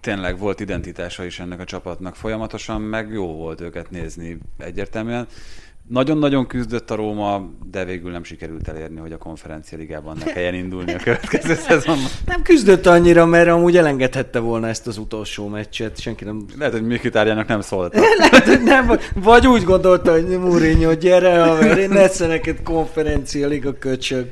tényleg 0.01 0.39
volt 0.39 0.60
identitása 0.60 1.25
is 1.25 1.39
ennek 1.39 1.60
a 1.60 1.63
csapatnak 1.63 2.15
folyamatosan, 2.15 2.82
meg 2.82 3.12
jó 3.12 3.34
volt 3.36 3.62
őket 3.62 3.89
nézni 3.89 4.38
egyértelműen. 4.58 5.27
Nagyon-nagyon 5.89 6.47
küzdött 6.47 6.91
a 6.91 6.95
Róma, 6.95 7.49
de 7.71 7.86
végül 7.86 8.12
nem 8.12 8.23
sikerült 8.23 8.67
elérni, 8.67 8.99
hogy 8.99 9.12
a 9.12 9.17
konferencia 9.17 9.77
ligában 9.77 10.17
ne 10.25 10.32
kelljen 10.32 10.53
indulni 10.53 10.93
a 10.93 10.97
következő 10.97 11.55
szezonban. 11.67 12.10
Nem 12.25 12.41
küzdött 12.41 12.86
annyira, 12.86 13.25
mert 13.25 13.47
amúgy 13.49 13.77
elengedhette 13.77 14.39
volna 14.39 14.67
ezt 14.67 14.88
az 14.88 14.97
utolsó 14.97 15.47
meccset, 15.47 15.99
senki 15.99 16.23
nem... 16.23 16.45
Lehet, 16.58 16.73
hogy 16.73 16.84
Mikitárjának 16.84 17.47
nem 17.47 17.62
szólt. 17.62 17.93
Lehet, 18.17 18.45
hogy 18.45 18.63
nem, 18.63 18.91
vagy- 19.13 19.47
úgy 19.47 19.63
gondolta, 19.63 20.12
hogy 20.12 20.27
Mourinho, 20.27 20.93
gyere, 20.93 21.43
haver, 21.43 21.77
én 21.77 21.91
egyszer 21.91 22.27
neked 22.27 22.63
konferencia 22.63 23.47
liga 23.47 23.77
köcsög. 23.77 24.29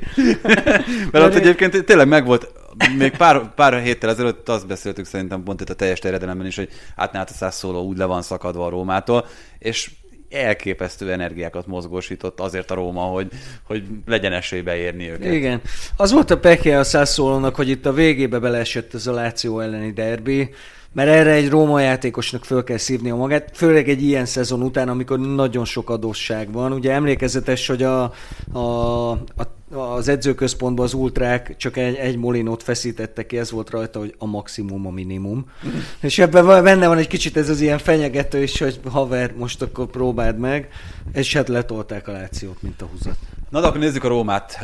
Mert 1.12 1.24
ott 1.24 1.34
egyébként 1.34 1.84
tényleg 1.84 2.08
megvolt, 2.08 2.57
még 2.98 3.16
pár, 3.16 3.54
pár 3.54 3.80
héttel 3.82 4.10
ezelőtt 4.10 4.48
azt 4.48 4.66
beszéltük 4.66 5.06
szerintem 5.06 5.42
pont 5.42 5.60
itt 5.60 5.70
a 5.70 5.74
teljes 5.74 5.98
terjedelemben 5.98 6.46
is, 6.46 6.56
hogy 6.56 6.68
át 6.96 7.30
a 7.30 7.32
szászóló 7.32 7.82
úgy 7.82 7.96
le 7.96 8.04
van 8.04 8.22
szakadva 8.22 8.66
a 8.66 8.68
Rómától, 8.68 9.26
és 9.58 9.90
elképesztő 10.30 11.12
energiákat 11.12 11.66
mozgósított 11.66 12.40
azért 12.40 12.70
a 12.70 12.74
Róma, 12.74 13.02
hogy, 13.02 13.28
hogy 13.62 13.82
legyen 14.06 14.32
esély 14.32 14.60
beérni 14.60 15.10
őket. 15.10 15.32
Igen. 15.32 15.60
Az 15.96 16.12
volt 16.12 16.30
a 16.30 16.38
pekje 16.38 16.78
a 16.78 16.84
Sassuolónak, 16.84 17.54
hogy 17.54 17.68
itt 17.68 17.86
a 17.86 17.92
végébe 17.92 18.38
beleesett 18.38 18.94
ez 18.94 19.06
a 19.06 19.12
Láció 19.12 19.60
elleni 19.60 19.92
derbi, 19.92 20.50
mert 20.92 21.08
erre 21.08 21.30
egy 21.30 21.48
Róma 21.48 21.80
játékosnak 21.80 22.44
föl 22.44 22.64
kell 22.64 22.76
szívni 22.76 23.10
a 23.10 23.16
magát, 23.16 23.50
főleg 23.54 23.88
egy 23.88 24.02
ilyen 24.02 24.26
szezon 24.26 24.62
után, 24.62 24.88
amikor 24.88 25.18
nagyon 25.18 25.64
sok 25.64 25.90
adósság 25.90 26.52
van. 26.52 26.72
Ugye 26.72 26.92
emlékezetes, 26.92 27.66
hogy 27.66 27.82
a, 27.82 28.12
a, 28.52 29.10
a 29.10 29.57
az 29.70 30.08
edzőközpontban 30.08 30.84
az 30.84 30.94
ultrák 30.94 31.56
csak 31.56 31.76
egy, 31.76 31.94
egy 31.94 32.16
molinót 32.16 32.62
feszítettek 32.62 33.26
ki, 33.26 33.38
ez 33.38 33.50
volt 33.50 33.70
rajta, 33.70 33.98
hogy 33.98 34.14
a 34.18 34.26
maximum 34.26 34.86
a 34.86 34.90
minimum. 34.90 35.50
És 36.00 36.18
ebben 36.18 36.64
benne 36.64 36.88
van 36.88 36.98
egy 36.98 37.06
kicsit 37.06 37.36
ez 37.36 37.48
az 37.48 37.60
ilyen 37.60 37.78
fenyegető 37.78 38.42
is, 38.42 38.58
hogy 38.58 38.80
haver, 38.90 39.34
most 39.36 39.62
akkor 39.62 39.86
próbáld 39.86 40.38
meg, 40.38 40.68
és 41.12 41.34
hát 41.34 41.48
letolták 41.48 42.08
a 42.08 42.12
Lációt, 42.12 42.62
mint 42.62 42.82
a 42.82 42.86
húzat. 42.86 43.16
Na 43.50 43.60
de 43.60 43.66
akkor 43.66 43.80
nézzük 43.80 44.04
a 44.04 44.08
Rómát, 44.08 44.58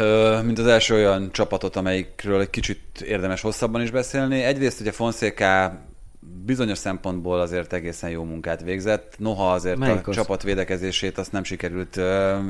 mint 0.45 0.59
az 0.59 0.67
első 0.67 0.95
olyan 0.95 1.33
csapatot, 1.33 1.77
amelyikről 1.77 2.41
egy 2.41 2.51
kicsit 2.51 3.01
érdemes 3.01 3.41
hosszabban 3.41 3.83
is 3.83 3.91
beszélni. 3.91 4.43
Egyrészt 4.43 4.81
ugye 4.81 4.93
Fonseca 4.93 5.81
bizonyos 6.45 6.79
szempontból 6.79 7.41
azért 7.41 7.73
egészen 7.73 8.11
jó 8.11 8.25
munkát 8.25 8.63
végzett, 8.63 9.15
noha 9.19 9.53
azért 9.53 9.79
Melyik 9.79 10.07
a 10.07 10.11
az? 10.11 10.17
csapat 10.17 10.43
védekezését 10.43 11.19
azt 11.19 11.33
nem 11.33 11.45
sikerült 11.45 11.97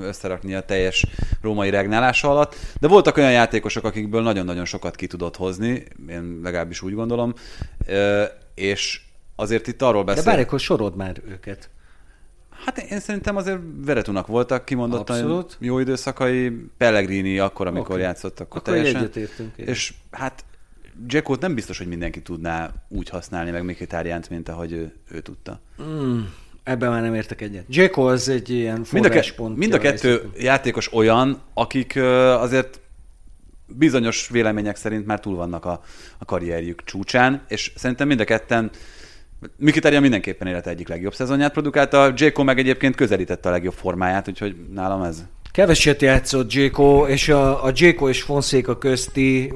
összerakni 0.03 0.55
a 0.55 0.61
teljes 0.61 1.07
római 1.43 1.71
regnálása 1.71 2.31
alatt, 2.31 2.55
de 2.81 2.89
voltak 2.89 3.17
olyan 3.17 3.33
játékosok, 3.33 3.85
akikből 3.85 4.23
nagyon-nagyon 4.23 4.65
sokat 4.65 4.97
ki 4.97 5.07
tudott 5.07 5.37
hozni, 5.37 5.87
én 6.09 6.41
legalábbis 6.43 6.83
úgy 6.83 6.95
gondolom, 6.95 7.35
és 8.55 9.01
azért 9.37 9.67
itt 9.67 9.83
arról 9.83 10.05
De 10.05 10.13
beszél... 10.15 10.31
bárjak, 10.31 10.49
hogy 10.51 10.61
sorod 10.61 10.97
már 10.97 11.21
őket. 11.29 11.69
Hát 12.65 12.79
én 12.79 13.01
szerintem 13.01 13.37
azért 13.37 13.59
Veretunak 13.85 14.27
voltak 14.27 14.65
kimondottan 14.65 15.17
Abszolút. 15.17 15.57
jó 15.61 15.79
időszakai, 15.79 16.51
Pellegrini 16.77 17.39
akkor, 17.39 17.67
amikor 17.67 17.95
Oké. 17.95 18.03
játszott, 18.03 18.41
akkor, 18.41 18.61
Akkor 18.61 18.75
teljesen. 18.75 19.11
És 19.57 19.95
hát 20.11 20.45
Jackot 21.07 21.41
nem 21.41 21.55
biztos, 21.55 21.79
hogy 21.79 21.87
mindenki 21.87 22.23
tudná 22.23 22.73
úgy 22.89 23.09
használni, 23.09 23.51
meg 23.51 23.65
Mikitárjánt, 23.65 24.31
mint 24.31 24.49
ahogy 24.49 24.73
ő, 24.73 24.93
ő 25.11 25.21
tudta. 25.21 25.61
Mm, 25.83 26.21
ebben 26.63 26.91
már 26.91 27.03
nem 27.03 27.15
értek 27.15 27.41
egyet. 27.41 27.65
Jacko 27.69 28.09
az 28.09 28.29
egy 28.29 28.51
ilyen 28.51 28.85
Mind 28.93 29.05
a, 29.05 29.09
ke- 29.09 29.39
mind 29.39 29.73
a 29.73 29.79
kettő 29.79 30.31
játékos 30.39 30.93
olyan, 30.93 31.41
akik 31.55 31.97
azért 32.39 32.81
bizonyos 33.67 34.29
vélemények 34.29 34.77
szerint 34.77 35.07
már 35.07 35.21
túl 35.21 35.37
vannak 35.37 35.65
a, 35.65 35.83
a 36.19 36.25
karrierjük 36.25 36.85
csúcsán, 36.85 37.45
és 37.49 37.73
szerintem 37.77 38.07
mind 38.07 38.21
a 38.21 38.25
ketten 38.25 38.71
Mikitárja 39.57 40.01
mindenképpen 40.01 40.49
élete 40.49 40.71
egyik 40.71 40.89
legjobb 40.89 41.15
szezonját 41.15 41.53
produkálta, 41.53 42.13
Jayco 42.17 42.45
meg 42.45 42.59
egyébként 42.59 42.95
közelítette 42.95 43.49
a 43.49 43.53
legjobb 43.53 43.73
formáját, 43.73 44.29
úgyhogy 44.29 44.57
nálam 44.73 45.03
ez. 45.03 45.25
Keveset 45.55 46.03
játszott 46.03 46.53
Jéko, 46.53 47.07
és 47.07 47.29
a, 47.29 47.65
a 47.65 47.73
Jéko 47.75 48.09
és 48.09 48.23
Fonseca 48.23 48.79
közti 48.79 49.53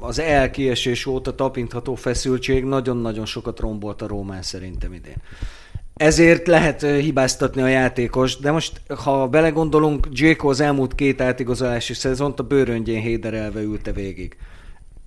az 0.00 0.18
elkiesés 0.18 1.06
óta 1.06 1.34
tapintható 1.34 1.94
feszültség 1.94 2.64
nagyon-nagyon 2.64 3.26
sokat 3.26 3.60
rombolt 3.60 4.02
a 4.02 4.06
Rómán 4.06 4.42
szerintem 4.42 4.92
idén. 4.92 5.16
Ezért 5.94 6.46
lehet 6.46 6.80
hibáztatni 6.82 7.62
a 7.62 7.66
játékos, 7.66 8.36
de 8.36 8.50
most, 8.50 8.80
ha 8.88 9.26
belegondolunk, 9.26 10.08
Jéko 10.12 10.48
az 10.48 10.60
elmúlt 10.60 10.94
két 10.94 11.20
átigazolási 11.20 11.94
szezont 11.94 12.38
a 12.38 12.42
bőröngyén 12.42 13.00
héderelve 13.00 13.60
ülte 13.60 13.92
végig. 13.92 14.36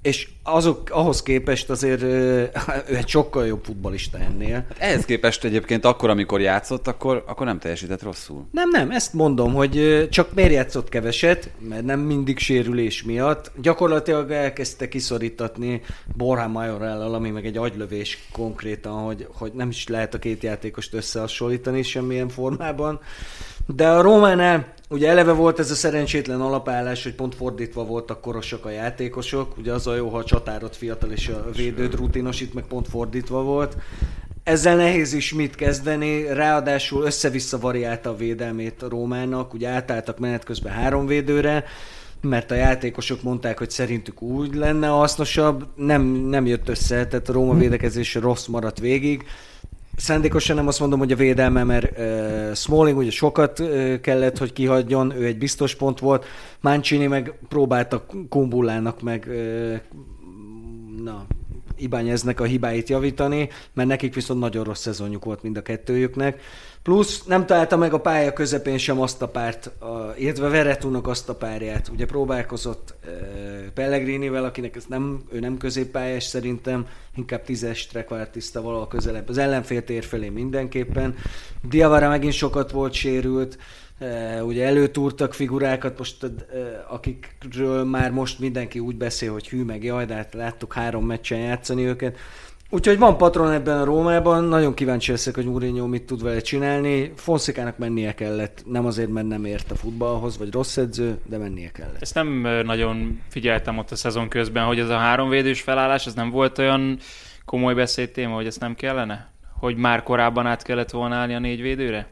És 0.02 0.28
azok, 0.44 0.90
ahhoz 0.90 1.24
képest 1.24 1.70
azért 1.70 2.02
ő 2.02 2.52
egy 2.86 3.08
sokkal 3.08 3.46
jobb 3.46 3.64
futbalista 3.64 4.18
ennél. 4.18 4.54
Hát 4.54 4.76
ehhez 4.78 5.06
képest 5.06 5.44
egyébként 5.44 5.86
akkor, 5.86 6.10
amikor 6.10 6.42
játszott, 6.42 6.88
akkor, 6.88 7.24
akkor 7.28 7.46
nem 7.46 7.60
teljesített 7.60 8.04
rosszul. 8.04 8.48
Nem, 8.52 8.70
nem, 8.70 8.92
ezt 8.92 9.14
mondom, 9.14 9.54
hogy 9.54 10.08
csak 10.10 10.34
miért 10.34 10.52
játszott 10.52 10.90
keveset, 10.90 11.50
mert 11.60 11.84
nem 11.84 12.00
mindig 12.00 12.38
sérülés 12.38 13.04
miatt. 13.04 13.52
Gyakorlatilag 13.62 14.32
elkezdte 14.32 14.88
kiszorítatni 14.88 15.82
Borhán 16.18 16.50
Majorellal, 16.50 17.14
ami 17.14 17.30
meg 17.30 17.46
egy 17.46 17.58
agylövés 17.58 18.28
konkrétan, 18.32 18.94
hogy, 18.94 19.28
hogy 19.34 19.52
nem 19.54 19.70
is 19.70 19.88
lehet 19.88 20.14
a 20.14 20.20
két 20.20 20.44
játékost 20.44 20.94
összehasonlítani 20.94 21.84
semmilyen 21.84 22.30
formában. 22.30 23.00
De 23.68 23.90
a 23.90 24.02
Rómánál 24.02 24.74
ugye 24.90 25.10
eleve 25.10 25.32
volt 25.32 25.60
ez 25.60 25.72
a 25.72 25.76
szerencsétlen 25.76 26.42
alapállás, 26.42 27.04
hogy 27.04 27.16
pont 27.16 27.36
fordítva 27.36 27.86
voltak 27.86 28.22
korosak 28.22 28.66
a 28.66 28.70
játékosok. 28.70 29.58
Ugye 29.58 29.74
az 29.74 29.88
a 29.88 29.96
jó, 29.96 30.10
ha 30.10 30.18
a 30.18 30.24
csatárot 30.24 30.76
fiatal 30.76 31.12
és 31.12 31.28
a 31.28 31.50
védőd 31.56 31.96
rutinos, 31.96 32.42
itt 32.42 32.54
meg 32.54 32.64
pont 32.64 32.88
fordítva 32.88 33.44
volt. 33.44 33.78
Ezzel 34.44 34.76
nehéz 34.76 35.14
is 35.14 35.34
mit 35.34 35.56
kezdeni, 35.56 36.34
ráadásul 36.34 37.04
össze-vissza 37.04 37.60
variálta 37.60 38.10
a 38.10 38.16
védelmét 38.16 38.82
a 38.84 38.90
Rómának, 38.90 39.54
ugye 39.54 39.68
átálltak 39.70 40.20
menet 40.20 40.44
közben 40.44 40.74
három 40.74 41.06
védőre, 41.06 41.64
mert 42.22 42.52
a 42.52 42.56
játékosok 42.56 43.24
mondták, 43.24 43.58
hogy 43.58 43.70
szerintük 43.70 44.22
úgy 44.22 44.56
lenne 44.56 44.88
hasznosabb, 44.88 45.68
nem, 45.76 46.02
nem 46.04 46.46
jött 46.46 46.70
össze, 46.70 47.08
tehát 47.08 47.30
a 47.30 47.34
Róma 47.34 47.54
védekezése 47.54 48.20
rossz 48.20 48.46
maradt 48.46 48.80
végig 48.80 49.26
szándékosan 49.96 50.56
nem 50.56 50.68
azt 50.68 50.80
mondom, 50.80 51.00
hogy 51.00 51.12
a 51.12 51.16
védelme, 51.16 51.64
mert 51.64 51.98
uh, 51.98 52.56
Smalling 52.56 52.98
ugye 52.98 53.12
sokat 53.12 53.60
uh, 53.60 54.00
kellett, 54.00 54.38
hogy 54.38 54.54
kihagyjon, 54.54 55.12
ő 55.16 55.26
egy 55.26 55.38
biztos 55.38 55.76
pont 55.76 56.00
volt, 56.00 56.26
Mancini 56.60 57.08
meg 57.08 57.34
próbálta 57.50 58.06
Kumbullának 58.30 59.02
meg 59.02 59.26
uh, 59.28 59.80
na, 61.04 61.26
Ibányeznek 61.78 62.40
a 62.40 62.44
hibáit 62.44 62.90
javítani, 62.90 63.50
mert 63.74 63.88
nekik 63.88 64.14
viszont 64.14 64.40
nagyon 64.40 64.64
rossz 64.64 64.82
szezonjuk 64.82 65.26
volt 65.26 65.44
mind 65.44 65.58
a 65.58 65.62
kettőjüknek. 65.62 66.42
Plusz 66.84 67.24
nem 67.24 67.46
találta 67.46 67.78
meg 67.78 67.94
a 67.94 68.00
pálya 68.00 68.34
közepén 68.34 68.78
sem 68.78 69.02
azt 69.02 69.22
a 69.22 69.28
párt, 69.28 69.66
a, 69.66 70.14
illetve 70.18 70.48
Veretúnak 70.48 71.08
azt 71.08 71.30
a 71.30 71.36
párját. 71.36 71.90
Ugye 71.94 72.06
próbálkozott 72.06 72.94
e, 73.06 73.10
Pellegrinivel, 73.74 74.44
akinek 74.44 74.76
ez 74.76 74.84
nem, 74.88 75.22
ő 75.32 75.40
nem 75.40 75.58
középpályás 75.58 76.24
szerintem, 76.24 76.88
inkább 77.16 77.44
tízes 77.44 77.88
trekvártiszta 77.88 78.62
valahol 78.62 78.88
közelebb. 78.88 79.30
Az 79.30 79.38
ellenfél 79.38 79.84
tér 79.84 80.04
felé 80.04 80.30
mindenképpen. 80.30 81.16
Diavara 81.70 82.10
megint 82.10 82.34
sokat 82.34 82.72
volt 82.72 82.94
sérült, 82.94 83.58
e, 84.00 84.44
ugye 84.44 84.66
előtúrtak 84.66 85.34
figurákat, 85.34 85.98
most 85.98 86.24
e, 86.24 86.30
akikről 86.90 87.84
már 87.84 88.12
most 88.12 88.40
mindenki 88.40 88.80
úgy 88.80 88.96
beszél, 88.96 89.32
hogy 89.32 89.50
hű 89.50 89.64
meg 89.64 89.84
jaj, 89.84 90.06
de 90.06 90.14
hát 90.14 90.34
láttuk 90.34 90.74
három 90.74 91.06
meccsen 91.06 91.40
játszani 91.40 91.86
őket. 91.86 92.18
Úgyhogy 92.74 92.98
van 92.98 93.18
patron 93.18 93.52
ebben 93.52 93.80
a 93.80 93.84
Rómában, 93.84 94.44
nagyon 94.44 94.74
kíváncsi 94.74 95.12
leszek, 95.12 95.36
hogy 95.36 95.46
Mourinho 95.46 95.88
mit 95.88 96.04
tud 96.04 96.24
vele 96.24 96.40
csinálni. 96.40 97.12
Fonszikának 97.16 97.78
mennie 97.78 98.14
kellett, 98.14 98.64
nem 98.66 98.86
azért, 98.86 99.10
mert 99.10 99.28
nem 99.28 99.46
ért 99.46 99.72
a 99.72 99.76
futballhoz, 99.76 100.38
vagy 100.38 100.52
rossz 100.52 100.78
edző, 100.78 101.18
de 101.26 101.38
mennie 101.38 101.72
kellett. 101.72 102.02
Ezt 102.02 102.16
nem 102.16 102.48
nagyon 102.66 103.22
figyeltem 103.30 103.78
ott 103.78 103.92
a 103.92 103.96
szezon 103.96 104.28
közben, 104.28 104.66
hogy 104.66 104.80
ez 104.80 104.90
a 104.90 104.98
háromvédős 104.98 105.62
felállás, 105.62 106.06
ez 106.06 106.14
nem 106.14 106.30
volt 106.30 106.58
olyan 106.58 106.98
komoly 107.46 107.74
beszédtéma, 107.74 108.36
hogy 108.36 108.46
ezt 108.46 108.60
nem 108.60 108.76
kellene? 108.76 109.32
Hogy 109.60 109.76
már 109.76 110.04
korábban 110.04 110.48
át 110.48 110.64
kellett 110.64 110.92
volna 110.92 111.16
állni 111.16 111.36
a 111.36 111.40
négy 111.40 111.62
védőre? 111.62 112.08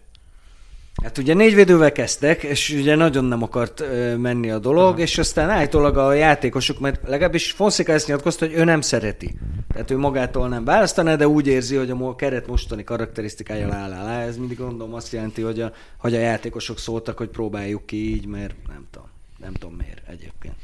Hát 1.03 1.17
ugye 1.17 1.33
négy 1.33 1.55
védővel 1.55 1.91
kezdtek, 1.91 2.43
és 2.43 2.69
ugye 2.69 2.95
nagyon 2.95 3.25
nem 3.25 3.43
akart 3.43 3.83
menni 4.17 4.49
a 4.51 4.59
dolog, 4.59 4.87
Aha. 4.87 4.99
és 4.99 5.17
aztán 5.17 5.49
állítólag 5.49 5.97
a 5.97 6.13
játékosok, 6.13 6.79
mert 6.79 7.07
legalábbis 7.07 7.51
Fonszika 7.51 7.91
ezt 7.91 8.07
nyilatkozta, 8.07 8.45
hogy 8.45 8.55
ő 8.55 8.63
nem 8.63 8.81
szereti. 8.81 9.37
Tehát 9.73 9.91
ő 9.91 9.97
magától 9.97 10.47
nem 10.47 10.63
választaná, 10.63 11.15
de 11.15 11.27
úgy 11.27 11.47
érzi, 11.47 11.75
hogy 11.75 11.89
a 11.89 12.15
keret 12.15 12.47
mostani 12.47 12.83
karakterisztikája 12.83 13.73
áll 13.73 13.91
alá. 13.91 14.21
Ez 14.21 14.37
mindig 14.37 14.57
gondolom 14.57 14.93
azt 14.93 15.11
jelenti, 15.11 15.41
hogy 15.41 15.61
a, 15.61 15.71
hogy 15.97 16.15
a 16.15 16.19
játékosok 16.19 16.79
szóltak, 16.79 17.17
hogy 17.17 17.29
próbáljuk 17.29 17.85
ki 17.85 18.13
így, 18.13 18.25
mert 18.25 18.55
nem 18.67 18.87
tudom, 18.91 19.07
nem 19.37 19.53
tudom 19.53 19.75
miért 19.75 20.01
egyébként. 20.09 20.55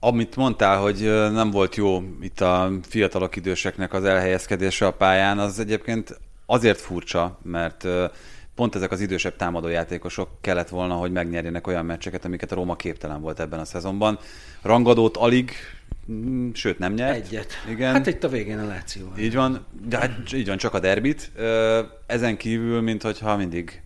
Amit 0.00 0.36
mondtál, 0.36 0.78
hogy 0.78 1.00
nem 1.32 1.50
volt 1.50 1.76
jó 1.76 2.02
itt 2.20 2.40
a 2.40 2.70
fiatalok 2.88 3.36
időseknek 3.36 3.92
az 3.92 4.04
elhelyezkedése 4.04 4.86
a 4.86 4.92
pályán, 4.92 5.38
az 5.38 5.58
egyébként 5.58 6.20
azért 6.46 6.80
furcsa, 6.80 7.38
mert 7.42 7.86
pont 8.60 8.74
ezek 8.74 8.90
az 8.90 9.00
idősebb 9.00 9.36
támadójátékosok 9.36 10.28
kellett 10.40 10.68
volna, 10.68 10.94
hogy 10.94 11.12
megnyerjenek 11.12 11.66
olyan 11.66 11.84
meccseket, 11.84 12.24
amiket 12.24 12.52
a 12.52 12.54
Róma 12.54 12.76
képtelen 12.76 13.20
volt 13.20 13.40
ebben 13.40 13.58
a 13.58 13.64
szezonban. 13.64 14.18
Rangadót 14.62 15.16
alig, 15.16 15.52
mm, 16.12 16.50
sőt 16.52 16.78
nem 16.78 16.92
nyert. 16.92 17.26
Egyet. 17.26 17.52
Igen. 17.68 17.92
Hát 17.92 18.06
itt 18.06 18.24
a 18.24 18.28
végén 18.28 18.58
a 18.58 18.66
Láció. 18.66 19.12
Így 19.18 19.34
van, 19.34 19.66
de 19.88 19.98
hát 19.98 20.32
így 20.32 20.46
van, 20.46 20.56
csak 20.56 20.74
a 20.74 20.80
derbit. 20.80 21.30
Ezen 22.06 22.36
kívül, 22.36 22.80
mintha 22.80 23.36
mindig, 23.36 23.82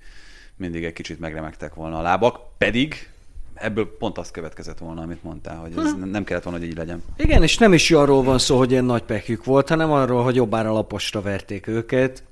mindig 0.57 0.85
egy 0.85 0.93
kicsit 0.93 1.21
megremegtek 1.21 1.75
volna 1.75 1.99
a 1.99 2.03
lábak, 2.03 2.59
pedig 2.59 3.09
ebből 3.55 3.97
pont 3.99 4.19
azt 4.19 4.31
következett 4.31 4.79
volna, 4.79 5.03
amit 5.03 5.23
mondtál, 5.23 5.57
hogy 5.57 5.73
ez 5.77 5.93
hm. 5.93 6.11
nem 6.11 6.25
kellett 6.25 6.43
volna, 6.43 6.59
hogy 6.59 6.69
így 6.69 6.77
legyen. 6.77 7.03
Igen, 7.17 7.43
és 7.43 7.59
nem 7.59 7.73
is 7.73 7.91
arról 7.91 8.23
van 8.23 8.39
szó, 8.39 8.59
hogy 8.59 8.71
ilyen 8.71 8.85
nagy 8.85 9.03
pekjük 9.03 9.45
volt, 9.45 9.69
hanem 9.69 9.93
arról, 9.93 10.23
hogy 10.23 10.35
jobbára 10.35 10.73
laposra 10.73 11.21
verték 11.21 11.67
őket 11.67 12.23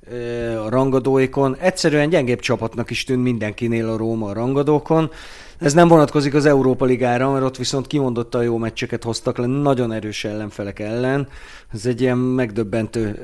a 0.64 0.68
rangadóikon. 0.68 1.56
Egyszerűen 1.56 2.08
gyengébb 2.08 2.40
csapatnak 2.40 2.90
is 2.90 3.04
tűnt 3.04 3.22
mindenkinél 3.22 3.88
a 3.88 3.96
Róma 3.96 4.28
a 4.28 4.32
rangadókon. 4.32 5.10
Ez 5.58 5.72
nem 5.72 5.88
vonatkozik 5.88 6.34
az 6.34 6.46
Európa 6.46 6.84
Ligára, 6.84 7.30
mert 7.30 7.44
ott 7.44 7.56
viszont 7.56 7.86
kimondottan 7.86 8.42
jó 8.42 8.56
meccseket 8.56 9.02
hoztak 9.02 9.38
le 9.38 9.46
nagyon 9.46 9.92
erős 9.92 10.24
ellenfelek 10.24 10.78
ellen. 10.78 11.28
Ez 11.72 11.86
egy 11.86 12.00
ilyen 12.00 12.18
megdöbbentő 12.18 13.18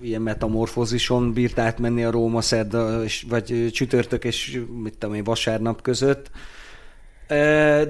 ilyen 0.00 0.22
metamorfózison 0.22 1.32
bírt 1.32 1.58
átmenni 1.58 2.04
a 2.04 2.10
Róma 2.10 2.40
szerda, 2.40 3.00
vagy 3.28 3.70
csütörtök 3.72 4.24
és 4.24 4.60
mit 4.82 4.98
tudom 4.98 5.14
én, 5.14 5.24
vasárnap 5.24 5.82
között 5.82 6.30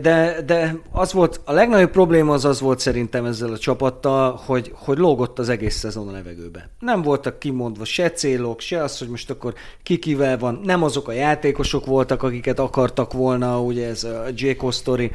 de, 0.01 0.43
de 0.47 0.77
az 0.91 1.13
volt, 1.13 1.41
a 1.45 1.53
legnagyobb 1.53 1.91
probléma 1.91 2.33
az 2.33 2.45
az 2.45 2.61
volt 2.61 2.79
szerintem 2.79 3.25
ezzel 3.25 3.53
a 3.53 3.59
csapattal, 3.59 4.41
hogy, 4.45 4.73
hogy 4.75 4.99
lógott 4.99 5.39
az 5.39 5.49
egész 5.49 5.77
szezon 5.77 6.09
a 6.09 6.13
levegőbe. 6.13 6.69
Nem 6.79 7.03
voltak 7.03 7.39
kimondva 7.39 7.85
se 7.85 8.11
célok, 8.11 8.61
se 8.61 8.83
az, 8.83 8.99
hogy 8.99 9.09
most 9.09 9.31
akkor 9.31 9.55
kikivel 9.83 10.39
van, 10.39 10.61
nem 10.65 10.83
azok 10.83 11.09
a 11.09 11.13
játékosok 11.13 11.87
voltak, 11.87 12.23
akiket 12.23 12.59
akartak 12.59 13.13
volna, 13.13 13.61
ugye 13.61 13.89
ez 13.89 14.05
a 14.05 14.25
J. 14.35 14.51
Story. 14.71 15.11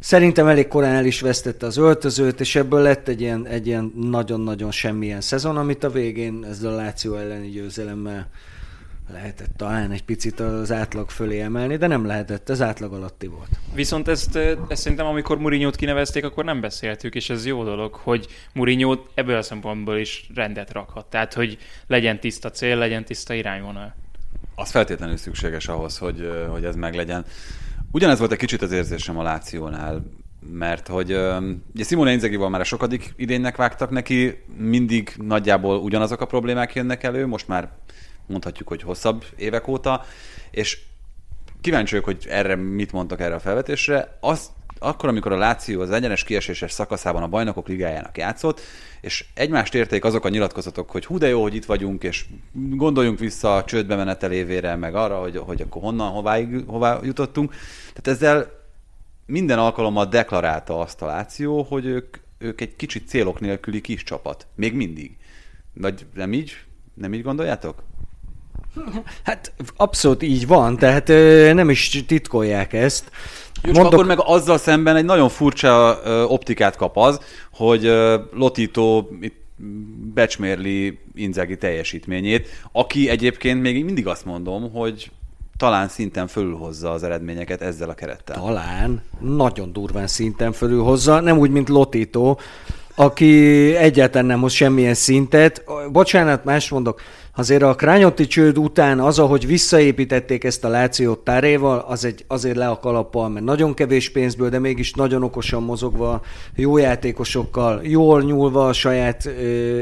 Szerintem 0.00 0.46
elég 0.46 0.68
korán 0.68 0.94
el 0.94 1.04
is 1.04 1.20
vesztette 1.20 1.66
az 1.66 1.76
öltözőt, 1.76 2.40
és 2.40 2.56
ebből 2.56 2.82
lett 2.82 3.08
egy 3.08 3.20
ilyen, 3.20 3.46
egy 3.46 3.66
ilyen 3.66 3.92
nagyon-nagyon 3.96 4.70
semmilyen 4.70 5.20
szezon, 5.20 5.56
amit 5.56 5.84
a 5.84 5.90
végén 5.90 6.46
ezzel 6.50 6.72
a 6.72 6.76
Láció 6.76 7.14
elleni 7.14 7.48
győzelemmel 7.48 8.28
lehetett 9.12 9.56
talán 9.56 9.90
egy 9.90 10.04
picit 10.04 10.40
az 10.40 10.72
átlag 10.72 11.10
fölé 11.10 11.40
emelni, 11.40 11.76
de 11.76 11.86
nem 11.86 12.06
lehetett, 12.06 12.48
ez 12.48 12.62
átlag 12.62 12.92
alatti 12.92 13.26
volt. 13.26 13.48
Viszont 13.74 14.08
ezt, 14.08 14.36
ezt 14.68 14.82
szerintem, 14.82 15.06
amikor 15.06 15.38
Murinyót 15.38 15.76
kinevezték, 15.76 16.24
akkor 16.24 16.44
nem 16.44 16.60
beszéltük, 16.60 17.14
és 17.14 17.30
ez 17.30 17.46
jó 17.46 17.64
dolog, 17.64 17.94
hogy 17.94 18.26
Murinyó 18.52 19.06
ebből 19.14 19.36
a 19.36 19.42
szempontból 19.42 19.96
is 19.96 20.30
rendet 20.34 20.72
rakhat. 20.72 21.06
Tehát, 21.06 21.34
hogy 21.34 21.58
legyen 21.86 22.20
tiszta 22.20 22.50
cél, 22.50 22.76
legyen 22.76 23.04
tiszta 23.04 23.34
irányvonal. 23.34 23.94
Az 24.54 24.70
feltétlenül 24.70 25.16
szükséges 25.16 25.68
ahhoz, 25.68 25.98
hogy, 25.98 26.30
hogy 26.50 26.64
ez 26.64 26.76
meglegyen. 26.76 27.24
Ugyanez 27.92 28.18
volt 28.18 28.32
egy 28.32 28.38
kicsit 28.38 28.62
az 28.62 28.72
érzésem 28.72 29.18
a 29.18 29.22
Lációnál, 29.22 30.02
mert 30.52 30.88
hogy 30.88 31.10
ugye 31.74 31.84
Simone 31.84 32.12
Inzagival 32.12 32.48
már 32.48 32.60
a 32.60 32.64
sokadik 32.64 33.12
idénynek 33.16 33.56
vágtak 33.56 33.90
neki, 33.90 34.44
mindig 34.56 35.14
nagyjából 35.16 35.78
ugyanazok 35.78 36.20
a 36.20 36.26
problémák 36.26 36.74
jönnek 36.74 37.02
elő, 37.02 37.26
most 37.26 37.48
már 37.48 37.70
mondhatjuk, 38.28 38.68
hogy 38.68 38.82
hosszabb 38.82 39.24
évek 39.36 39.68
óta, 39.68 40.04
és 40.50 40.78
kíváncsi 41.60 41.90
vagyok, 41.90 42.06
hogy 42.06 42.26
erre 42.30 42.56
mit 42.56 42.92
mondtak 42.92 43.20
erre 43.20 43.34
a 43.34 43.40
felvetésre. 43.40 44.18
Azt, 44.20 44.50
akkor, 44.78 45.08
amikor 45.08 45.32
a 45.32 45.36
Láció 45.36 45.80
az 45.80 45.90
egyenes 45.90 46.24
kieséses 46.24 46.72
szakaszában 46.72 47.22
a 47.22 47.28
bajnokok 47.28 47.68
ligájának 47.68 48.18
játszott, 48.18 48.60
és 49.00 49.24
egymást 49.34 49.74
érték 49.74 50.04
azok 50.04 50.24
a 50.24 50.28
nyilatkozatok, 50.28 50.90
hogy 50.90 51.06
hú 51.06 51.18
de 51.18 51.28
jó, 51.28 51.42
hogy 51.42 51.54
itt 51.54 51.64
vagyunk, 51.64 52.02
és 52.02 52.24
gondoljunk 52.52 53.18
vissza 53.18 53.56
a 53.56 53.64
csődbe 53.64 53.96
menetelévére, 53.96 54.76
meg 54.76 54.94
arra, 54.94 55.20
hogy, 55.20 55.36
hogy 55.36 55.60
akkor 55.60 55.82
honnan, 55.82 56.10
hová, 56.10 56.38
hová 56.66 56.98
jutottunk. 57.02 57.54
Tehát 57.94 58.18
ezzel 58.18 58.58
minden 59.26 59.58
alkalommal 59.58 60.06
deklarálta 60.06 60.80
azt 60.80 61.02
a 61.02 61.06
Láció, 61.06 61.62
hogy 61.62 61.86
ők, 61.86 62.16
ők 62.38 62.60
egy 62.60 62.76
kicsit 62.76 63.08
célok 63.08 63.40
nélküli 63.40 63.80
kis 63.80 64.02
csapat. 64.02 64.46
Még 64.54 64.74
mindig. 64.74 65.16
Vagy 65.74 66.06
nem 66.14 66.32
így? 66.32 66.56
Nem 66.94 67.14
így 67.14 67.22
gondoljátok? 67.22 67.82
Hát 69.22 69.52
abszolút 69.76 70.22
így 70.22 70.46
van, 70.46 70.76
tehát 70.76 71.08
ö, 71.08 71.52
nem 71.52 71.70
is 71.70 72.04
titkolják 72.06 72.72
ezt. 72.72 73.10
Jó, 73.62 73.72
Mondok... 73.72 73.92
akkor 73.92 74.06
meg 74.06 74.18
azzal 74.20 74.58
szemben 74.58 74.96
egy 74.96 75.04
nagyon 75.04 75.28
furcsa 75.28 76.00
ö, 76.04 76.22
optikát 76.22 76.76
kap 76.76 76.96
az, 76.96 77.20
hogy 77.52 77.84
ö, 77.86 78.18
Lotito 78.32 79.06
itt 79.20 79.46
becsmérli 80.14 80.98
Inzaghi 81.14 81.56
teljesítményét, 81.56 82.48
aki 82.72 83.08
egyébként 83.08 83.60
még 83.60 83.84
mindig 83.84 84.06
azt 84.06 84.24
mondom, 84.24 84.72
hogy 84.72 85.10
talán 85.56 85.88
szinten 85.88 86.26
fölülhozza 86.26 86.90
az 86.90 87.02
eredményeket 87.02 87.62
ezzel 87.62 87.88
a 87.88 87.94
kerettel. 87.94 88.36
Talán 88.36 89.02
nagyon 89.20 89.72
durván 89.72 90.06
szinten 90.06 90.52
fölülhozza, 90.52 91.20
nem 91.20 91.38
úgy, 91.38 91.50
mint 91.50 91.68
Lotito, 91.68 92.36
aki 92.98 93.74
egyáltalán 93.76 94.26
nem 94.26 94.40
hoz 94.40 94.52
semmilyen 94.52 94.94
szintet. 94.94 95.64
Bocsánat, 95.92 96.44
más 96.44 96.68
mondok, 96.68 97.00
azért 97.36 97.62
a 97.62 97.74
Krányotti 97.74 98.26
csőd 98.26 98.58
után 98.58 99.00
az, 99.00 99.18
ahogy 99.18 99.46
visszaépítették 99.46 100.44
ezt 100.44 100.64
a 100.64 100.68
Lációt 100.68 101.18
táréval, 101.18 101.84
az 101.88 102.04
egy, 102.04 102.24
azért 102.26 102.56
le 102.56 102.68
a 102.68 102.78
kalappal, 102.78 103.28
mert 103.28 103.44
nagyon 103.44 103.74
kevés 103.74 104.10
pénzből, 104.10 104.48
de 104.48 104.58
mégis 104.58 104.92
nagyon 104.92 105.22
okosan 105.22 105.62
mozogva, 105.62 106.22
jó 106.54 106.76
játékosokkal, 106.76 107.80
jól 107.82 108.22
nyúlva 108.22 108.66
a 108.66 108.72
saját 108.72 109.26
ö, 109.26 109.30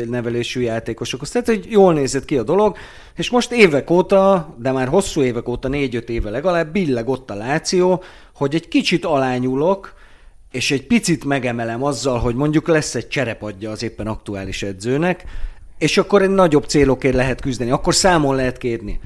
nevelésű 0.05 0.61
játékosokhoz. 0.61 1.31
Tehát, 1.31 1.47
hogy 1.47 1.67
jól 1.69 1.95
nézett 1.95 2.25
ki 2.25 2.37
a 2.37 2.43
dolog, 2.43 2.77
és 3.17 3.31
most 3.31 3.53
évek 3.53 3.91
óta, 3.91 4.55
de 4.59 4.73
már 4.73 4.89
hosszú 4.89 5.23
évek 5.23 5.49
óta, 5.49 5.69
négy-öt 5.69 6.09
éve 6.09 6.31
legalább, 6.31 6.73
billeg 6.73 7.09
ott 7.09 7.31
a 7.31 7.35
Láció, 7.35 8.03
hogy 8.35 8.55
egy 8.55 8.69
kicsit 8.69 9.05
alányulok, 9.05 9.96
és 10.57 10.71
egy 10.71 10.87
picit 10.87 11.25
megemelem 11.25 11.85
azzal, 11.85 12.19
hogy 12.19 12.35
mondjuk 12.35 12.69
lesz 12.69 12.95
egy 12.95 13.09
cserepadja 13.09 13.71
az 13.71 13.83
éppen 13.83 14.07
aktuális 14.07 14.63
edzőnek, 14.63 15.25
és 15.79 15.99
akkor 15.99 16.23
egy 16.23 16.31
nagyobb 16.31 16.65
célokért 16.65 17.15
lehet 17.15 17.41
küzdeni, 17.41 17.71
akkor 17.71 17.95
számon 17.95 18.35
lehet 18.35 18.59
kérni. 18.59 19.01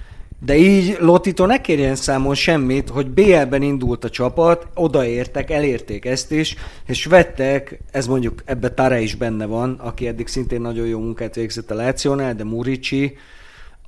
De 0.45 0.57
így 0.57 0.97
Lotito 1.01 1.47
ne 1.47 1.61
kérjen 1.61 1.95
számon 1.95 2.35
semmit, 2.35 2.89
hogy 2.89 3.07
BL-ben 3.07 3.63
indult 3.63 4.05
a 4.05 4.11
csapat, 4.11 4.67
odaértek, 4.75 5.51
elérték 5.51 6.05
ezt 6.05 6.33
is, 6.33 6.57
és 6.87 7.05
vettek, 7.05 7.81
ez 7.91 8.07
mondjuk 8.07 8.43
ebbe 8.45 8.71
Tare 8.71 9.01
is 9.01 9.15
benne 9.15 9.47
van, 9.47 9.73
aki 9.81 10.07
eddig 10.07 10.27
szintén 10.27 10.61
nagyon 10.61 10.87
jó 10.87 10.99
munkát 10.99 11.35
végzett 11.35 11.71
a 11.71 11.75
Lációnál, 11.75 12.35
de 12.35 12.45
Murici, 12.45 13.17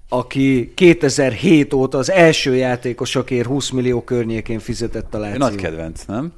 aki 0.09 0.73
2007 0.75 1.73
óta 1.73 1.99
az 1.99 2.11
első 2.11 2.55
játékosakért 2.55 3.47
20 3.47 3.71
millió 3.71 4.03
környékén 4.03 4.59
fizetett 4.59 5.15
a 5.15 5.19
Láció. 5.19 5.39
Nagy 5.39 5.55
kedvenc, 5.55 6.05
nem? 6.05 6.33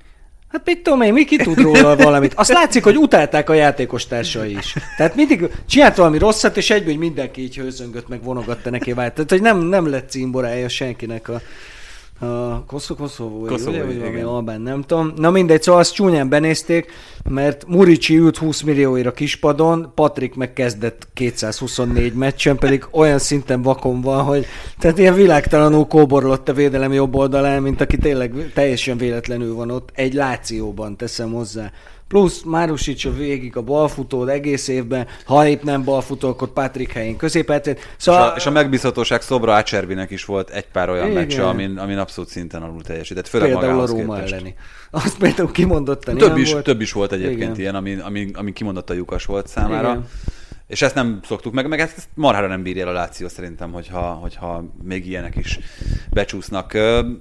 Hát 0.55 0.67
mit 0.67 0.83
tudom 0.83 1.01
én, 1.01 1.13
mi 1.13 1.25
ki 1.25 1.37
tud 1.37 1.59
róla 1.59 1.97
valamit? 1.97 2.33
Azt 2.35 2.53
látszik, 2.53 2.85
hogy 2.85 2.97
utálták 2.97 3.51
a 3.51 3.55
játékos 3.55 4.07
társai 4.07 4.57
is. 4.57 4.75
Tehát 4.97 5.15
mindig 5.15 5.51
csinált 5.69 5.97
valami 5.97 6.19
rosszat, 6.19 6.57
és 6.57 6.71
egyből 6.71 6.97
mindenki 6.97 7.43
így 7.43 7.57
hőzöngött, 7.57 8.09
meg 8.09 8.23
vonogatta 8.23 8.71
neki 8.71 8.93
vált. 8.93 9.15
Tehát, 9.15 9.31
hogy 9.31 9.41
nem, 9.41 9.59
nem 9.59 9.91
lett 9.91 10.11
címborája 10.11 10.69
senkinek 10.69 11.29
a, 11.29 11.41
a 12.25 12.65
Koszó, 12.67 12.95
Koszovó, 12.95 13.41
Koszovói, 13.41 13.79
ugye, 13.79 13.85
vagy 13.85 13.99
valami. 13.99 14.21
Albán, 14.21 14.61
nem 14.61 14.83
tudom. 14.83 15.13
Na 15.17 15.31
mindegy, 15.31 15.63
szóval 15.63 15.81
azt 15.81 15.95
csúnyán 15.95 16.29
benézték, 16.29 16.93
mert 17.29 17.67
Murici 17.67 18.17
ült 18.17 18.37
20 18.37 18.61
millióért 18.61 19.07
a 19.07 19.13
kispadon, 19.13 19.93
Patrik 19.95 20.35
meg 20.35 20.53
kezdett 20.53 21.09
224 21.15 22.15
meccsen, 22.15 22.57
pedig 22.59 22.87
olyan 22.91 23.19
szinten 23.19 23.63
vakon 23.63 24.01
van, 24.01 24.23
hogy 24.23 24.47
tehát 24.79 24.99
ilyen 24.99 25.15
világtalanul 25.15 25.87
kóborlott 25.87 26.49
a 26.49 26.53
védelem 26.53 26.93
jobb 26.93 27.15
oldalán, 27.15 27.63
mint 27.63 27.81
aki 27.81 27.97
tényleg 27.97 28.53
teljesen 28.55 28.97
véletlenül 28.97 29.55
van 29.55 29.71
ott, 29.71 29.89
egy 29.95 30.15
lációban 30.15 30.97
teszem 30.97 31.33
hozzá. 31.33 31.73
Plusz 32.15 32.43
Márusics 32.43 33.05
a 33.05 33.13
végig 33.13 33.57
a 33.57 33.63
balfutó 33.63 34.27
egész 34.27 34.69
évben, 34.69 35.07
ha 35.25 35.47
épp 35.47 35.63
nem 35.63 35.85
balfutó, 35.85 36.29
akkor 36.29 36.49
Patrik 36.49 36.93
helyén 36.93 37.17
középetét. 37.17 37.79
És 37.79 37.85
Szóval 37.97 38.29
a, 38.29 38.35
és 38.37 38.47
a 38.47 38.51
megbízhatóság 38.51 39.23
Szobra 39.23 39.53
Ácserbinek 39.55 40.11
is 40.11 40.25
volt 40.25 40.51
egy 40.51 40.67
pár 40.73 40.91
olyan 40.91 41.11
Igen. 41.11 41.17
meccse, 41.23 41.47
amin, 41.47 41.79
amin 41.79 41.99
abszolút 41.99 42.31
szinten 42.31 42.63
alul 42.63 42.83
teljesített, 42.83 43.29
főleg 43.29 43.49
például 43.49 43.81
a 43.81 43.87
Róma 43.87 44.15
képest. 44.15 44.33
elleni. 44.33 44.55
Azt 44.91 45.19
például 45.19 45.51
kimondottan 45.51 46.17
Több 46.17 46.37
is, 46.37 46.53
volt. 46.53 46.65
több 46.65 46.81
is 46.81 46.93
volt 46.93 47.13
egyébként 47.13 47.41
Igen. 47.41 47.57
ilyen, 47.61 47.75
ami, 47.75 47.97
ami, 48.01 48.31
ami 48.35 48.53
kimondottan 48.53 48.97
lyukas 48.97 49.25
volt 49.25 49.47
számára. 49.47 49.89
Igen. 49.89 50.09
És 50.67 50.83
ezt 50.83 50.95
nem 50.95 51.21
szoktuk 51.25 51.53
meg, 51.53 51.69
meg 51.69 51.81
ezt 51.81 52.09
marhára 52.15 52.47
nem 52.47 52.63
bírja 52.63 52.83
el 52.83 52.89
a 52.89 52.93
Láció 52.93 53.29
szerintem, 53.29 53.73
hogyha, 53.73 54.01
hogyha 54.01 54.65
még 54.83 55.07
ilyenek 55.07 55.37
is 55.37 55.59
becsúsznak. 56.11 56.75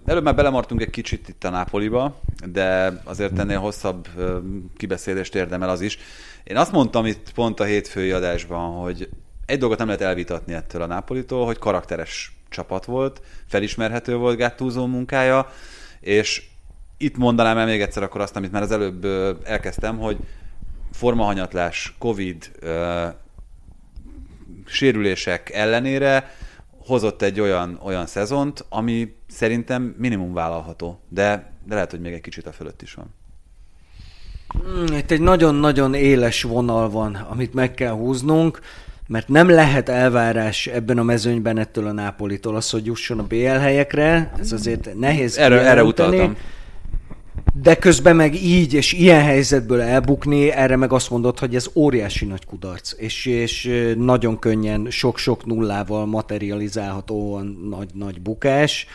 Előbb 0.06 0.24
már 0.24 0.36
belemartunk 0.36 0.82
egy 0.82 0.90
kicsit 0.90 1.30
itt 1.30 1.44
a 1.44 1.50
Nápoliba, 1.50 2.20
de 2.52 3.02
azért 3.04 3.40
ennél 3.40 3.60
hosszabb 3.60 4.08
kibeszélést 4.78 5.36
érdemel 5.36 5.70
az 5.70 5.82
is. 5.82 5.98
Én 6.44 6.58
azt 6.58 6.72
mondtam 6.72 7.06
itt 7.06 7.32
pont 7.34 7.60
a 7.60 7.64
hétfői 7.64 8.12
adásban, 8.12 8.82
hogy 8.82 9.10
egy 9.46 9.60
dolgot 9.60 9.78
nem 9.78 9.88
lehet 9.88 10.02
elvitatni 10.02 10.54
ettől 10.54 10.82
a 10.82 10.86
Nápolitól, 10.86 11.46
hogy 11.46 11.58
karakteres 11.58 12.38
csapat 12.50 12.86
volt, 12.86 13.22
felismerhető 13.48 14.16
volt 14.16 14.38
Gattuso 14.38 14.88
munkája, 14.88 15.50
és 16.00 16.44
itt 16.98 17.18
mondanám 17.18 17.58
el 17.58 17.66
még 17.66 17.82
egyszer 17.82 18.04
akkor 18.04 18.22
azt, 18.22 18.36
amit 18.36 18.52
már 18.52 18.62
az 18.62 18.72
előbb 18.72 19.06
elkezdtem, 19.44 19.98
hogy 19.98 20.18
formahanyatlás, 20.92 21.96
Covid, 21.98 22.52
sérülések 24.66 25.50
ellenére 25.50 26.36
hozott 26.86 27.22
egy 27.22 27.40
olyan, 27.40 27.80
olyan 27.84 28.06
szezont, 28.06 28.66
ami 28.70 29.16
szerintem 29.28 29.96
minimum 29.98 30.34
vállalható, 30.34 31.00
de, 31.10 31.52
de 31.66 31.74
lehet, 31.74 31.92
hogy 31.92 32.00
még 32.02 32.14
egy 32.14 32.22
kicsit 32.22 32.48
a 32.48 32.52
fölött 32.52 32.82
is 32.82 32.94
van. 32.94 33.14
Hmm, 34.48 34.98
Itt 34.98 35.12
egy 35.12 35.22
nagyon-nagyon 35.22 35.94
éles 35.94 36.44
vonal 36.44 36.90
van, 36.90 37.16
amit 37.16 37.54
meg 37.54 37.74
kell 37.74 37.92
húznunk, 37.92 38.60
mert 39.08 39.28
nem 39.28 39.50
lehet 39.50 39.90
elvárás 39.90 40.68
ebben 40.68 40.98
a 40.98 41.04
mezőnyben 41.04 41.58
ettől 41.58 41.88
a 41.88 41.92
Nápolitól 41.92 42.56
az, 42.56 42.70
hogy 42.70 42.86
jusson 42.86 43.20
a 43.20 43.24
BL 43.24 43.46
helyekre, 43.46 44.32
ez 44.40 44.52
azért 44.52 44.90
nehéz 44.96 45.38
Erre, 45.38 45.62
erre 45.62 45.84
utaltam. 45.84 46.38
De 47.62 47.76
közben 47.76 48.16
meg 48.16 48.36
így 48.36 48.74
és 48.74 48.94
ilyen 48.94 49.22
helyzetből 49.22 49.82
elbukni, 49.82 50.52
erre 50.52 50.76
meg 50.76 50.94
azt 50.94 51.10
mondod, 51.10 51.40
hogy 51.40 51.56
ez 51.56 51.70
óriási 51.74 52.26
nagy 52.26 52.46
kudarc, 52.46 52.94
és, 52.98 53.26
és 53.26 53.84
nagyon 53.98 54.40
könnyen 54.40 54.88
sok-sok 54.90 55.46
nullával 55.46 56.06
materializálhatóan 56.06 57.68
nagy-nagy 57.70 58.22
bukás, 58.22 58.88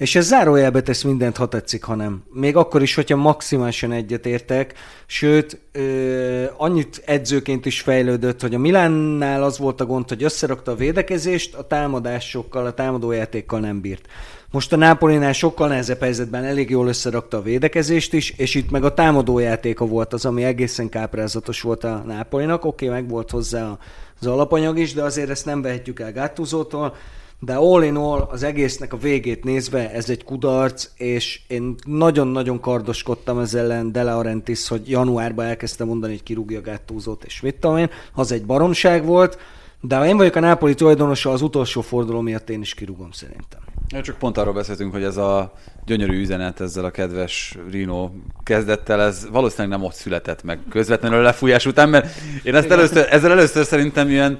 és 0.00 0.16
ez 0.16 0.26
zárójelbe 0.26 0.82
tesz 0.82 1.02
mindent, 1.02 1.36
ha 1.36 1.48
tetszik, 1.48 1.82
ha 1.84 1.94
nem. 1.94 2.22
Még 2.32 2.56
akkor 2.56 2.82
is, 2.82 2.94
hogyha 2.94 3.16
maximálisan 3.16 3.92
egyetértek, 3.92 4.74
sőt, 5.06 5.60
ö, 5.72 6.44
annyit 6.56 7.02
edzőként 7.06 7.66
is 7.66 7.80
fejlődött, 7.80 8.40
hogy 8.40 8.54
a 8.54 8.58
Milánnál 8.58 9.42
az 9.42 9.58
volt 9.58 9.80
a 9.80 9.86
gond, 9.86 10.08
hogy 10.08 10.22
összerakta 10.22 10.72
a 10.72 10.76
védekezést, 10.76 11.54
a 11.54 11.66
támadásokkal, 11.66 12.66
a 12.66 12.74
támadójátékkal 12.74 13.60
nem 13.60 13.80
bírt. 13.80 14.08
Most 14.52 14.72
a 14.72 14.76
Nápolinál 14.76 15.32
sokkal 15.32 15.68
nehezebb 15.68 16.00
helyzetben 16.00 16.44
elég 16.44 16.70
jól 16.70 16.88
összerakta 16.88 17.36
a 17.36 17.42
védekezést 17.42 18.12
is, 18.12 18.30
és 18.30 18.54
itt 18.54 18.70
meg 18.70 18.84
a 18.84 18.94
támadójátéka 18.94 19.86
volt 19.86 20.12
az, 20.12 20.24
ami 20.24 20.44
egészen 20.44 20.88
káprázatos 20.88 21.60
volt 21.60 21.84
a 21.84 22.02
Nápolinak. 22.06 22.64
Oké, 22.64 22.86
okay, 22.86 23.00
meg 23.00 23.10
volt 23.10 23.30
hozzá 23.30 23.78
az 24.20 24.26
alapanyag 24.26 24.78
is, 24.78 24.94
de 24.94 25.02
azért 25.02 25.30
ezt 25.30 25.44
nem 25.44 25.62
vehetjük 25.62 26.00
el 26.00 26.12
Gáttuzótól. 26.12 26.94
De 27.38 27.54
all 27.54 27.82
in 27.82 27.96
all, 27.96 28.28
az 28.30 28.42
egésznek 28.42 28.92
a 28.92 28.96
végét 28.96 29.44
nézve 29.44 29.92
ez 29.92 30.10
egy 30.10 30.24
kudarc, 30.24 30.88
és 30.96 31.40
én 31.48 31.74
nagyon-nagyon 31.86 32.60
kardoskodtam 32.60 33.38
ezzel 33.38 33.64
ellen 33.64 33.92
De 33.92 34.02
Laurentiis, 34.02 34.68
hogy 34.68 34.90
januárban 34.90 35.46
elkezdte 35.46 35.84
mondani, 35.84 36.12
hogy 36.12 36.22
kirúgja 36.22 36.60
Gáttúzót, 36.60 37.24
és 37.24 37.40
mit 37.40 37.54
tudom 37.54 37.76
én, 37.76 37.90
az 38.14 38.32
egy 38.32 38.44
baromság 38.44 39.04
volt, 39.04 39.38
de 39.80 39.96
ha 39.96 40.06
én 40.06 40.16
vagyok 40.16 40.34
a 40.34 40.40
Nápoli 40.40 40.74
tulajdonosa, 40.74 41.30
az 41.30 41.42
utolsó 41.42 41.80
forduló 41.80 42.20
miatt 42.20 42.50
én 42.50 42.60
is 42.60 42.74
kirúgom 42.74 43.10
szerintem. 43.10 43.69
Ja, 43.92 44.02
csak 44.02 44.18
pont 44.18 44.38
arról 44.38 44.54
beszéltünk, 44.54 44.92
hogy 44.92 45.02
ez 45.02 45.16
a 45.16 45.52
gyönyörű 45.84 46.20
üzenet 46.20 46.60
ezzel 46.60 46.84
a 46.84 46.90
kedves 46.90 47.56
Rino 47.70 48.10
kezdettel, 48.42 49.02
ez 49.02 49.26
valószínűleg 49.30 49.78
nem 49.78 49.86
ott 49.86 49.94
született 49.94 50.42
meg 50.42 50.58
közvetlenül 50.70 51.18
a 51.18 51.22
lefújás 51.22 51.66
után, 51.66 51.88
mert 51.88 52.20
én 52.42 52.54
ezt 52.54 52.70
először, 52.70 53.06
ezzel 53.10 53.30
először 53.30 53.64
szerintem 53.64 54.08
ilyen 54.08 54.38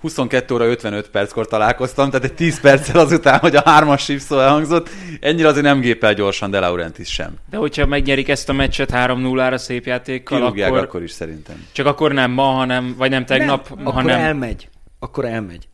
22 0.00 0.54
óra 0.54 0.64
55 0.64 1.08
perckor 1.10 1.46
találkoztam, 1.46 2.10
tehát 2.10 2.24
egy 2.24 2.34
10 2.34 2.60
perccel 2.60 3.00
azután, 3.00 3.38
hogy 3.38 3.56
a 3.56 3.62
hármas 3.64 4.04
síp 4.04 4.18
szó 4.18 4.38
elhangzott, 4.38 4.88
ennyire 5.20 5.48
azért 5.48 5.64
nem 5.64 5.80
gépel 5.80 6.14
gyorsan 6.14 6.50
De 6.50 6.58
Laurentiis 6.58 7.12
sem. 7.12 7.34
De 7.50 7.56
hogyha 7.56 7.86
megnyerik 7.86 8.28
ezt 8.28 8.48
a 8.48 8.52
meccset 8.52 8.90
3-0-ra 8.92 9.56
szép 9.56 9.86
játékkal, 9.86 10.38
Kirúgják 10.38 10.68
akkor, 10.68 10.78
akkor... 10.78 10.88
akkor 10.88 11.02
is 11.02 11.10
szerintem. 11.10 11.66
csak 11.72 11.86
akkor 11.86 12.12
nem 12.12 12.30
ma, 12.30 12.42
hanem, 12.42 12.94
vagy 12.98 13.10
nem 13.10 13.24
tegnap, 13.24 13.68
nem, 13.68 13.78
akkor 13.78 13.92
hanem 14.02 14.18
elmegy. 14.18 14.68
Akkor 14.98 15.24
elmegy. 15.24 15.68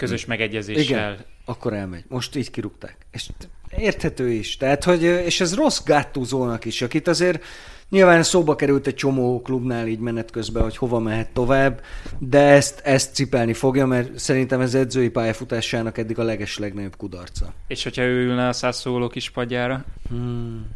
Közös 0.00 0.24
megegyezéssel. 0.24 0.82
Igen, 0.82 1.16
akkor 1.44 1.72
elmegy. 1.72 2.04
Most 2.08 2.36
így 2.36 2.50
kirúgták. 2.50 2.96
És 3.10 3.28
érthető 3.76 4.30
is. 4.30 4.56
Tehát, 4.56 4.84
hogy, 4.84 5.02
és 5.02 5.40
ez 5.40 5.54
rossz 5.54 5.82
gáttúzónak 5.84 6.64
is, 6.64 6.82
akit 6.82 7.08
azért 7.08 7.44
nyilván 7.90 8.22
szóba 8.22 8.56
került 8.56 8.86
egy 8.86 8.94
csomó 8.94 9.40
klubnál 9.42 9.86
így 9.86 9.98
menet 9.98 10.30
közben, 10.30 10.62
hogy 10.62 10.76
hova 10.76 10.98
mehet 10.98 11.28
tovább, 11.30 11.82
de 12.18 12.38
ezt, 12.38 12.80
ezt 12.84 13.14
cipelni 13.14 13.52
fogja, 13.52 13.86
mert 13.86 14.18
szerintem 14.18 14.60
ez 14.60 14.74
edzői 14.74 15.08
pályafutásának 15.08 15.98
eddig 15.98 16.18
a 16.18 16.22
leges 16.22 16.58
legnagyobb 16.58 16.96
kudarca. 16.96 17.52
És 17.68 17.82
hogyha 17.82 18.02
ő 18.02 18.24
ülne 18.24 18.48
a 18.48 18.52
százszóló 18.52 19.08
kis 19.08 19.30
padjára, 19.30 19.84
Hmm. 20.08 20.66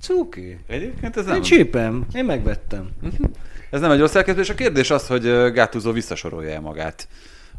Cuki. 0.00 0.58
Egyébként 0.66 1.16
ez 1.16 1.26
Én 1.26 1.32
nem, 1.32 1.42
csípem, 1.42 2.06
én 2.14 2.24
megvettem. 2.24 2.88
ez 3.70 3.80
nem 3.80 3.90
egy 3.90 3.98
rossz 3.98 4.14
elképzelés. 4.14 4.50
A 4.50 4.54
kérdés 4.54 4.90
az, 4.90 5.06
hogy 5.06 5.22
Gattuso 5.52 5.92
visszasorolja 5.92 6.60
magát 6.60 7.08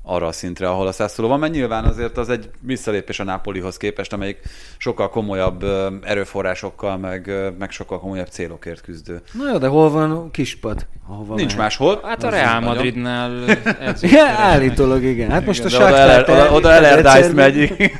arra 0.03 0.27
a 0.27 0.31
szintre, 0.31 0.69
ahol 0.69 0.87
a 0.87 0.91
Sassuolo 0.91 1.29
van, 1.29 1.39
mert 1.39 1.53
nyilván 1.53 1.83
azért 1.83 2.17
az 2.17 2.29
egy 2.29 2.49
visszalépés 2.59 3.19
a 3.19 3.23
Napolihoz 3.23 3.77
képest, 3.77 4.13
amelyik 4.13 4.37
sokkal 4.77 5.09
komolyabb 5.09 5.65
erőforrásokkal, 6.03 6.97
meg, 6.97 7.31
meg 7.59 7.71
sokkal 7.71 7.99
komolyabb 7.99 8.27
célokért 8.27 8.81
küzdő. 8.81 9.21
Na 9.31 9.51
jó, 9.51 9.57
de 9.57 9.67
hol 9.67 9.89
van 9.89 10.11
a 10.11 10.31
kispad? 10.31 10.85
Ahova 11.07 11.35
Nincs 11.35 11.55
mehet? 11.55 11.61
máshol. 11.61 11.99
hát 12.03 12.23
a 12.23 12.29
Real. 12.29 12.59
Madridnál 12.59 13.31
Ja, 14.01 14.25
állítólag 14.25 15.03
igen. 15.03 15.29
Hát 15.29 15.45
most 15.45 15.65
Igen, 15.65 15.81
a 15.81 15.91
de 15.91 16.51
oda 16.51 16.97
oda, 16.97 17.33
megy. 17.33 17.91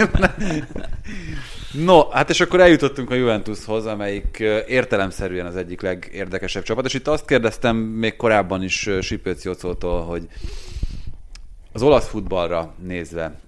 No, 1.72 2.10
hát 2.10 2.30
és 2.30 2.42
akkor 2.42 2.60
eljutottunk 2.60 3.12
a 3.12 3.16
Juventushoz, 3.16 3.86
amelyik 3.86 4.44
értelemszerűen 4.68 5.46
az 5.46 5.56
egyik 5.56 5.82
legérdekesebb 5.82 6.64
csapat, 6.64 6.86
és 6.86 6.94
itt 6.94 7.08
azt 7.08 7.26
kérdeztem 7.26 7.76
még 7.76 8.16
korábban 8.16 8.64
is 8.64 8.90
Sipőc 9.02 9.44
Jocótól, 9.44 10.02
hogy 10.02 10.28
az 11.74 11.82
olasz 11.82 12.08
futballra 12.08 12.74
nézve 12.84 13.40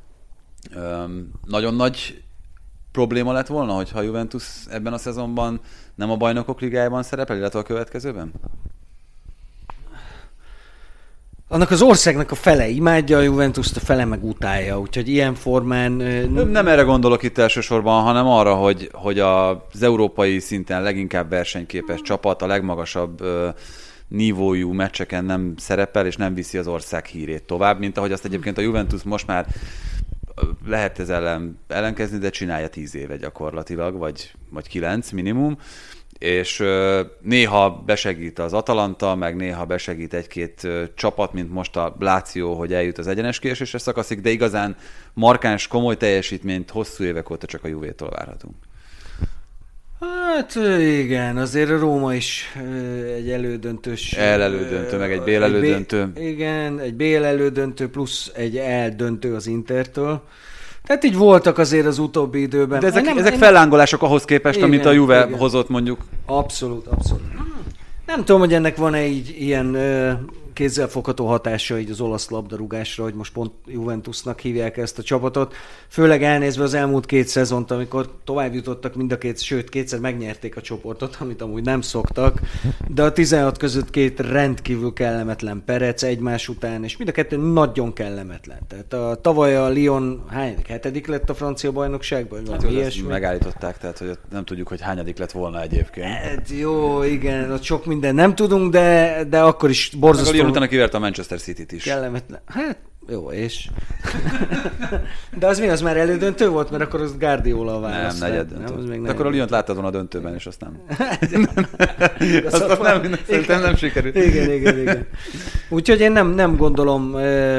nagyon 1.46 1.76
nagy 1.76 2.24
probléma 2.92 3.32
lett 3.32 3.48
volna, 3.48 3.74
hogyha 3.74 4.00
a 4.00 4.02
Juventus 4.02 4.44
ebben 4.70 4.94
a 4.94 4.98
szezonban 4.98 5.60
nem 5.96 6.12
a 6.12 6.18
bajnokok 6.18 6.60
ligájában 6.60 7.04
szerepel, 7.04 7.38
illetve 7.38 7.60
a 7.60 7.64
következőben? 7.64 8.32
annak 11.54 11.72
az 11.72 11.82
országnak 11.82 12.32
a 12.32 12.36
fele 12.36 12.68
imádja 12.68 13.18
a 13.18 13.22
juventus 13.22 13.72
a 13.76 13.80
fele 13.80 14.06
meg 14.06 14.24
utálja, 14.24 14.80
úgyhogy 14.80 15.08
ilyen 15.08 15.36
formán... 15.36 15.92
Nem, 15.92 16.48
nem 16.48 16.68
erre 16.68 16.82
gondolok 16.82 17.24
itt 17.24 17.38
elsősorban, 17.38 18.04
hanem 18.04 18.28
arra, 18.28 18.56
hogy, 18.56 18.90
hogy 18.94 19.20
az 19.20 19.82
európai 19.82 20.40
szinten 20.40 20.82
leginkább 20.82 21.30
versenyképes 21.30 22.02
csapat 22.02 22.42
a 22.42 22.48
legmagasabb 22.48 23.24
nívójú 24.08 24.72
meccseken 24.72 25.26
nem 25.26 25.54
szerepel, 25.58 26.06
és 26.06 26.16
nem 26.16 26.34
viszi 26.34 26.58
az 26.58 26.68
ország 26.68 27.06
hírét 27.06 27.44
tovább, 27.44 27.80
mint 27.80 27.98
ahogy 27.98 28.12
azt 28.12 28.26
egyébként 28.26 28.58
a 28.58 28.62
Juventus 28.62 29.04
most 29.04 29.28
már 29.28 29.48
lehet 30.66 31.00
ez 31.00 31.10
ellen 31.10 31.60
ellenkezni, 31.68 32.18
de 32.18 32.30
csinálja 32.30 32.70
tíz 32.70 32.96
éve 32.96 33.18
gyakorlatilag, 33.18 33.98
vagy, 33.98 34.32
vagy 34.50 34.68
kilenc 34.68 35.12
minimum 35.12 35.58
és 36.24 36.64
néha 37.22 37.84
besegít 37.86 38.40
az 38.40 38.54
Atalanta, 38.54 39.16
meg 39.16 39.36
néha 39.36 39.66
besegít 39.66 40.14
egy-két 40.14 40.68
csapat, 40.96 41.34
mint 41.34 41.52
most 41.52 41.76
a 41.76 41.96
Láció, 42.00 42.54
hogy 42.54 42.74
eljut 42.74 42.98
az 42.98 43.08
egyenes 43.08 43.40
kiesésre 43.40 43.78
szakaszik, 43.78 44.22
de 44.22 44.30
igazán 44.30 44.76
markáns, 45.14 45.68
komoly 45.68 45.98
teljesítményt 45.98 46.70
hosszú 46.70 47.04
évek 47.04 47.30
óta 47.30 47.48
csak 47.48 47.64
a 47.64 47.68
Juvétól 47.68 48.10
várhatunk. 48.10 48.56
Hát 50.36 50.56
igen, 50.80 51.38
azért 51.38 51.70
a 51.70 51.80
Róma 51.80 52.14
is 52.14 52.54
egy 53.16 53.30
elődöntős... 53.30 54.14
El 54.14 54.42
elődöntő, 54.42 54.98
meg 54.98 55.12
egy 55.12 55.22
bél 55.22 55.44
elődöntő. 55.44 56.12
igen, 56.16 56.80
egy 56.80 56.94
bél 56.94 57.24
elődöntő 57.24 57.90
plusz 57.90 58.32
egy 58.36 58.58
eldöntő 58.58 59.36
az 59.36 59.48
Intertől. 59.48 60.22
Tehát 60.84 61.04
így 61.04 61.16
voltak 61.16 61.58
azért 61.58 61.86
az 61.86 62.00
utóbbi 62.00 62.42
időben. 62.42 62.80
De 62.80 62.88
ezek, 62.88 63.04
nem, 63.04 63.18
ezek 63.18 63.34
fellángolások 63.34 64.02
ahhoz 64.02 64.26
képest, 64.26 64.58
igen, 64.58 64.68
amit 64.68 64.86
a 64.86 64.92
Juve 64.92 65.26
igen. 65.26 65.40
hozott 65.40 65.70
mondjuk. 65.70 66.00
Abszolút, 66.26 66.88
abszolút. 66.88 67.24
Nem 68.06 68.24
tudom, 68.24 68.40
hogy 68.40 68.54
ennek 68.54 68.76
van-e 68.78 69.06
így 69.06 69.36
ilyen 69.40 69.76
kézzelfogható 70.54 71.28
hatása 71.28 71.80
így 71.80 71.90
az 71.90 72.02
olasz 72.02 72.30
labdarúgásra, 72.30 73.04
hogy 73.04 73.14
most 73.14 73.34
pont 73.34 73.52
Juventusnak 73.66 74.40
hívják 74.40 74.78
ezt 74.78 75.00
a 75.00 75.04
csapatot. 75.04 75.54
Főleg 75.88 76.24
elnézve 76.24 76.64
az 76.64 76.74
elmúlt 76.74 77.06
két 77.06 77.28
szezont, 77.28 77.72
amikor 77.72 78.10
tovább 78.24 78.54
jutottak 78.54 78.96
mind 78.96 79.12
a 79.12 79.18
két, 79.18 79.42
sőt 79.42 79.70
kétszer 79.70 80.00
megnyerték 80.00 80.58
a 80.58 80.62
csoportot, 80.62 81.18
amit 81.20 81.42
amúgy 81.42 81.64
nem 81.64 81.82
szoktak, 81.82 82.40
de 82.88 83.04
a 83.04 83.12
16 83.12 83.58
között 83.58 83.90
két 83.90 84.20
rendkívül 84.20 84.94
kellemetlen 84.94 85.64
perec 85.66 86.04
egymás 86.04 86.50
után, 86.50 86.84
és 86.84 86.98
mind 86.98 87.10
a 87.10 87.14
kettő 87.14 87.38
nagyon 87.38 87.94
kellemetlen. 87.94 88.60
Tehát 88.68 88.94
a, 88.94 89.22
tavaly 89.22 89.56
a 89.56 89.70
Lyon 89.70 90.24
hány, 90.28 90.56
hetedik 90.68 91.08
lett 91.08 91.30
a 91.30 91.34
francia 91.34 91.72
bajnokságban? 91.72 92.48
Hát, 92.52 92.64
ilyesmi. 92.64 93.08
Megállították, 93.08 93.78
tehát 93.78 93.98
hogy 93.98 94.18
nem 94.32 94.46
tudjuk, 94.46 94.68
hogy 94.68 94.82
hányadik 94.82 95.18
lett 95.18 95.32
volna 95.32 95.62
egyébként. 95.62 96.08
Hát, 96.08 96.50
jó, 96.60 97.04
igen, 97.04 97.52
ott 97.52 97.64
sok 97.64 97.86
minden 97.86 98.16
nem 98.16 98.36
tudunk, 98.36 98.72
de, 98.72 99.24
de 99.30 99.42
akkor 99.42 99.70
is 99.70 99.90
borzasztó 100.00 100.43
utána 100.50 100.68
kiverte 100.68 100.98
a 100.98 101.00
Manchester 101.00 101.40
City-t 101.40 101.72
is. 101.72 101.84
Kellemetlen. 101.84 102.42
Hát, 102.46 102.78
jó, 103.10 103.32
és? 103.32 103.70
De 105.40 105.48
az 105.48 105.60
mi, 105.60 105.68
az 105.68 105.82
már 105.82 105.98
elődöntő 105.98 106.50
volt, 106.50 106.72
mert 106.72 106.84
akkor 106.84 107.02
az 107.02 107.18
Guardiola 107.18 107.80
választ. 107.80 108.20
Nem, 108.20 108.30
negyed 108.30 108.48
döntő. 108.48 108.74
Nem, 108.74 109.00
még 109.00 109.10
akkor 109.10 109.26
a 109.26 109.30
Lyon-t 109.30 109.50
láttad 109.50 109.76
volna 109.76 109.90
a 109.90 109.92
döntőben, 109.92 110.34
és 110.34 110.46
azt 110.46 110.62
nem. 110.62 110.82
azt, 112.46 112.62
azt 112.62 112.82
nem, 112.82 113.16
szerintem 113.28 113.62
nem 113.62 113.76
sikerült. 113.76 114.16
Igen, 114.16 114.52
igen, 114.52 114.80
igen. 114.80 115.08
Úgyhogy 115.70 116.00
én 116.00 116.12
nem, 116.12 116.28
nem 116.28 116.56
gondolom, 116.56 117.12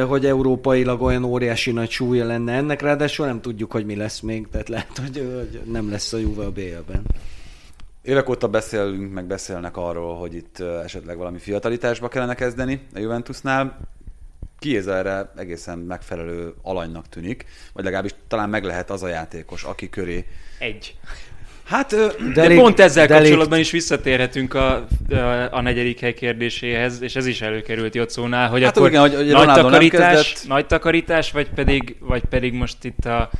hogy 0.08 0.26
európailag 0.26 1.02
olyan 1.02 1.24
óriási 1.24 1.72
nagy 1.72 1.90
súlya 1.90 2.26
lenne 2.26 2.52
ennek, 2.52 2.82
ráadásul 2.82 3.26
nem 3.26 3.40
tudjuk, 3.40 3.72
hogy 3.72 3.84
mi 3.84 3.96
lesz 3.96 4.20
még, 4.20 4.48
tehát 4.50 4.68
lehet, 4.68 4.98
hogy, 4.98 5.28
hogy 5.36 5.72
nem 5.72 5.90
lesz 5.90 6.12
a 6.12 6.18
Juve 6.18 6.44
a 6.44 6.50
BL-ben. 6.50 7.02
Évek 8.04 8.28
óta 8.28 8.48
beszélünk, 8.48 9.12
meg 9.12 9.24
beszélnek 9.26 9.76
arról, 9.76 10.16
hogy 10.16 10.34
itt 10.34 10.60
esetleg 10.60 11.16
valami 11.16 11.38
fiatalitásba 11.38 12.08
kellene 12.08 12.34
kezdeni 12.34 12.80
a 12.94 12.98
Juventusnál. 12.98 13.78
Kiéza 14.58 14.96
erre 14.96 15.32
egészen 15.36 15.78
megfelelő 15.78 16.54
alanynak 16.62 17.08
tűnik, 17.08 17.44
vagy 17.72 17.84
legalábbis 17.84 18.14
talán 18.28 18.48
meg 18.48 18.64
lehet 18.64 18.90
az 18.90 19.02
a 19.02 19.08
játékos, 19.08 19.62
aki 19.62 19.88
köré... 19.88 20.24
Egy. 20.58 20.96
Hát, 21.64 21.94
de, 22.34 22.48
de 22.48 22.54
pont 22.54 22.80
ezzel 22.80 23.06
de 23.06 23.18
kapcsolatban 23.18 23.58
is 23.58 23.70
visszatérhetünk 23.70 24.54
a, 24.54 24.86
a, 25.10 25.14
a 25.50 25.60
negyedik 25.60 26.00
hely 26.00 26.14
kérdéséhez, 26.14 27.02
és 27.02 27.16
ez 27.16 27.26
is 27.26 27.40
előkerült 27.40 27.94
Jocónál, 27.94 28.48
hogy 28.48 28.62
hát 28.62 28.76
akkor 28.76 28.88
igen, 28.88 29.00
hogy, 29.00 29.14
hogy 29.14 29.26
nagy, 29.26 29.46
takarítás, 29.46 30.42
nagy 30.42 30.66
takarítás, 30.66 31.30
vagy 31.30 31.48
pedig, 31.50 31.96
vagy 32.00 32.22
pedig 32.24 32.52
most 32.52 32.84
itt 32.84 33.04
a 33.04 33.30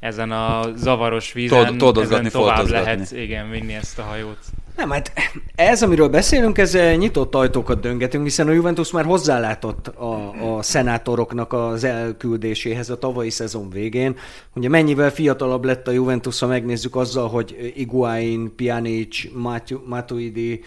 ezen 0.00 0.30
a 0.30 0.72
zavaros 0.76 1.32
vízen 1.32 1.78
Tod, 1.78 1.98
ezen 1.98 2.28
tovább 2.30 2.68
lehet 2.68 3.12
igen, 3.12 3.50
vinni 3.50 3.74
ezt 3.74 3.98
a 3.98 4.02
hajót. 4.02 4.38
Nem, 4.78 4.90
hát 4.90 5.12
ez, 5.54 5.82
amiről 5.82 6.08
beszélünk, 6.08 6.58
ez 6.58 6.74
eh, 6.74 6.96
nyitott 6.96 7.34
ajtókat 7.34 7.80
döngetünk, 7.80 8.24
hiszen 8.24 8.48
a 8.48 8.52
Juventus 8.52 8.90
már 8.90 9.04
hozzálátott 9.04 9.86
a, 9.86 10.32
a 10.56 10.62
szenátoroknak 10.62 11.52
az 11.52 11.84
elküldéséhez 11.84 12.90
a 12.90 12.98
tavalyi 12.98 13.30
szezon 13.30 13.70
végén. 13.70 14.16
Ugye 14.54 14.68
mennyivel 14.68 15.10
fiatalabb 15.10 15.64
lett 15.64 15.88
a 15.88 15.90
Juventus, 15.90 16.38
ha 16.38 16.46
megnézzük 16.46 16.96
azzal, 16.96 17.28
hogy 17.28 17.72
Iguain, 17.76 18.52
Pjanic, 18.56 19.18
Matuidi, 19.84 20.64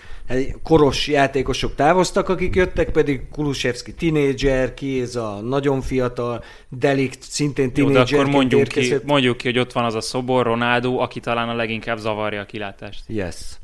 koros 0.64 1.08
játékosok 1.08 1.76
távoztak, 1.76 2.30
akik 2.30 2.56
jöttek, 2.56 2.90
pedig 2.90 3.22
Kulusevski 3.32 3.94
tinédzser, 3.94 4.74
Kieza 4.74 5.40
nagyon 5.42 5.82
fiatal, 5.82 6.44
Delikt 6.70 7.24
szintén 7.24 7.74
tinédzser. 7.74 8.10
Jó, 8.10 8.18
de 8.18 8.22
akkor 8.22 8.34
mondjuk 8.34 8.68
ki, 8.68 8.96
mondjuk 9.06 9.38
ki, 9.38 9.48
hogy 9.48 9.60
ott 9.60 9.72
van 9.72 9.86
az 9.86 9.96
a 9.96 10.02
szobor, 10.02 10.46
Ronaldo, 10.46 10.98
aki 10.98 11.20
talán 11.20 11.50
a 11.50 11.56
leginkább 11.56 11.98
zavarja 11.98 12.42
a 12.42 12.46
kilátást. 12.46 13.04
Yes 13.08 13.61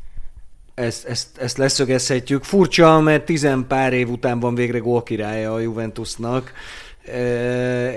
ezt, 0.78 1.06
ezt, 1.06 1.38
ezt 1.38 1.58
leszögezhetjük. 1.58 2.44
Furcsa, 2.44 3.00
mert 3.00 3.26
tizen 3.26 3.68
pár 3.68 3.94
év 3.94 4.10
után 4.10 4.40
van 4.40 4.56
végre 4.56 4.78
gólkirálya 4.78 5.54
a 5.54 5.60
Juventusnak, 5.60 6.52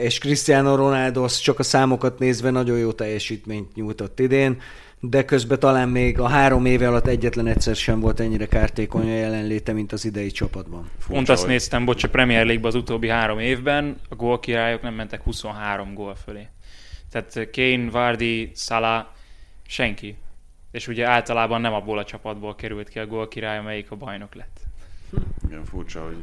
és 0.00 0.18
Cristiano 0.18 0.76
Ronaldo 0.76 1.26
csak 1.28 1.58
a 1.58 1.62
számokat 1.62 2.18
nézve 2.18 2.50
nagyon 2.50 2.78
jó 2.78 2.92
teljesítményt 2.92 3.74
nyújtott 3.74 4.20
idén, 4.20 4.60
de 5.00 5.24
közben 5.24 5.58
talán 5.58 5.88
még 5.88 6.18
a 6.18 6.28
három 6.28 6.64
éve 6.64 6.88
alatt 6.88 7.06
egyetlen 7.06 7.46
egyszer 7.46 7.76
sem 7.76 8.00
volt 8.00 8.20
ennyire 8.20 8.46
kártékony 8.46 9.08
a 9.10 9.16
jelenléte, 9.16 9.72
mint 9.72 9.92
az 9.92 10.04
idei 10.04 10.30
csapatban. 10.30 10.90
Furcsa, 10.98 11.14
Pont 11.14 11.28
azt 11.28 11.40
hogy... 11.40 11.50
néztem, 11.50 11.84
bocs, 11.84 12.04
a 12.04 12.08
Premier 12.08 12.46
league 12.46 12.68
az 12.68 12.74
utóbbi 12.74 13.08
három 13.08 13.38
évben 13.38 13.96
a 14.08 14.14
gólkirályok 14.14 14.82
nem 14.82 14.94
mentek 14.94 15.22
23 15.22 15.94
gól 15.94 16.14
fölé. 16.24 16.46
Tehát 17.10 17.48
Kane, 17.52 17.90
Vardy, 17.90 18.50
Salah, 18.54 19.04
senki 19.66 20.16
és 20.70 20.88
ugye 20.88 21.06
általában 21.06 21.60
nem 21.60 21.72
abból 21.72 21.98
a 21.98 22.04
csapatból 22.04 22.54
került 22.54 22.88
ki 22.88 22.98
a 22.98 23.06
gól 23.06 23.28
király, 23.28 23.58
amelyik 23.58 23.90
a 23.90 23.96
bajnok 23.96 24.34
lett. 24.34 24.60
Igen, 25.46 25.64
furcsa, 25.64 26.04
hogy 26.04 26.16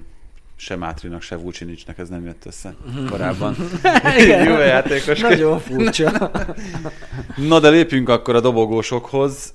se 0.60 0.76
Mátrinak, 0.76 1.22
se 1.22 1.36
Vucinicsnek 1.36 1.98
ez 1.98 2.10
nem 2.10 2.26
jött 2.26 2.45
össze 2.45 2.76
korábban. 3.10 3.56
Igen, 4.24 4.48
Jó 4.48 4.58
játékos. 4.58 5.20
Nagyon 5.20 5.60
furcsa. 5.60 6.32
Na 7.48 7.60
de 7.60 7.70
lépjünk 7.70 8.10
akkor 8.10 8.36
a 8.36 8.39
dobogósokhoz. 8.39 9.54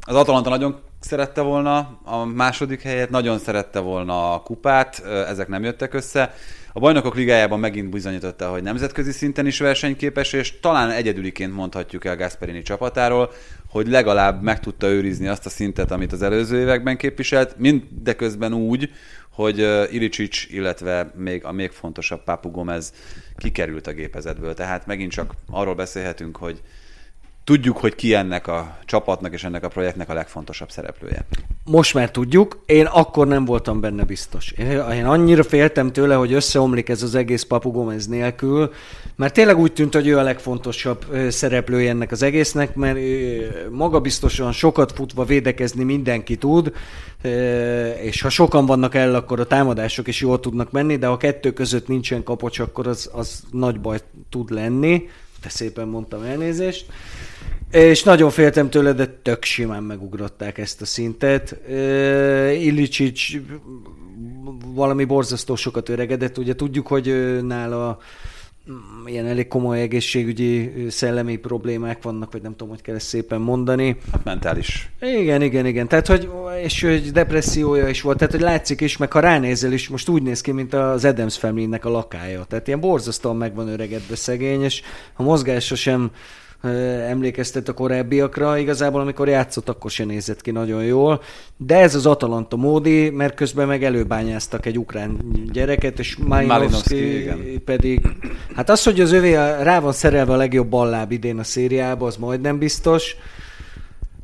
Az 0.00 0.14
Atalanta 0.14 0.48
nagyon 0.48 0.76
szerette 1.00 1.40
volna 1.40 1.98
a 2.04 2.24
második 2.24 2.82
helyet, 2.82 3.10
nagyon 3.10 3.38
szerette 3.38 3.78
volna 3.78 4.32
a 4.32 4.38
kupát, 4.40 5.02
ezek 5.28 5.48
nem 5.48 5.62
jöttek 5.62 5.94
össze. 5.94 6.34
A 6.72 6.80
bajnokok 6.80 7.14
ligájában 7.14 7.60
megint 7.60 7.90
bizonyította, 7.90 8.50
hogy 8.50 8.62
nemzetközi 8.62 9.12
szinten 9.12 9.46
is 9.46 9.58
versenyképes, 9.58 10.32
és 10.32 10.60
talán 10.60 10.90
egyedüliként 10.90 11.54
mondhatjuk 11.54 12.04
el 12.04 12.16
Gasperini 12.16 12.62
csapatáról, 12.62 13.30
hogy 13.68 13.88
legalább 13.88 14.42
meg 14.42 14.60
tudta 14.60 14.88
őrizni 14.88 15.26
azt 15.26 15.46
a 15.46 15.50
szintet, 15.50 15.90
amit 15.90 16.12
az 16.12 16.22
előző 16.22 16.60
években 16.60 16.96
képviselt, 16.96 17.58
mindeközben 17.58 18.52
úgy, 18.52 18.90
hogy 19.30 19.58
Ilicic, 19.92 20.50
illetve 20.50 21.12
még 21.16 21.44
a 21.44 21.52
még 21.52 21.70
fontosabb 21.70 22.24
Papu 22.24 22.50
Gomez 22.50 22.92
kikerült 23.36 23.86
a 23.86 23.92
gépezetből. 23.92 24.54
Tehát 24.54 24.86
megint 24.86 25.12
csak 25.12 25.34
arról 25.50 25.74
beszélhetünk, 25.74 26.36
hogy 26.36 26.62
tudjuk, 27.48 27.76
hogy 27.76 27.94
ki 27.94 28.14
ennek 28.14 28.46
a 28.46 28.78
csapatnak 28.84 29.32
és 29.32 29.44
ennek 29.44 29.64
a 29.64 29.68
projektnek 29.68 30.08
a 30.08 30.14
legfontosabb 30.14 30.70
szereplője. 30.70 31.26
Most 31.64 31.94
már 31.94 32.10
tudjuk, 32.10 32.62
én 32.66 32.84
akkor 32.84 33.26
nem 33.26 33.44
voltam 33.44 33.80
benne 33.80 34.04
biztos. 34.04 34.50
Én 34.92 35.04
annyira 35.04 35.42
féltem 35.42 35.92
tőle, 35.92 36.14
hogy 36.14 36.32
összeomlik 36.32 36.88
ez 36.88 37.02
az 37.02 37.14
egész 37.14 37.42
Papu 37.42 37.70
Gomez 37.70 38.06
nélkül, 38.06 38.72
mert 39.16 39.34
tényleg 39.34 39.58
úgy 39.58 39.72
tűnt, 39.72 39.94
hogy 39.94 40.06
ő 40.06 40.18
a 40.18 40.22
legfontosabb 40.22 41.06
szereplője 41.28 41.90
ennek 41.90 42.12
az 42.12 42.22
egésznek, 42.22 42.74
mert 42.74 42.98
magabiztosan 43.70 44.52
sokat 44.52 44.92
futva 44.92 45.24
védekezni 45.24 45.84
mindenki 45.84 46.36
tud, 46.36 46.72
és 48.02 48.20
ha 48.20 48.28
sokan 48.28 48.66
vannak 48.66 48.94
el, 48.94 49.14
akkor 49.14 49.40
a 49.40 49.46
támadások 49.46 50.08
is 50.08 50.20
jól 50.20 50.40
tudnak 50.40 50.70
menni, 50.70 50.96
de 50.96 51.06
ha 51.06 51.16
kettő 51.16 51.52
között 51.52 51.88
nincsen 51.88 52.22
kapocs, 52.22 52.58
akkor 52.58 52.86
az, 52.86 53.10
az 53.12 53.42
nagy 53.50 53.80
baj 53.80 53.98
tud 54.30 54.50
lenni. 54.50 55.08
De 55.42 55.48
szépen 55.48 55.88
mondtam 55.88 56.22
elnézést. 56.22 56.86
És 57.70 58.02
nagyon 58.02 58.30
féltem 58.30 58.70
tőle, 58.70 58.92
de 58.92 59.06
tök 59.06 59.44
simán 59.44 59.82
megugrották 59.82 60.58
ezt 60.58 60.80
a 60.80 60.84
szintet. 60.84 61.56
Illicsics 62.52 63.36
valami 64.66 65.04
borzasztó 65.04 65.56
sokat 65.56 65.88
öregedett. 65.88 66.38
Ugye 66.38 66.54
tudjuk, 66.54 66.86
hogy 66.86 67.38
nála 67.42 67.98
ilyen 69.06 69.26
elég 69.26 69.48
komoly 69.48 69.80
egészségügyi 69.80 70.72
szellemi 70.88 71.36
problémák 71.36 72.02
vannak, 72.02 72.32
vagy 72.32 72.42
nem 72.42 72.50
tudom, 72.50 72.68
hogy 72.68 72.82
kell 72.82 72.94
ezt 72.94 73.06
szépen 73.06 73.40
mondani. 73.40 73.96
Hát 74.12 74.24
mentális. 74.24 74.90
Igen, 75.00 75.42
igen, 75.42 75.66
igen. 75.66 75.88
Tehát, 75.88 76.06
hogy, 76.06 76.28
és 76.62 76.82
hogy 76.82 77.10
depressziója 77.10 77.88
is 77.88 78.00
volt, 78.00 78.18
tehát, 78.18 78.32
hogy 78.32 78.42
látszik 78.42 78.80
is, 78.80 78.96
meg 78.96 79.12
ha 79.12 79.20
ránézel 79.20 79.72
is, 79.72 79.88
most 79.88 80.08
úgy 80.08 80.22
néz 80.22 80.40
ki, 80.40 80.52
mint 80.52 80.74
az 80.74 81.04
Adams 81.04 81.38
family 81.38 81.78
a 81.80 81.88
lakája. 81.88 82.44
Tehát 82.44 82.66
ilyen 82.66 82.80
borzasztóan 82.80 83.36
meg 83.36 83.54
van 83.54 83.68
öregedve 83.68 84.16
szegény, 84.16 84.62
és 84.62 84.82
a 85.14 85.22
mozgása 85.22 85.74
sem 85.74 86.10
emlékeztet 87.08 87.68
a 87.68 87.72
korábbiakra. 87.72 88.58
Igazából, 88.58 89.00
amikor 89.00 89.28
játszott, 89.28 89.68
akkor 89.68 89.90
se 89.90 90.04
nézett 90.04 90.40
ki 90.40 90.50
nagyon 90.50 90.84
jól. 90.84 91.22
De 91.56 91.76
ez 91.76 91.94
az 91.94 92.06
Atalanta 92.06 92.56
módi, 92.56 93.10
mert 93.10 93.34
közben 93.34 93.66
meg 93.66 93.84
előbányáztak 93.84 94.66
egy 94.66 94.78
ukrán 94.78 95.18
gyereket, 95.52 95.98
és 95.98 96.16
Malinowski 96.16 97.28
pedig... 97.64 98.00
Hát 98.54 98.70
az, 98.70 98.82
hogy 98.82 99.00
az 99.00 99.12
övé 99.12 99.34
rá 99.34 99.80
van 99.80 99.92
szerelve 99.92 100.32
a 100.32 100.36
legjobb 100.36 100.68
balláb 100.68 101.12
idén 101.12 101.38
a 101.38 101.44
szériába, 101.44 102.06
az 102.06 102.16
majdnem 102.16 102.58
biztos. 102.58 103.16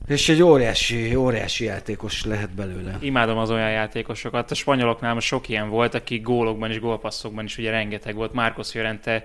És 0.07 0.29
egy 0.29 0.43
óriási, 0.43 1.15
óriási 1.15 1.65
játékos 1.65 2.25
lehet 2.25 2.55
belőle. 2.55 2.99
Imádom 3.01 3.39
az 3.39 3.51
olyan 3.51 3.71
játékosokat. 3.71 4.51
A 4.51 4.55
spanyoloknál 4.55 5.15
most 5.15 5.27
sok 5.27 5.49
ilyen 5.49 5.69
volt, 5.69 5.95
aki 5.95 6.19
gólokban 6.19 6.71
és 6.71 6.81
gólpasszokban 6.81 7.45
is 7.45 7.59
ugye 7.59 7.71
rengeteg 7.71 8.15
volt. 8.15 8.33
Márkos 8.33 8.75
Jörente 8.75 9.25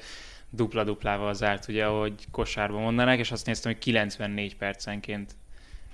dupla-duplával 0.49 1.33
zárt, 1.33 1.67
ugye, 1.67 1.85
ahogy 1.85 2.13
kosárban 2.31 2.81
mondanák, 2.81 3.19
és 3.19 3.31
azt 3.31 3.45
néztem, 3.45 3.71
hogy 3.71 3.81
94 3.81 4.55
percenként 4.55 5.35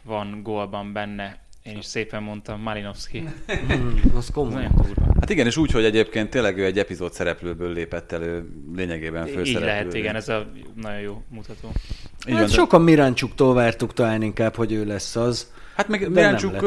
van 0.03 0.39
gólban 0.43 0.93
benne. 0.93 1.43
Én 1.63 1.77
is 1.77 1.85
szépen 1.85 2.23
mondtam, 2.23 2.61
Malinowski. 2.61 3.23
Hmm, 3.67 4.01
az 4.15 4.29
komoly. 4.33 4.67
Hát 5.19 5.29
igen, 5.29 5.45
és 5.45 5.57
úgy, 5.57 5.71
hogy 5.71 5.85
egyébként 5.85 6.29
tényleg 6.29 6.57
ő 6.57 6.65
egy 6.65 6.79
epizód 6.79 7.13
szereplőből 7.13 7.73
lépett 7.73 8.11
elő 8.11 8.49
lényegében 8.75 9.25
főszereplő. 9.25 9.51
Így 9.51 9.59
lehet, 9.59 9.93
igen, 9.93 10.15
ez 10.15 10.29
a 10.29 10.51
nagyon 10.75 10.99
jó 10.99 11.23
mutató. 11.29 11.71
Így 12.27 12.33
hát 12.33 12.39
van, 12.39 12.47
sokan 12.47 12.81
Miráncsuktól 12.81 13.53
vártuk 13.53 13.93
talán 13.93 14.21
inkább, 14.21 14.55
hogy 14.55 14.71
ő 14.71 14.85
lesz 14.85 15.15
az. 15.15 15.53
Hát 15.75 15.87
meg 15.87 16.09
Miráncsuk, 16.09 16.65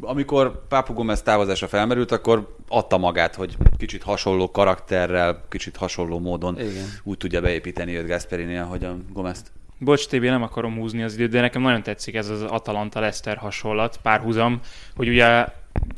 amikor 0.00 0.66
Pápu 0.68 0.92
Gomez 0.92 1.22
távozása 1.22 1.68
felmerült, 1.68 2.12
akkor 2.12 2.56
adta 2.68 2.98
magát, 2.98 3.34
hogy 3.34 3.56
kicsit 3.78 4.02
hasonló 4.02 4.50
karakterrel, 4.50 5.44
kicsit 5.48 5.76
hasonló 5.76 6.18
módon 6.18 6.60
Igen. 6.60 6.84
úgy 7.02 7.16
tudja 7.16 7.40
beépíteni 7.40 7.96
őt 7.96 8.06
Gasperini, 8.06 8.56
ahogy 8.56 8.84
a 8.84 8.96
Gomezt. 9.12 9.50
Bocs, 9.78 10.06
TB, 10.06 10.22
nem 10.22 10.42
akarom 10.42 10.76
húzni 10.76 11.02
az 11.02 11.14
időt, 11.14 11.30
de 11.30 11.40
nekem 11.40 11.62
nagyon 11.62 11.82
tetszik 11.82 12.14
ez 12.14 12.28
az 12.28 12.42
Atalanta-Leszter 12.42 13.36
hasonlat, 13.36 13.98
párhuzam, 14.02 14.60
hogy 14.96 15.08
ugye 15.08 15.46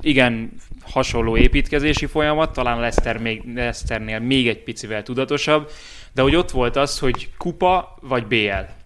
igen, 0.01 0.53
hasonló 0.83 1.37
építkezési 1.37 2.07
folyamat, 2.07 2.53
talán 2.53 2.81
Leszter 2.81 3.19
még, 3.19 3.43
Leszternél 3.55 4.19
még 4.19 4.49
egy 4.49 4.63
picivel 4.63 5.03
tudatosabb, 5.03 5.71
de 6.13 6.23
hogy 6.23 6.37
ott 6.37 6.51
volt 6.51 6.77
az, 6.77 6.99
hogy 6.99 7.31
kupa 7.39 7.99
vagy 8.01 8.27
BL 8.27 8.82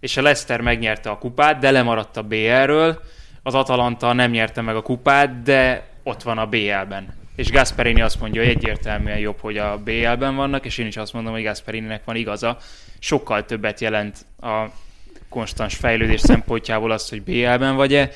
és 0.00 0.16
a 0.16 0.22
Leicester 0.22 0.60
megnyerte 0.60 1.10
a 1.10 1.18
kupát, 1.18 1.58
de 1.58 1.70
lemaradt 1.70 2.16
a 2.16 2.22
BL-ről, 2.22 3.00
az 3.42 3.54
Atalanta 3.54 4.12
nem 4.12 4.30
nyerte 4.30 4.60
meg 4.60 4.76
a 4.76 4.82
kupát, 4.82 5.42
de 5.42 5.88
ott 6.02 6.22
van 6.22 6.38
a 6.38 6.46
BL-ben. 6.46 7.18
És 7.36 7.50
Gasperini 7.50 8.00
azt 8.00 8.20
mondja, 8.20 8.42
hogy 8.42 8.50
egyértelműen 8.50 9.18
jobb, 9.18 9.38
hogy 9.40 9.58
a 9.58 9.78
BL-ben 9.78 10.34
vannak, 10.34 10.64
és 10.64 10.78
én 10.78 10.86
is 10.86 10.96
azt 10.96 11.12
mondom, 11.12 11.32
hogy 11.32 11.42
Gasperininek 11.42 12.04
van 12.04 12.16
igaza. 12.16 12.56
Sokkal 12.98 13.44
többet 13.44 13.80
jelent 13.80 14.26
a 14.40 14.64
konstans 15.30 15.74
fejlődés 15.74 16.20
szempontjából 16.20 16.90
az, 16.90 17.08
hogy 17.08 17.22
BL-ben 17.22 17.76
vagy-e, 17.76 18.10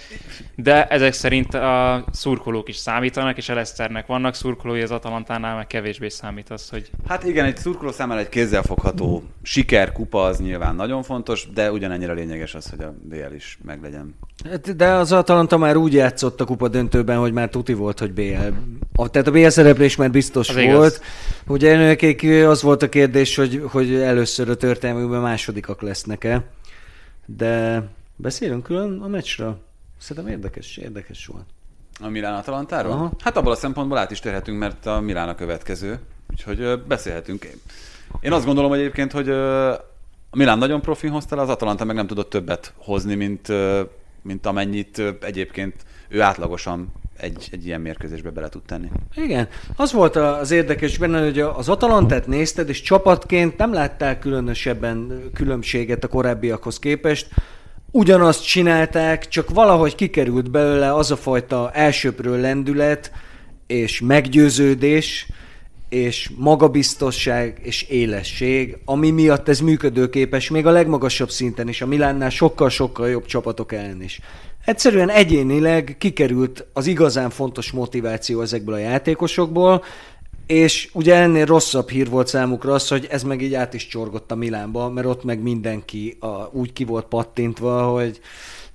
de 0.54 0.86
ezek 0.86 1.12
szerint 1.12 1.54
a 1.54 2.04
szurkolók 2.12 2.68
is 2.68 2.76
számítanak, 2.76 3.36
és 3.36 3.48
a 3.48 3.54
Leicesternek 3.54 4.06
vannak 4.06 4.34
szurkolói, 4.34 4.80
az 4.80 4.90
Atalantánál 4.90 5.56
meg 5.56 5.66
kevésbé 5.66 6.08
számít 6.08 6.50
az, 6.50 6.68
hogy... 6.68 6.90
Hát 7.08 7.24
igen, 7.24 7.44
egy 7.44 7.56
szurkoló 7.56 7.90
számára 7.90 8.20
egy 8.20 8.28
kézzelfogható 8.28 9.22
sikerkupa 9.42 10.22
az 10.22 10.38
nyilván 10.38 10.74
nagyon 10.74 11.02
fontos, 11.02 11.48
de 11.54 11.72
ugyanennyire 11.72 12.12
lényeges 12.12 12.54
az, 12.54 12.70
hogy 12.70 12.80
a 12.80 12.94
BL 13.02 13.34
is 13.34 13.58
meglegyen. 13.64 14.14
Hát, 14.50 14.76
de 14.76 14.88
az 14.88 15.12
Atalanta 15.12 15.56
már 15.56 15.76
úgy 15.76 15.92
játszott 15.92 16.40
a 16.40 16.44
kupa 16.44 16.68
döntőben, 16.68 17.18
hogy 17.18 17.32
már 17.32 17.48
tuti 17.48 17.72
volt, 17.72 17.98
hogy 17.98 18.12
BL. 18.12 18.46
A, 18.94 19.08
tehát 19.08 19.26
a 19.26 19.30
BL 19.30 19.48
szereplés 19.48 19.96
már 19.96 20.10
biztos 20.10 20.48
az 20.48 20.54
volt. 20.54 20.66
Igaz. 20.66 21.00
Ugye 21.46 21.76
nekik 21.76 22.26
az 22.46 22.62
volt 22.62 22.82
a 22.82 22.88
kérdés, 22.88 23.36
hogy, 23.36 23.62
hogy 23.70 23.94
először 23.94 24.48
a 24.50 24.56
történelmükben 24.56 25.20
másodikak 25.20 25.82
lesznek-e. 25.82 26.44
De 27.26 27.82
beszélünk 28.16 28.62
külön 28.62 29.00
a 29.00 29.08
meccsről. 29.08 29.58
Szerintem 29.98 30.32
érdekes, 30.32 30.76
érdekes 30.76 31.26
volt. 31.26 31.44
A 32.00 32.08
Milán 32.08 32.34
Atalantáról? 32.34 32.92
Aha. 32.92 33.12
Hát 33.18 33.36
abból 33.36 33.52
a 33.52 33.56
szempontból 33.56 33.98
át 33.98 34.10
is 34.10 34.20
térhetünk, 34.20 34.58
mert 34.58 34.86
a 34.86 35.00
Milán 35.00 35.28
a 35.28 35.34
következő. 35.34 35.98
Úgyhogy 36.30 36.82
beszélhetünk. 36.82 37.46
Én 38.20 38.32
azt 38.32 38.44
gondolom 38.44 38.70
hogy 38.70 38.78
egyébként, 38.78 39.12
hogy 39.12 39.30
a 39.30 40.36
Milán 40.36 40.58
nagyon 40.58 40.80
profin 40.80 41.10
hozta 41.10 41.36
az 41.36 41.48
Atalanta 41.48 41.84
meg 41.84 41.96
nem 41.96 42.06
tudott 42.06 42.30
többet 42.30 42.72
hozni, 42.76 43.14
mint, 43.14 43.48
mint 44.22 44.46
amennyit 44.46 45.02
egyébként 45.20 45.74
ő 46.08 46.20
átlagosan 46.20 46.92
egy, 47.16 47.48
egy 47.52 47.66
ilyen 47.66 47.80
mérkőzésbe 47.80 48.30
bele 48.30 48.48
tud 48.48 48.62
tenni. 48.62 48.90
Igen. 49.14 49.48
Az 49.76 49.92
volt 49.92 50.16
az 50.16 50.50
érdekes 50.50 50.98
benne, 50.98 51.22
hogy 51.22 51.40
az 51.40 51.68
Atalantát 51.68 52.26
nézted, 52.26 52.68
és 52.68 52.82
csapatként 52.82 53.56
nem 53.56 53.72
láttál 53.72 54.18
különösebben 54.18 55.30
különbséget 55.34 56.04
a 56.04 56.08
korábbiakhoz 56.08 56.78
képest. 56.78 57.28
Ugyanazt 57.90 58.46
csinálták, 58.46 59.28
csak 59.28 59.50
valahogy 59.50 59.94
kikerült 59.94 60.50
belőle 60.50 60.94
az 60.94 61.10
a 61.10 61.16
fajta 61.16 61.70
elsőpről 61.70 62.40
lendület 62.40 63.12
és 63.66 64.00
meggyőződés, 64.00 65.26
és 65.94 66.30
magabiztosság 66.36 67.60
és 67.62 67.82
élesség, 67.82 68.78
ami 68.84 69.10
miatt 69.10 69.48
ez 69.48 69.60
működőképes 69.60 70.50
még 70.50 70.66
a 70.66 70.70
legmagasabb 70.70 71.30
szinten 71.30 71.68
is, 71.68 71.80
a 71.82 71.86
Milánnál 71.86 72.30
sokkal-sokkal 72.30 73.08
jobb 73.08 73.26
csapatok 73.26 73.72
ellen 73.72 74.02
is. 74.02 74.20
Egyszerűen 74.64 75.10
egyénileg 75.10 75.96
kikerült 75.98 76.66
az 76.72 76.86
igazán 76.86 77.30
fontos 77.30 77.70
motiváció 77.70 78.40
ezekből 78.40 78.74
a 78.74 78.78
játékosokból, 78.78 79.84
és 80.46 80.88
ugye 80.92 81.14
ennél 81.14 81.44
rosszabb 81.44 81.88
hír 81.88 82.08
volt 82.08 82.26
számukra 82.26 82.72
az, 82.72 82.88
hogy 82.88 83.06
ez 83.10 83.22
meg 83.22 83.42
így 83.42 83.54
át 83.54 83.74
is 83.74 83.86
csorgott 83.86 84.30
a 84.30 84.34
Milánba, 84.34 84.90
mert 84.90 85.06
ott 85.06 85.24
meg 85.24 85.42
mindenki 85.42 86.16
a, 86.20 86.48
úgy 86.52 86.72
ki 86.72 86.84
volt 86.84 87.06
pattintva, 87.06 87.82
hogy 87.82 88.20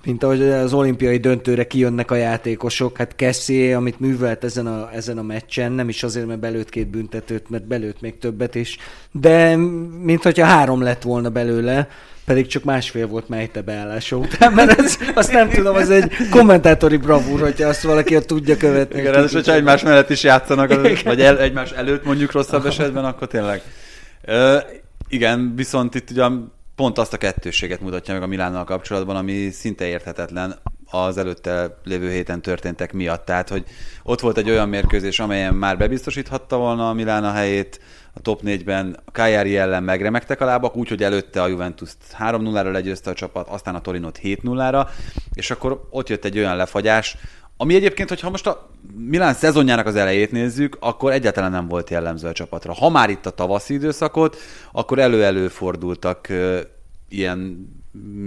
mint 0.04 0.24
ahogy 0.24 0.42
az 0.42 0.74
olimpiai 0.74 1.18
döntőre 1.18 1.68
kijönnek 1.68 2.12
a 2.12 2.16
játékosok, 2.16 2.98
hát 2.98 3.16
Kessie, 3.16 3.76
amit 3.76 4.00
művelt 4.00 4.44
ezen 4.44 4.68
a, 4.68 4.90
ezen 4.94 5.18
a 5.18 5.22
meccsen, 5.22 5.72
nem 5.72 5.90
is 5.90 6.04
azért, 6.04 6.28
mert 6.28 6.40
belőtt 6.40 6.70
két 6.70 6.88
büntetőt, 6.88 7.50
mert 7.50 7.68
belőtt 7.68 8.02
még 8.02 8.18
többet 8.18 8.56
is, 8.56 8.78
de 9.12 9.56
mint 10.02 10.24
hogyha 10.24 10.46
három 10.46 10.82
lett 10.82 11.02
volna 11.02 11.30
belőle, 11.30 11.88
pedig 12.26 12.48
csak 12.48 12.64
másfél 12.64 13.08
volt 13.08 13.30
Mejte 13.30 13.62
beállása 13.62 14.16
után, 14.16 14.54
mert 14.54 14.80
ez, 14.80 14.98
azt 15.16 15.32
nem 15.32 15.50
tudom, 15.50 15.76
az 15.76 15.90
egy 15.90 16.12
kommentátori 16.30 16.98
bravúr, 16.98 17.40
hogyha 17.40 17.68
azt 17.68 17.82
valaki 17.82 18.16
ott 18.16 18.28
tudja 18.28 18.58
követni. 18.58 19.00
Igen, 19.00 19.14
ez, 19.14 19.32
hogyha 19.32 19.54
egymás 19.54 19.84
mellett 19.84 20.10
is 20.10 20.24
játszanak, 20.24 20.70
az, 20.70 21.04
vagy 21.04 21.22
el, 21.22 21.40
egymás 21.40 21.72
előtt 21.72 22.06
mondjuk 22.06 22.32
rosszabb 22.32 22.66
esetben, 22.66 23.06
akkor 23.06 23.28
tényleg. 23.28 23.62
Ö, 24.26 24.58
igen, 25.08 25.54
viszont 25.56 25.96
itt 25.96 26.10
ugye 26.10 26.24
pont 26.80 26.98
azt 26.98 27.14
a 27.14 27.18
kettőséget 27.18 27.82
mutatja 27.82 28.14
meg 28.14 28.24
a 28.24 28.28
Milánnal 28.28 28.64
kapcsolatban, 28.64 29.16
ami 29.16 29.50
szinte 29.50 29.86
érthetetlen 29.88 30.56
az 30.92 31.18
előtte 31.18 31.78
lévő 31.84 32.12
héten 32.12 32.42
történtek 32.42 32.94
miatt. 32.94 33.26
Tehát, 33.26 33.50
hogy 33.50 33.64
ott 34.04 34.20
volt 34.20 34.38
egy 34.38 34.50
olyan 34.50 34.70
mérkőzés, 34.70 35.20
amelyen 35.20 35.54
már 35.54 35.78
bebiztosíthatta 35.78 36.58
volna 36.58 36.90
a 36.90 36.94
Milán 36.94 37.24
a 37.24 37.32
helyét, 37.32 37.80
a 38.14 38.20
top 38.20 38.42
4-ben 38.46 38.98
a 39.06 39.12
Cagliari 39.12 39.58
ellen 39.58 39.84
megremegtek 39.84 40.42
a 40.42 40.46
lábak, 40.46 40.76
úgyhogy 40.76 41.04
előtte 41.04 41.42
a 41.42 41.48
Juventus 41.48 41.90
3-0-ra 42.20 42.72
legyőzte 42.72 43.10
a 43.10 43.14
csapat, 43.14 43.48
aztán 43.48 43.76
a 43.76 43.82
Torinot 43.82 44.20
7-0-ra, 44.24 44.88
és 45.34 45.52
akkor 45.52 45.88
ott 45.90 46.10
jött 46.10 46.26
egy 46.26 46.38
olyan 46.38 46.56
lefagyás, 46.56 47.18
ami 47.62 47.76
egyébként, 47.76 48.10
hogyha 48.10 48.30
most 48.30 48.48
a 48.48 48.70
Milán 48.96 49.34
szezonjának 49.34 49.86
az 49.86 49.96
elejét 49.96 50.32
nézzük, 50.32 50.78
akkor 50.80 51.12
egyáltalán 51.12 51.52
nem 51.52 51.68
volt 51.68 51.90
jellemző 51.90 52.28
a 52.28 52.32
csapatra. 52.32 52.74
Ha 52.74 52.90
már 52.90 53.10
itt 53.10 53.26
a 53.26 53.30
tavaszi 53.30 53.74
időszakot, 53.74 54.38
akkor 54.72 55.00
elő-elő 55.00 55.48
fordultak 55.48 56.28
ilyen 57.10 57.68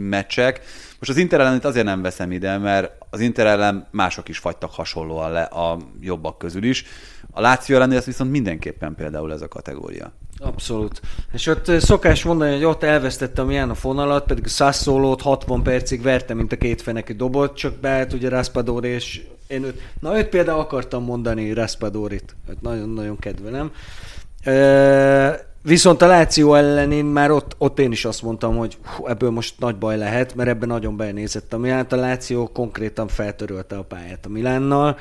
meccsek. 0.08 0.60
Most 0.98 1.10
az 1.10 1.16
Inter 1.16 1.40
ellen 1.40 1.60
azért 1.62 1.84
nem 1.84 2.02
veszem 2.02 2.32
ide, 2.32 2.58
mert 2.58 2.92
az 3.10 3.20
Inter 3.20 3.46
ellen 3.46 3.88
mások 3.90 4.28
is 4.28 4.38
fagytak 4.38 4.70
hasonlóan 4.70 5.32
le 5.32 5.42
a 5.42 5.78
jobbak 6.00 6.38
közül 6.38 6.62
is. 6.62 6.84
A 7.30 7.40
Láció 7.40 7.76
ellen 7.76 7.92
ez 7.92 8.04
viszont 8.04 8.30
mindenképpen 8.30 8.94
például 8.94 9.32
ez 9.32 9.42
a 9.42 9.48
kategória. 9.48 10.12
Abszolút. 10.42 11.00
És 11.32 11.46
ott 11.46 11.80
szokás 11.80 12.24
mondani, 12.24 12.52
hogy 12.52 12.64
ott 12.64 12.82
elvesztettem 12.82 13.50
ilyen 13.50 13.70
a 13.70 13.74
fonalat, 13.74 14.26
pedig 14.26 14.44
a 14.44 14.48
Sassolót 14.48 15.22
60 15.22 15.62
percig 15.62 16.02
verte, 16.02 16.34
mint 16.34 16.52
a 16.52 16.56
két 16.56 16.82
feneki 16.82 17.12
dobot, 17.12 17.56
csak 17.56 17.74
beállt 17.74 18.12
ugye 18.12 18.28
Raspadori, 18.28 18.88
és 18.88 19.22
én 19.46 19.64
őt, 19.64 19.80
na 20.00 20.18
őt 20.18 20.28
például 20.28 20.60
akartam 20.60 21.04
mondani 21.04 21.52
Raspadorit, 21.52 22.36
nagyon-nagyon 22.60 23.18
kedvelem. 23.18 23.70
Viszont 25.62 26.02
a 26.02 26.06
Láció 26.06 26.54
ellen 26.54 26.92
én 26.92 27.04
már 27.04 27.30
ott, 27.30 27.54
ott 27.58 27.78
én 27.78 27.92
is 27.92 28.04
azt 28.04 28.22
mondtam, 28.22 28.56
hogy 28.56 28.76
hú, 28.84 29.06
ebből 29.06 29.30
most 29.30 29.54
nagy 29.58 29.76
baj 29.76 29.96
lehet, 29.96 30.34
mert 30.34 30.48
ebben 30.48 30.68
nagyon 30.68 30.96
benézett 30.96 31.52
a 31.52 31.58
Milán. 31.58 31.86
A 31.90 31.96
Láció 31.96 32.50
konkrétan 32.52 33.08
feltörölte 33.08 33.76
a 33.76 33.82
pályát 33.82 34.26
a 34.26 34.28
Milánnal. 34.28 34.96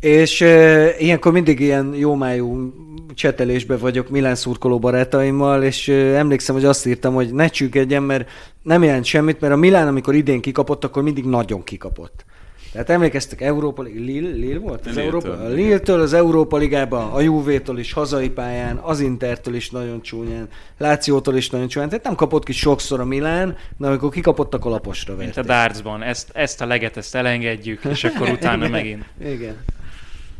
És 0.00 0.40
e, 0.40 0.88
ilyenkor 0.98 1.32
mindig 1.32 1.60
ilyen 1.60 1.94
jómájú 1.94 2.72
csetelésbe 3.14 3.76
vagyok 3.76 4.08
Milán 4.08 4.34
szurkoló 4.34 4.78
barátaimmal, 4.78 5.62
és 5.62 5.88
e, 5.88 5.92
emlékszem, 5.92 6.54
hogy 6.54 6.64
azt 6.64 6.86
írtam, 6.86 7.14
hogy 7.14 7.32
ne 7.32 7.48
csüggedjen, 7.48 8.02
mert 8.02 8.28
nem 8.62 8.82
jelent 8.82 9.04
semmit, 9.04 9.40
mert 9.40 9.52
a 9.52 9.56
Milán, 9.56 9.88
amikor 9.88 10.14
idén 10.14 10.40
kikapott, 10.40 10.84
akkor 10.84 11.02
mindig 11.02 11.24
nagyon 11.24 11.64
kikapott. 11.64 12.24
Tehát 12.72 12.90
emlékeztek, 12.90 13.40
Európa 13.40 13.82
Lille, 13.82 14.30
Lille 14.30 14.58
volt? 14.58 14.86
Az 14.86 14.96
Európa, 14.96 15.32
a 15.32 15.48
Lille-től 15.48 16.00
az 16.00 16.12
Európa 16.12 16.56
Ligába, 16.56 17.12
a 17.12 17.20
Juvétól 17.20 17.78
is 17.78 17.92
hazai 17.92 18.28
pályán, 18.28 18.76
az 18.76 19.00
Intertől 19.00 19.54
is 19.54 19.70
nagyon 19.70 20.02
csúnyán, 20.02 20.48
Lációtól 20.78 21.36
is 21.36 21.50
nagyon 21.50 21.68
csúnyán. 21.68 21.88
Tehát 21.88 22.04
nem 22.04 22.14
kapott 22.14 22.44
ki 22.44 22.52
sokszor 22.52 23.00
a 23.00 23.04
Milán, 23.04 23.56
de 23.76 23.86
amikor 23.86 24.10
kikapott, 24.10 24.54
akkor 24.54 24.70
laposra 24.70 25.16
verték. 25.16 25.34
Mint 25.34 25.48
a 25.48 25.52
dartsban, 25.52 26.02
ezt, 26.02 26.30
ezt 26.32 26.60
a 26.60 26.66
leget, 26.66 26.96
ezt 26.96 27.14
elengedjük, 27.14 27.84
és 27.84 28.04
akkor 28.04 28.28
utána 28.38 28.66
Igen. 28.66 28.70
megint. 28.70 29.04
Igen. 29.24 29.56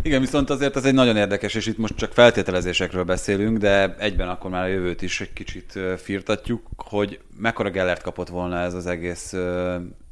Igen, 0.03 0.21
viszont 0.21 0.51
azért 0.51 0.77
ez 0.77 0.85
egy 0.85 0.95
nagyon 0.95 1.17
érdekes, 1.17 1.55
és 1.55 1.67
itt 1.67 1.79
most 1.79 1.97
csak 1.97 2.13
feltételezésekről 2.13 3.05
beszélünk, 3.05 3.59
de 3.59 3.97
egyben 3.99 4.29
akkor 4.29 4.51
már 4.51 4.63
a 4.63 4.67
jövőt 4.67 5.03
is 5.03 5.21
egy 5.21 5.33
kicsit 5.33 5.79
firtatjuk, 5.97 6.67
hogy 6.77 7.21
mekkora 7.37 7.71
Gellert 7.71 8.03
kapott 8.03 8.29
volna 8.29 8.59
ez 8.59 8.75
az 8.75 8.87
egész 8.87 9.35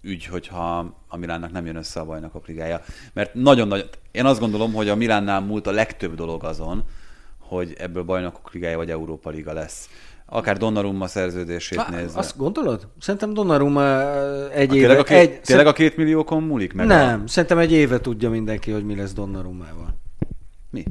ügy, 0.02 0.26
hogyha 0.26 0.94
a 1.08 1.16
Milánnak 1.16 1.52
nem 1.52 1.66
jön 1.66 1.76
össze 1.76 2.00
a 2.00 2.04
bajnokok 2.04 2.46
ligája. 2.46 2.80
Mert 3.12 3.34
nagyon-nagyon, 3.34 3.86
én 4.10 4.24
azt 4.24 4.40
gondolom, 4.40 4.72
hogy 4.72 4.88
a 4.88 4.96
Milánnál 4.96 5.40
múlt 5.40 5.66
a 5.66 5.70
legtöbb 5.70 6.14
dolog 6.14 6.44
azon, 6.44 6.84
hogy 7.38 7.74
ebből 7.78 8.02
bajnokok 8.02 8.52
ligája 8.52 8.76
vagy 8.76 8.90
Európa 8.90 9.30
liga 9.30 9.52
lesz. 9.52 9.88
Akár 10.30 10.56
Donnarumma 10.56 11.06
szerződését 11.06 11.78
Há, 11.78 11.90
nézve. 11.90 12.18
Azt 12.18 12.36
gondolod? 12.36 12.88
Szerintem 13.00 13.34
Donnarumma 13.34 14.12
egy 14.50 14.74
éve... 14.74 14.86
Tényleg 14.86 14.98
a, 14.98 15.02
két, 15.02 15.18
egy, 15.18 15.40
tényleg 15.40 15.66
a 15.66 15.72
két 15.72 15.96
milliókon 15.96 16.42
múlik 16.42 16.72
meg? 16.72 16.86
Nem, 16.86 17.22
a... 17.24 17.28
szerintem 17.28 17.58
egy 17.58 17.72
éve 17.72 18.00
tudja 18.00 18.30
mindenki, 18.30 18.70
hogy 18.70 18.84
mi 18.84 18.96
lesz 18.96 19.12
Donnarummával. 19.12 19.94
Mi? 20.70 20.84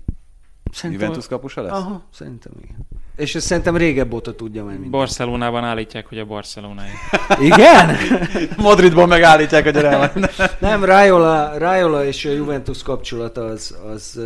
Szerintem 0.72 1.02
Juventus 1.02 1.28
kapusa 1.28 1.62
lesz? 1.62 1.72
Aha, 1.72 2.04
szerintem 2.14 2.52
igen. 2.64 2.88
És 3.16 3.36
ezt 3.36 3.46
szerintem 3.46 3.78
régebb 3.78 4.14
óta 4.14 4.36
tudja 4.36 4.64
már 4.64 4.74
minden. 4.74 4.92
Barcelonában 4.92 5.64
állítják, 5.64 6.08
hogy 6.08 6.20
a 6.20 6.26
Barcelonai. 6.26 6.90
Igen? 7.40 7.96
Madridban 8.58 9.08
megállítják 9.08 9.66
a 9.66 9.72
Real. 9.72 10.12
Nem, 10.60 10.84
Raiola, 10.84 11.58
Raiola 11.58 12.06
és 12.06 12.26
a 12.26 12.32
Juventus 12.32 12.84
kapcsolata 12.84 13.46
az, 13.46 13.78
az, 13.84 13.92
az, 13.94 14.20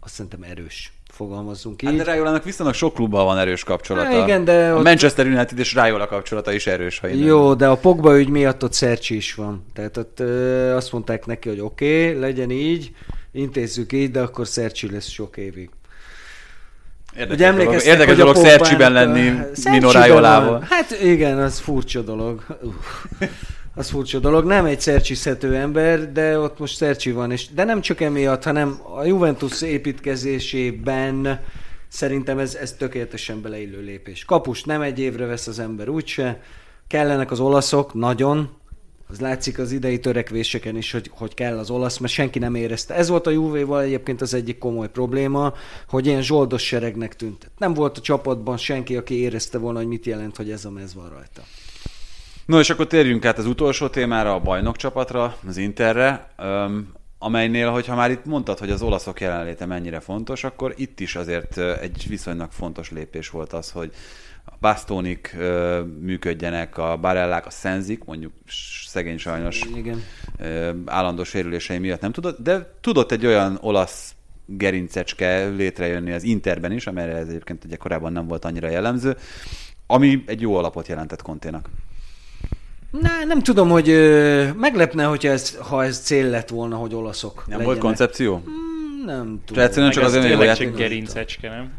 az 0.00 0.10
szerintem 0.10 0.42
erős 0.42 0.92
fogalmazzunk 1.18 1.82
így. 1.82 1.88
Hát 1.88 1.98
de 1.98 2.04
Raiolának 2.04 2.44
viszonylag 2.44 2.74
sok 2.74 2.94
klubban 2.94 3.24
van 3.24 3.38
erős 3.38 3.64
kapcsolata. 3.64 4.08
Há, 4.08 4.22
igen, 4.22 4.44
de 4.44 4.70
a 4.70 4.76
ott... 4.76 4.84
Manchester 4.84 5.26
United 5.26 5.58
és 5.58 5.74
Raiola 5.74 6.06
kapcsolata 6.06 6.52
is 6.52 6.66
erős, 6.66 6.98
ha 6.98 7.06
Jó, 7.06 7.54
de 7.54 7.66
a 7.66 7.76
Pogba 7.76 8.18
ügy 8.18 8.28
miatt 8.28 8.64
ott 8.64 8.72
Szercsi 8.72 9.16
is 9.16 9.34
van. 9.34 9.64
Tehát 9.74 9.96
ott 9.96 10.20
ö, 10.20 10.74
azt 10.74 10.92
mondták 10.92 11.26
neki, 11.26 11.48
hogy 11.48 11.60
oké, 11.60 12.08
okay, 12.08 12.20
legyen 12.20 12.50
így, 12.50 12.90
intézzük 13.32 13.92
így, 13.92 14.10
de 14.10 14.20
akkor 14.20 14.46
Szercsi 14.46 14.90
lesz 14.90 15.08
sok 15.08 15.36
évig. 15.36 15.70
Érdekes 17.16 17.54
dolog, 17.54 17.82
érdekes 17.84 18.16
dolog 18.16 18.36
Szercsiben 18.36 18.92
lenni 18.92 19.32
Mino 19.70 19.90
Raiolával. 19.90 20.66
Hát 20.70 21.00
igen, 21.02 21.38
az 21.38 21.58
furcsa 21.58 22.00
dolog. 22.00 22.42
az 23.78 23.90
furcsa 23.90 24.18
dolog. 24.18 24.44
Nem 24.44 24.64
egy 24.64 24.80
szercsiszhető 24.80 25.54
ember, 25.54 26.12
de 26.12 26.38
ott 26.38 26.58
most 26.58 26.76
Szercsi 26.76 27.12
van. 27.12 27.30
És, 27.30 27.48
de 27.48 27.64
nem 27.64 27.80
csak 27.80 28.00
emiatt, 28.00 28.44
hanem 28.44 28.80
a 28.94 29.04
Juventus 29.04 29.62
építkezésében 29.62 31.40
szerintem 31.88 32.38
ez, 32.38 32.54
ez 32.54 32.72
tökéletesen 32.72 33.42
beleillő 33.42 33.80
lépés. 33.80 34.24
Kapust 34.24 34.66
nem 34.66 34.80
egy 34.80 34.98
évre 34.98 35.26
vesz 35.26 35.46
az 35.46 35.58
ember 35.58 35.88
úgyse. 35.88 36.40
Kellenek 36.86 37.30
az 37.30 37.40
olaszok, 37.40 37.94
nagyon. 37.94 38.50
Az 39.08 39.20
látszik 39.20 39.58
az 39.58 39.72
idei 39.72 40.00
törekvéseken 40.00 40.76
is, 40.76 40.92
hogy, 40.92 41.10
hogy 41.14 41.34
kell 41.34 41.58
az 41.58 41.70
olasz, 41.70 41.98
mert 41.98 42.12
senki 42.12 42.38
nem 42.38 42.54
érezte. 42.54 42.94
Ez 42.94 43.08
volt 43.08 43.26
a 43.26 43.30
Juvéval 43.30 43.82
egyébként 43.82 44.20
az 44.20 44.34
egyik 44.34 44.58
komoly 44.58 44.90
probléma, 44.90 45.52
hogy 45.88 46.06
ilyen 46.06 46.22
zsoldos 46.22 46.62
seregnek 46.62 47.16
tűnt. 47.16 47.50
Nem 47.58 47.74
volt 47.74 47.98
a 47.98 48.00
csapatban 48.00 48.56
senki, 48.56 48.96
aki 48.96 49.20
érezte 49.20 49.58
volna, 49.58 49.78
hogy 49.78 49.88
mit 49.88 50.06
jelent, 50.06 50.36
hogy 50.36 50.50
ez 50.50 50.64
a 50.64 50.70
mez 50.70 50.94
van 50.94 51.08
rajta. 51.08 51.42
No, 52.48 52.58
és 52.58 52.70
akkor 52.70 52.86
térjünk 52.86 53.24
át 53.24 53.38
az 53.38 53.46
utolsó 53.46 53.88
témára, 53.88 54.34
a 54.34 54.40
bajnok 54.40 54.76
csapatra, 54.76 55.36
az 55.46 55.56
Interre, 55.56 56.30
um, 56.38 56.92
amelynél, 57.18 57.70
hogyha 57.70 57.94
már 57.94 58.10
itt 58.10 58.24
mondtad, 58.24 58.58
hogy 58.58 58.70
az 58.70 58.82
olaszok 58.82 59.20
jelenléte 59.20 59.66
mennyire 59.66 60.00
fontos, 60.00 60.44
akkor 60.44 60.74
itt 60.76 61.00
is 61.00 61.16
azért 61.16 61.58
egy 61.58 62.04
viszonylag 62.08 62.50
fontos 62.50 62.90
lépés 62.90 63.30
volt 63.30 63.52
az, 63.52 63.70
hogy 63.70 63.92
a 64.44 64.50
Bastonik 64.60 65.36
uh, 65.38 65.78
működjenek, 66.00 66.78
a 66.78 66.96
Barellák, 66.96 67.46
a 67.46 67.50
Szenzik, 67.50 68.04
mondjuk 68.04 68.32
szegény 68.86 69.18
sajnos 69.18 69.62
Igen. 69.74 70.02
Uh, 70.40 70.68
állandó 70.86 71.24
sérülései 71.24 71.78
miatt 71.78 72.00
nem 72.00 72.12
tudott, 72.12 72.42
de 72.42 72.74
tudott 72.80 73.12
egy 73.12 73.26
olyan 73.26 73.58
olasz 73.60 74.14
gerincecske 74.46 75.46
létrejönni 75.46 76.12
az 76.12 76.22
Interben 76.22 76.72
is, 76.72 76.86
amelyre 76.86 77.16
ez 77.16 77.28
egyébként 77.28 77.64
ugye 77.64 77.76
korábban 77.76 78.12
nem 78.12 78.26
volt 78.26 78.44
annyira 78.44 78.68
jellemző, 78.68 79.16
ami 79.86 80.22
egy 80.26 80.40
jó 80.40 80.56
alapot 80.56 80.88
jelentett 80.88 81.22
Konténak. 81.22 81.68
Na, 82.90 83.08
nem 83.26 83.42
tudom, 83.42 83.68
hogy 83.68 83.88
ö, 83.88 84.52
meglepne, 84.52 85.04
hogy 85.04 85.26
ez, 85.26 85.56
ha 85.56 85.84
ez 85.84 85.98
cél 86.00 86.28
lett 86.30 86.48
volna, 86.48 86.76
hogy 86.76 86.94
olaszok 86.94 87.34
Nem 87.34 87.44
legyenek. 87.46 87.66
volt 87.66 87.78
koncepció? 87.78 88.42
Mm, 88.48 89.04
nem 89.04 89.40
tudom. 89.46 89.64
egyszerűen 89.64 89.90
csak 89.90 90.04
azért 90.04 90.28
jó 90.28 90.42
játék. 90.42 90.74
gerincecske, 90.74 91.48
nem? 91.48 91.70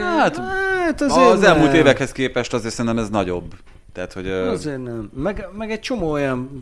Hát, 0.00 0.36
hát 0.36 1.00
azért 1.00 1.30
az 1.32 1.40
nem. 1.40 1.54
elmúlt 1.54 1.74
évekhez 1.74 2.12
képest 2.12 2.54
azért 2.54 2.74
szerintem 2.74 3.02
ez 3.02 3.10
nagyobb. 3.10 3.54
Tehát, 3.92 4.12
hogy, 4.12 4.28
azért 4.30 4.82
nem. 4.82 5.10
Meg, 5.14 5.48
meg 5.56 5.70
egy 5.70 5.80
csomó 5.80 6.10
olyan... 6.10 6.60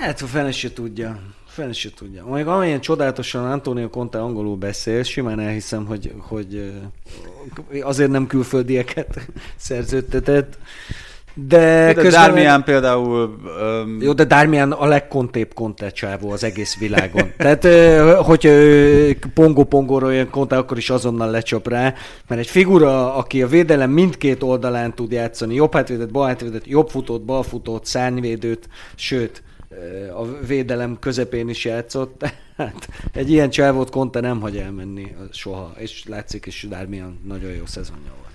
Hát, 0.00 0.20
a 0.20 0.26
fene 0.26 0.52
se 0.52 0.72
tudja. 0.72 1.18
Fene 1.46 1.72
se 1.72 1.90
tudja. 1.94 2.24
Mondjuk 2.24 2.48
amilyen 2.48 2.80
csodálatosan 2.80 3.50
Antonio 3.50 3.90
Conte 3.90 4.20
angolul 4.20 4.56
beszél, 4.56 5.02
simán 5.02 5.40
elhiszem, 5.40 5.86
hogy, 5.86 6.12
hogy 6.18 6.72
azért 7.82 8.10
nem 8.10 8.26
külföldieket 8.26 9.20
szerződtetett. 9.56 10.58
De, 11.38 11.56
de 11.58 11.94
közben... 11.94 12.22
Darmian 12.22 12.64
például... 12.64 13.36
Um... 13.84 13.98
Jó, 14.00 14.12
de 14.12 14.24
Darmian 14.24 14.72
a 14.72 14.86
legkontébb 14.86 15.54
kontecsávó 15.54 16.30
az 16.30 16.44
egész 16.44 16.78
világon. 16.78 17.32
Tehát, 17.36 17.66
hogyha 18.24 18.50
pongó-pongóról 19.34 20.14
jön 20.14 20.30
konta, 20.30 20.56
akkor 20.56 20.76
is 20.76 20.90
azonnal 20.90 21.30
lecsap 21.30 21.68
rá, 21.68 21.94
mert 22.28 22.40
egy 22.40 22.46
figura, 22.46 23.14
aki 23.14 23.42
a 23.42 23.46
védelem 23.46 23.90
mindkét 23.90 24.42
oldalán 24.42 24.94
tud 24.94 25.12
játszani, 25.12 25.54
jobb 25.54 25.72
hátvédet, 25.72 26.10
bal 26.10 26.26
hátvédet, 26.26 26.66
jobb 26.66 26.88
futót, 26.88 27.24
bal 27.24 27.42
futót, 27.42 27.84
szárnyvédőt, 27.84 28.68
sőt, 28.94 29.42
a 30.14 30.46
védelem 30.46 30.96
közepén 31.00 31.48
is 31.48 31.64
játszott, 31.64 32.18
tehát 32.56 32.88
egy 33.12 33.30
ilyen 33.30 33.50
csávót 33.50 33.90
Conte 33.90 34.20
nem 34.20 34.40
hagy 34.40 34.56
elmenni 34.56 35.14
soha, 35.32 35.72
és 35.78 36.04
látszik, 36.08 36.46
és 36.46 36.66
Darmian 36.68 37.20
nagyon 37.24 37.50
jó 37.50 37.66
szezonja 37.66 38.10
volt. 38.20 38.25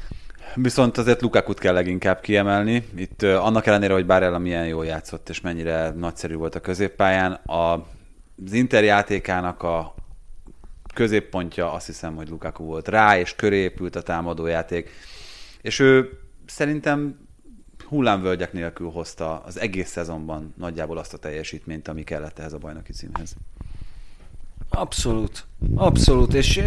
Viszont 0.55 0.97
azért 0.97 1.21
Lukakut 1.21 1.59
kell 1.59 1.73
leginkább 1.73 2.19
kiemelni. 2.19 2.87
Itt 2.95 3.23
annak 3.23 3.65
ellenére, 3.65 3.93
hogy 3.93 4.05
Barella 4.05 4.37
milyen 4.37 4.67
jól 4.67 4.85
játszott, 4.85 5.29
és 5.29 5.41
mennyire 5.41 5.89
nagyszerű 5.89 6.35
volt 6.35 6.55
a 6.55 6.59
középpályán, 6.59 7.31
a, 7.31 7.73
az 8.45 8.51
Inter 8.51 8.83
játékának 8.83 9.63
a 9.63 9.95
középpontja 10.93 11.71
azt 11.71 11.85
hiszem, 11.85 12.15
hogy 12.15 12.29
Lukaku 12.29 12.63
volt 12.63 12.87
rá, 12.87 13.19
és 13.19 13.35
köré 13.35 13.57
épült 13.57 13.95
a 13.95 14.01
támadójáték. 14.01 14.89
És 15.61 15.79
ő 15.79 16.19
szerintem 16.45 17.27
hullámvölgyek 17.87 18.53
nélkül 18.53 18.89
hozta 18.89 19.39
az 19.39 19.59
egész 19.59 19.89
szezonban 19.89 20.53
nagyjából 20.57 20.97
azt 20.97 21.13
a 21.13 21.17
teljesítményt, 21.17 21.87
ami 21.87 22.03
kellett 22.03 22.39
ehhez 22.39 22.53
a 22.53 22.57
bajnoki 22.57 22.93
címhez. 22.93 23.35
Abszolút. 24.73 25.45
Abszolút, 25.75 26.33
és 26.33 26.61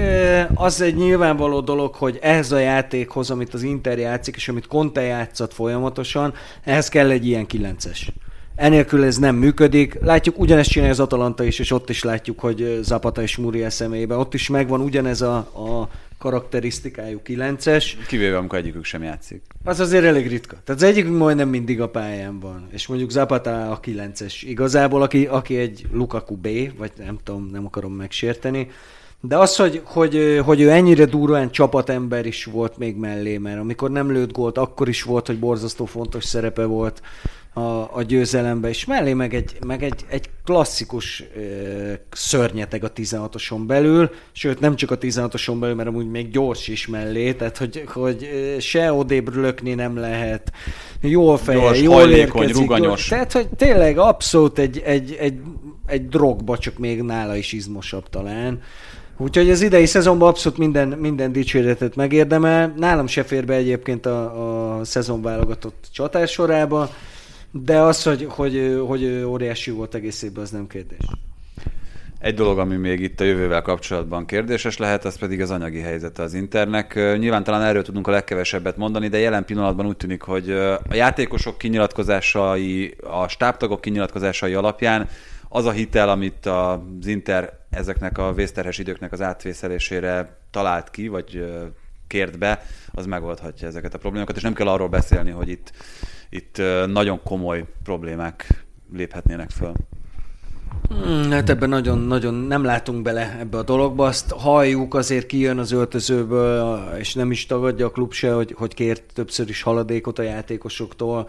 az 0.55 0.81
egy 0.81 0.95
nyilvánvaló 0.95 1.61
dolog, 1.61 1.95
hogy 1.95 2.19
ehhez 2.23 2.53
a 2.53 2.59
játékhoz, 2.59 3.31
amit 3.31 3.55
az 3.55 3.63
Inter 3.63 3.99
játszik, 3.99 4.37
és 4.37 4.49
amit 4.49 4.67
Conte 4.67 5.01
játszott 5.01 5.53
folyamatosan, 5.53 6.35
ehhez 6.65 6.89
kell 6.89 7.11
egy 7.11 7.27
ilyen 7.27 7.47
kilences. 7.47 8.13
Enélkül 8.57 9.05
ez 9.05 9.17
nem 9.17 9.37
működik. 9.37 9.99
Látjuk, 10.03 10.39
ugyanezt 10.39 10.71
csinálja 10.71 10.93
az 10.93 11.01
Atalanta 11.01 11.45
is, 11.45 11.59
és 11.59 11.71
ott 11.71 11.91
is 11.91 12.03
látjuk, 12.03 12.41
hogy 12.41 12.79
Zapata 12.83 13.23
és 13.23 13.37
Muriel 13.37 13.71
személyében. 13.71 14.19
Ott 14.19 14.35
is 14.35 14.49
megvan 14.49 14.81
ugyanez 14.81 15.23
a, 15.23 15.37
a 15.37 15.89
karakterisztikájú 16.25 17.21
9-es. 17.25 17.85
Kivéve, 18.07 18.37
amikor 18.37 18.59
egyikük 18.59 18.85
sem 18.85 19.03
játszik. 19.03 19.43
Az 19.65 19.81
azért 19.81 20.05
elég 20.05 20.29
ritka. 20.29 20.57
Tehát 20.65 20.83
az 20.83 20.89
egyikük 20.89 21.17
majdnem 21.17 21.49
mindig 21.49 21.81
a 21.81 21.89
pályán 21.89 22.41
van. 22.41 22.69
És 22.71 22.87
mondjuk 22.87 23.11
Zapata 23.11 23.71
a 23.71 23.81
9-es 23.81 24.35
igazából, 24.41 25.03
aki, 25.03 25.27
aki 25.27 25.57
egy 25.57 25.87
Lukaku 25.93 26.37
B, 26.37 26.49
vagy 26.77 26.93
nem 26.97 27.19
tudom, 27.25 27.49
nem 27.53 27.67
akarom 27.67 27.93
megsérteni, 27.93 28.71
De 29.27 29.39
az, 29.39 29.57
hogy, 29.57 29.83
hogy, 29.85 30.41
hogy 30.45 30.61
ő 30.61 30.71
ennyire 30.71 31.05
durván 31.05 31.51
csapatember 31.51 32.27
is 32.27 32.45
volt 32.45 32.79
még 32.79 32.97
mellé, 32.97 33.39
mert 33.39 33.59
amikor 33.59 33.91
nem 33.91 34.13
lőtt 34.13 34.33
gólt, 34.33 34.59
akkor 34.59 34.89
is 34.89 35.03
volt, 35.03 35.27
hogy 35.27 35.39
borzasztó 35.39 35.85
fontos 35.85 36.25
szerepe 36.25 36.65
volt 36.65 37.03
a, 37.53 37.97
a 37.97 38.03
győzelembe, 38.07 38.69
és 38.69 38.85
mellé 38.85 39.13
meg 39.13 39.35
egy, 39.35 39.57
meg 39.67 39.83
egy, 39.83 40.05
egy 40.09 40.31
klasszikus 40.45 41.25
ö, 41.37 41.93
szörnyeteg 42.11 42.85
a 42.85 42.93
16-oson 42.93 43.67
belül, 43.67 44.11
sőt 44.33 44.61
nem 44.61 44.77
csak 44.77 44.91
a 44.91 44.99
16-oson 44.99 45.57
belül, 45.61 45.75
mert 45.75 45.89
amúgy 45.89 46.11
még 46.11 46.31
gyors 46.31 46.69
is 46.69 46.87
mellé, 46.87 47.33
tehát 47.33 47.57
hogy, 47.59 47.85
hogy 47.87 48.29
se 48.61 48.93
odébb 48.93 49.35
lökni 49.35 49.75
nem 49.75 49.97
lehet, 49.97 50.53
jól 51.01 51.37
feje, 51.37 51.61
gyors, 51.61 51.81
jól 51.81 51.95
hajlékony, 51.95 52.43
érkezik, 52.43 52.69
ruganyos. 52.69 53.09
tehát 53.09 53.33
hogy 53.33 53.49
tényleg 53.57 53.99
abszolút 53.99 54.59
egy, 54.59 54.83
egy, 54.85 55.17
egy, 55.21 55.41
egy 55.87 56.09
drogba, 56.09 56.59
csak 56.59 56.79
még 56.79 57.03
nála 57.03 57.37
is 57.37 57.53
izmosabb 57.53 58.09
talán. 58.09 58.61
Úgyhogy 59.17 59.51
az 59.51 59.63
idei 59.63 59.87
szezonban 59.87 60.29
abszolút 60.29 60.59
minden, 60.59 60.89
minden 60.89 61.33
dicséretet 61.33 61.97
megérdemel. 61.97 62.75
Nálam 62.77 63.07
se 63.07 63.23
fér 63.23 63.45
be 63.45 63.55
egyébként 63.55 64.07
a, 64.07 64.79
a 64.79 64.85
szezon 64.85 65.23
válogatott 65.23 65.89
csatás 65.93 66.31
sorába, 66.31 66.91
de 67.51 67.79
az, 67.79 68.03
hogy, 68.03 68.27
hogy, 68.29 68.83
hogy 68.87 69.23
óriási 69.25 69.71
volt 69.71 69.95
egész 69.95 70.23
évben, 70.23 70.43
az 70.43 70.51
nem 70.51 70.67
kérdés. 70.67 70.99
Egy 72.19 72.35
dolog, 72.35 72.59
ami 72.59 72.77
még 72.77 73.01
itt 73.01 73.21
a 73.21 73.25
jövővel 73.25 73.63
kapcsolatban 73.63 74.27
kérdéses 74.27 74.77
lehet, 74.77 75.05
az 75.05 75.19
pedig 75.19 75.41
az 75.41 75.51
anyagi 75.51 75.81
helyzete 75.81 76.23
az 76.23 76.35
Internek. 76.35 76.95
Nyilván 76.95 77.45
talán 77.45 77.63
erről 77.63 77.83
tudunk 77.83 78.07
a 78.07 78.11
legkevesebbet 78.11 78.77
mondani, 78.77 79.09
de 79.09 79.19
jelen 79.19 79.45
pillanatban 79.45 79.87
úgy 79.87 79.97
tűnik, 79.97 80.23
hogy 80.23 80.51
a 80.89 80.95
játékosok 80.95 81.59
kinyilatkozásai, 81.59 82.97
a 83.03 83.29
stábtagok 83.29 83.81
kinyilatkozásai 83.81 84.55
alapján 84.55 85.09
az 85.55 85.67
a 85.67 85.71
hitel, 85.71 86.09
amit 86.09 86.47
az 86.47 87.07
Inter 87.07 87.59
ezeknek 87.71 88.19
a 88.19 88.33
vészterhes 88.33 88.79
időknek 88.79 89.13
az 89.13 89.21
átvészelésére 89.21 90.39
talált 90.51 90.91
ki, 90.91 91.09
vagy 91.09 91.45
kért 92.07 92.39
be, 92.39 92.63
az 92.91 93.07
megoldhatja 93.07 93.69
ezeket 93.69 93.95
a 93.95 93.99
problémákat, 93.99 94.37
és 94.37 94.43
nem 94.43 94.55
kell 94.55 94.69
arról 94.69 94.89
beszélni, 94.89 95.31
hogy 95.31 95.49
itt, 95.49 95.73
itt 96.31 96.63
nagyon 96.87 97.23
komoly 97.23 97.65
problémák 97.83 98.65
léphetnének 98.93 99.51
föl. 99.51 99.73
Hmm, 100.89 101.31
hát 101.31 101.51
ebben 101.51 101.69
nagyon-nagyon 101.69 102.35
nem 102.35 102.65
látunk 102.65 103.03
bele 103.03 103.37
ebbe 103.41 103.59
a 103.59 103.63
dologba. 103.63 104.07
Azt 104.07 104.31
halljuk, 104.31 104.95
azért 104.95 105.27
kijön 105.27 105.59
az 105.59 105.73
öltözőből, 105.73 106.89
és 106.99 107.15
nem 107.15 107.31
is 107.31 107.47
tagadja 107.47 107.87
a 107.87 107.91
klub 107.91 108.13
se, 108.13 108.33
hogy, 108.33 108.55
hogy 108.59 108.75
kért 108.75 109.03
többször 109.15 109.49
is 109.49 109.63
haladékot 109.63 110.19
a 110.19 110.23
játékosoktól, 110.23 111.29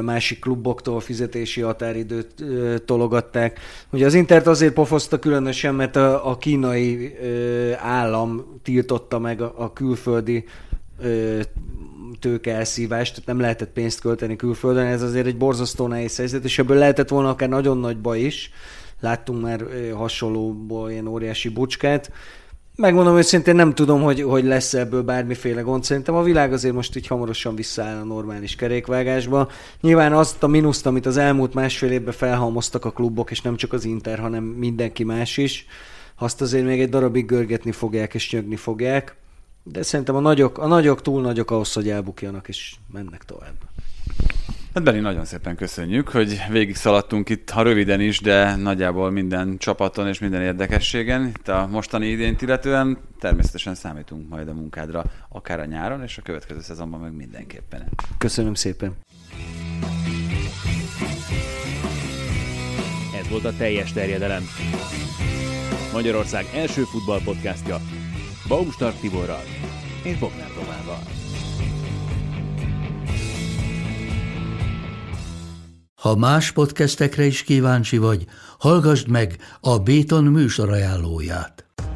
másik 0.00 0.38
kluboktól 0.40 1.00
fizetési 1.00 1.60
határidőt 1.60 2.44
tologatták. 2.84 3.60
Ugye 3.90 4.06
az 4.06 4.14
Intert 4.14 4.46
azért 4.46 4.72
pofozta 4.72 5.18
különösen, 5.18 5.74
mert 5.74 5.96
a, 5.96 6.30
a 6.30 6.36
kínai 6.36 7.16
állam 7.78 8.60
tiltotta 8.62 9.18
meg 9.18 9.40
a, 9.40 9.54
a 9.56 9.72
külföldi 9.72 10.44
tőkeelszívást, 12.20 13.10
tehát 13.10 13.26
nem 13.26 13.40
lehetett 13.40 13.72
pénzt 13.72 14.00
költeni 14.00 14.36
külföldön, 14.36 14.86
ez 14.86 15.02
azért 15.02 15.26
egy 15.26 15.36
borzasztó 15.36 15.86
nehéz 15.86 16.16
helyzet, 16.16 16.44
és 16.44 16.58
ebből 16.58 16.76
lehetett 16.76 17.08
volna 17.08 17.28
akár 17.28 17.48
nagyon 17.48 17.78
nagy 17.78 17.98
baj 17.98 18.20
is. 18.20 18.50
Láttunk 19.00 19.42
már 19.42 19.64
hasonlóból 19.94 20.90
ilyen 20.90 21.06
óriási 21.06 21.48
bucskát. 21.48 22.12
Megmondom 22.76 23.16
őszintén, 23.16 23.54
nem 23.54 23.74
tudom, 23.74 24.02
hogy, 24.02 24.22
hogy 24.22 24.44
lesz 24.44 24.74
ebből 24.74 25.02
bármiféle 25.02 25.60
gond. 25.60 25.84
Szerintem 25.84 26.14
a 26.14 26.22
világ 26.22 26.52
azért 26.52 26.74
most 26.74 26.96
így 26.96 27.06
hamarosan 27.06 27.54
visszaáll 27.54 28.00
a 28.00 28.04
normális 28.04 28.56
kerékvágásba. 28.56 29.50
Nyilván 29.80 30.12
azt 30.12 30.42
a 30.42 30.46
minuszt, 30.46 30.86
amit 30.86 31.06
az 31.06 31.16
elmúlt 31.16 31.54
másfél 31.54 31.90
évben 31.90 32.12
felhalmoztak 32.12 32.84
a 32.84 32.90
klubok, 32.90 33.30
és 33.30 33.40
nem 33.40 33.56
csak 33.56 33.72
az 33.72 33.84
Inter, 33.84 34.18
hanem 34.18 34.44
mindenki 34.44 35.04
más 35.04 35.36
is, 35.36 35.66
azt 36.18 36.40
azért 36.40 36.64
még 36.64 36.80
egy 36.80 36.88
darabig 36.88 37.26
görgetni 37.26 37.72
fogják 37.72 38.14
és 38.14 38.32
nyögni 38.32 38.56
fogják. 38.56 39.16
De 39.62 39.82
szerintem 39.82 40.14
a 40.14 40.20
nagyok, 40.20 40.58
a 40.58 40.66
nagyok 40.66 41.02
túl 41.02 41.22
nagyok 41.22 41.50
ahhoz, 41.50 41.72
hogy 41.72 41.88
elbukjanak 41.88 42.48
és 42.48 42.74
mennek 42.92 43.24
tovább. 43.24 43.54
Hát 44.74 44.82
Beni, 44.82 44.98
nagyon 44.98 45.24
szépen 45.24 45.56
köszönjük, 45.56 46.08
hogy 46.08 46.40
végig 46.50 46.76
szaladtunk 46.76 47.28
itt, 47.28 47.50
ha 47.50 47.62
röviden 47.62 48.00
is, 48.00 48.20
de 48.20 48.56
nagyjából 48.56 49.10
minden 49.10 49.58
csapaton 49.58 50.08
és 50.08 50.18
minden 50.18 50.42
érdekességen. 50.42 51.26
Itt 51.26 51.48
a 51.48 51.68
mostani 51.70 52.06
idént 52.06 52.42
illetően 52.42 52.98
természetesen 53.20 53.74
számítunk 53.74 54.28
majd 54.28 54.48
a 54.48 54.52
munkádra, 54.52 55.04
akár 55.28 55.60
a 55.60 55.64
nyáron, 55.64 56.02
és 56.02 56.18
a 56.18 56.22
következő 56.22 56.60
szezonban 56.60 57.00
meg 57.00 57.12
mindenképpen. 57.12 57.88
Köszönöm 58.18 58.54
szépen. 58.54 58.96
Ez 63.20 63.28
volt 63.28 63.44
a 63.44 63.52
teljes 63.56 63.92
terjedelem. 63.92 64.42
Magyarország 65.92 66.44
első 66.54 66.82
futballpodcastja 66.82 67.80
Baumstark 68.52 69.00
Tiborral 69.00 69.42
és 70.02 70.18
Bognár 70.18 70.48
Domával. 70.54 71.02
Ha 75.94 76.16
más 76.16 76.52
podcastekre 76.52 77.24
is 77.24 77.42
kíváncsi 77.42 77.98
vagy, 77.98 78.26
hallgassd 78.58 79.08
meg 79.08 79.36
a 79.60 79.78
Béton 79.78 80.24
műsor 80.24 80.70
ajánlóját. 80.70 81.71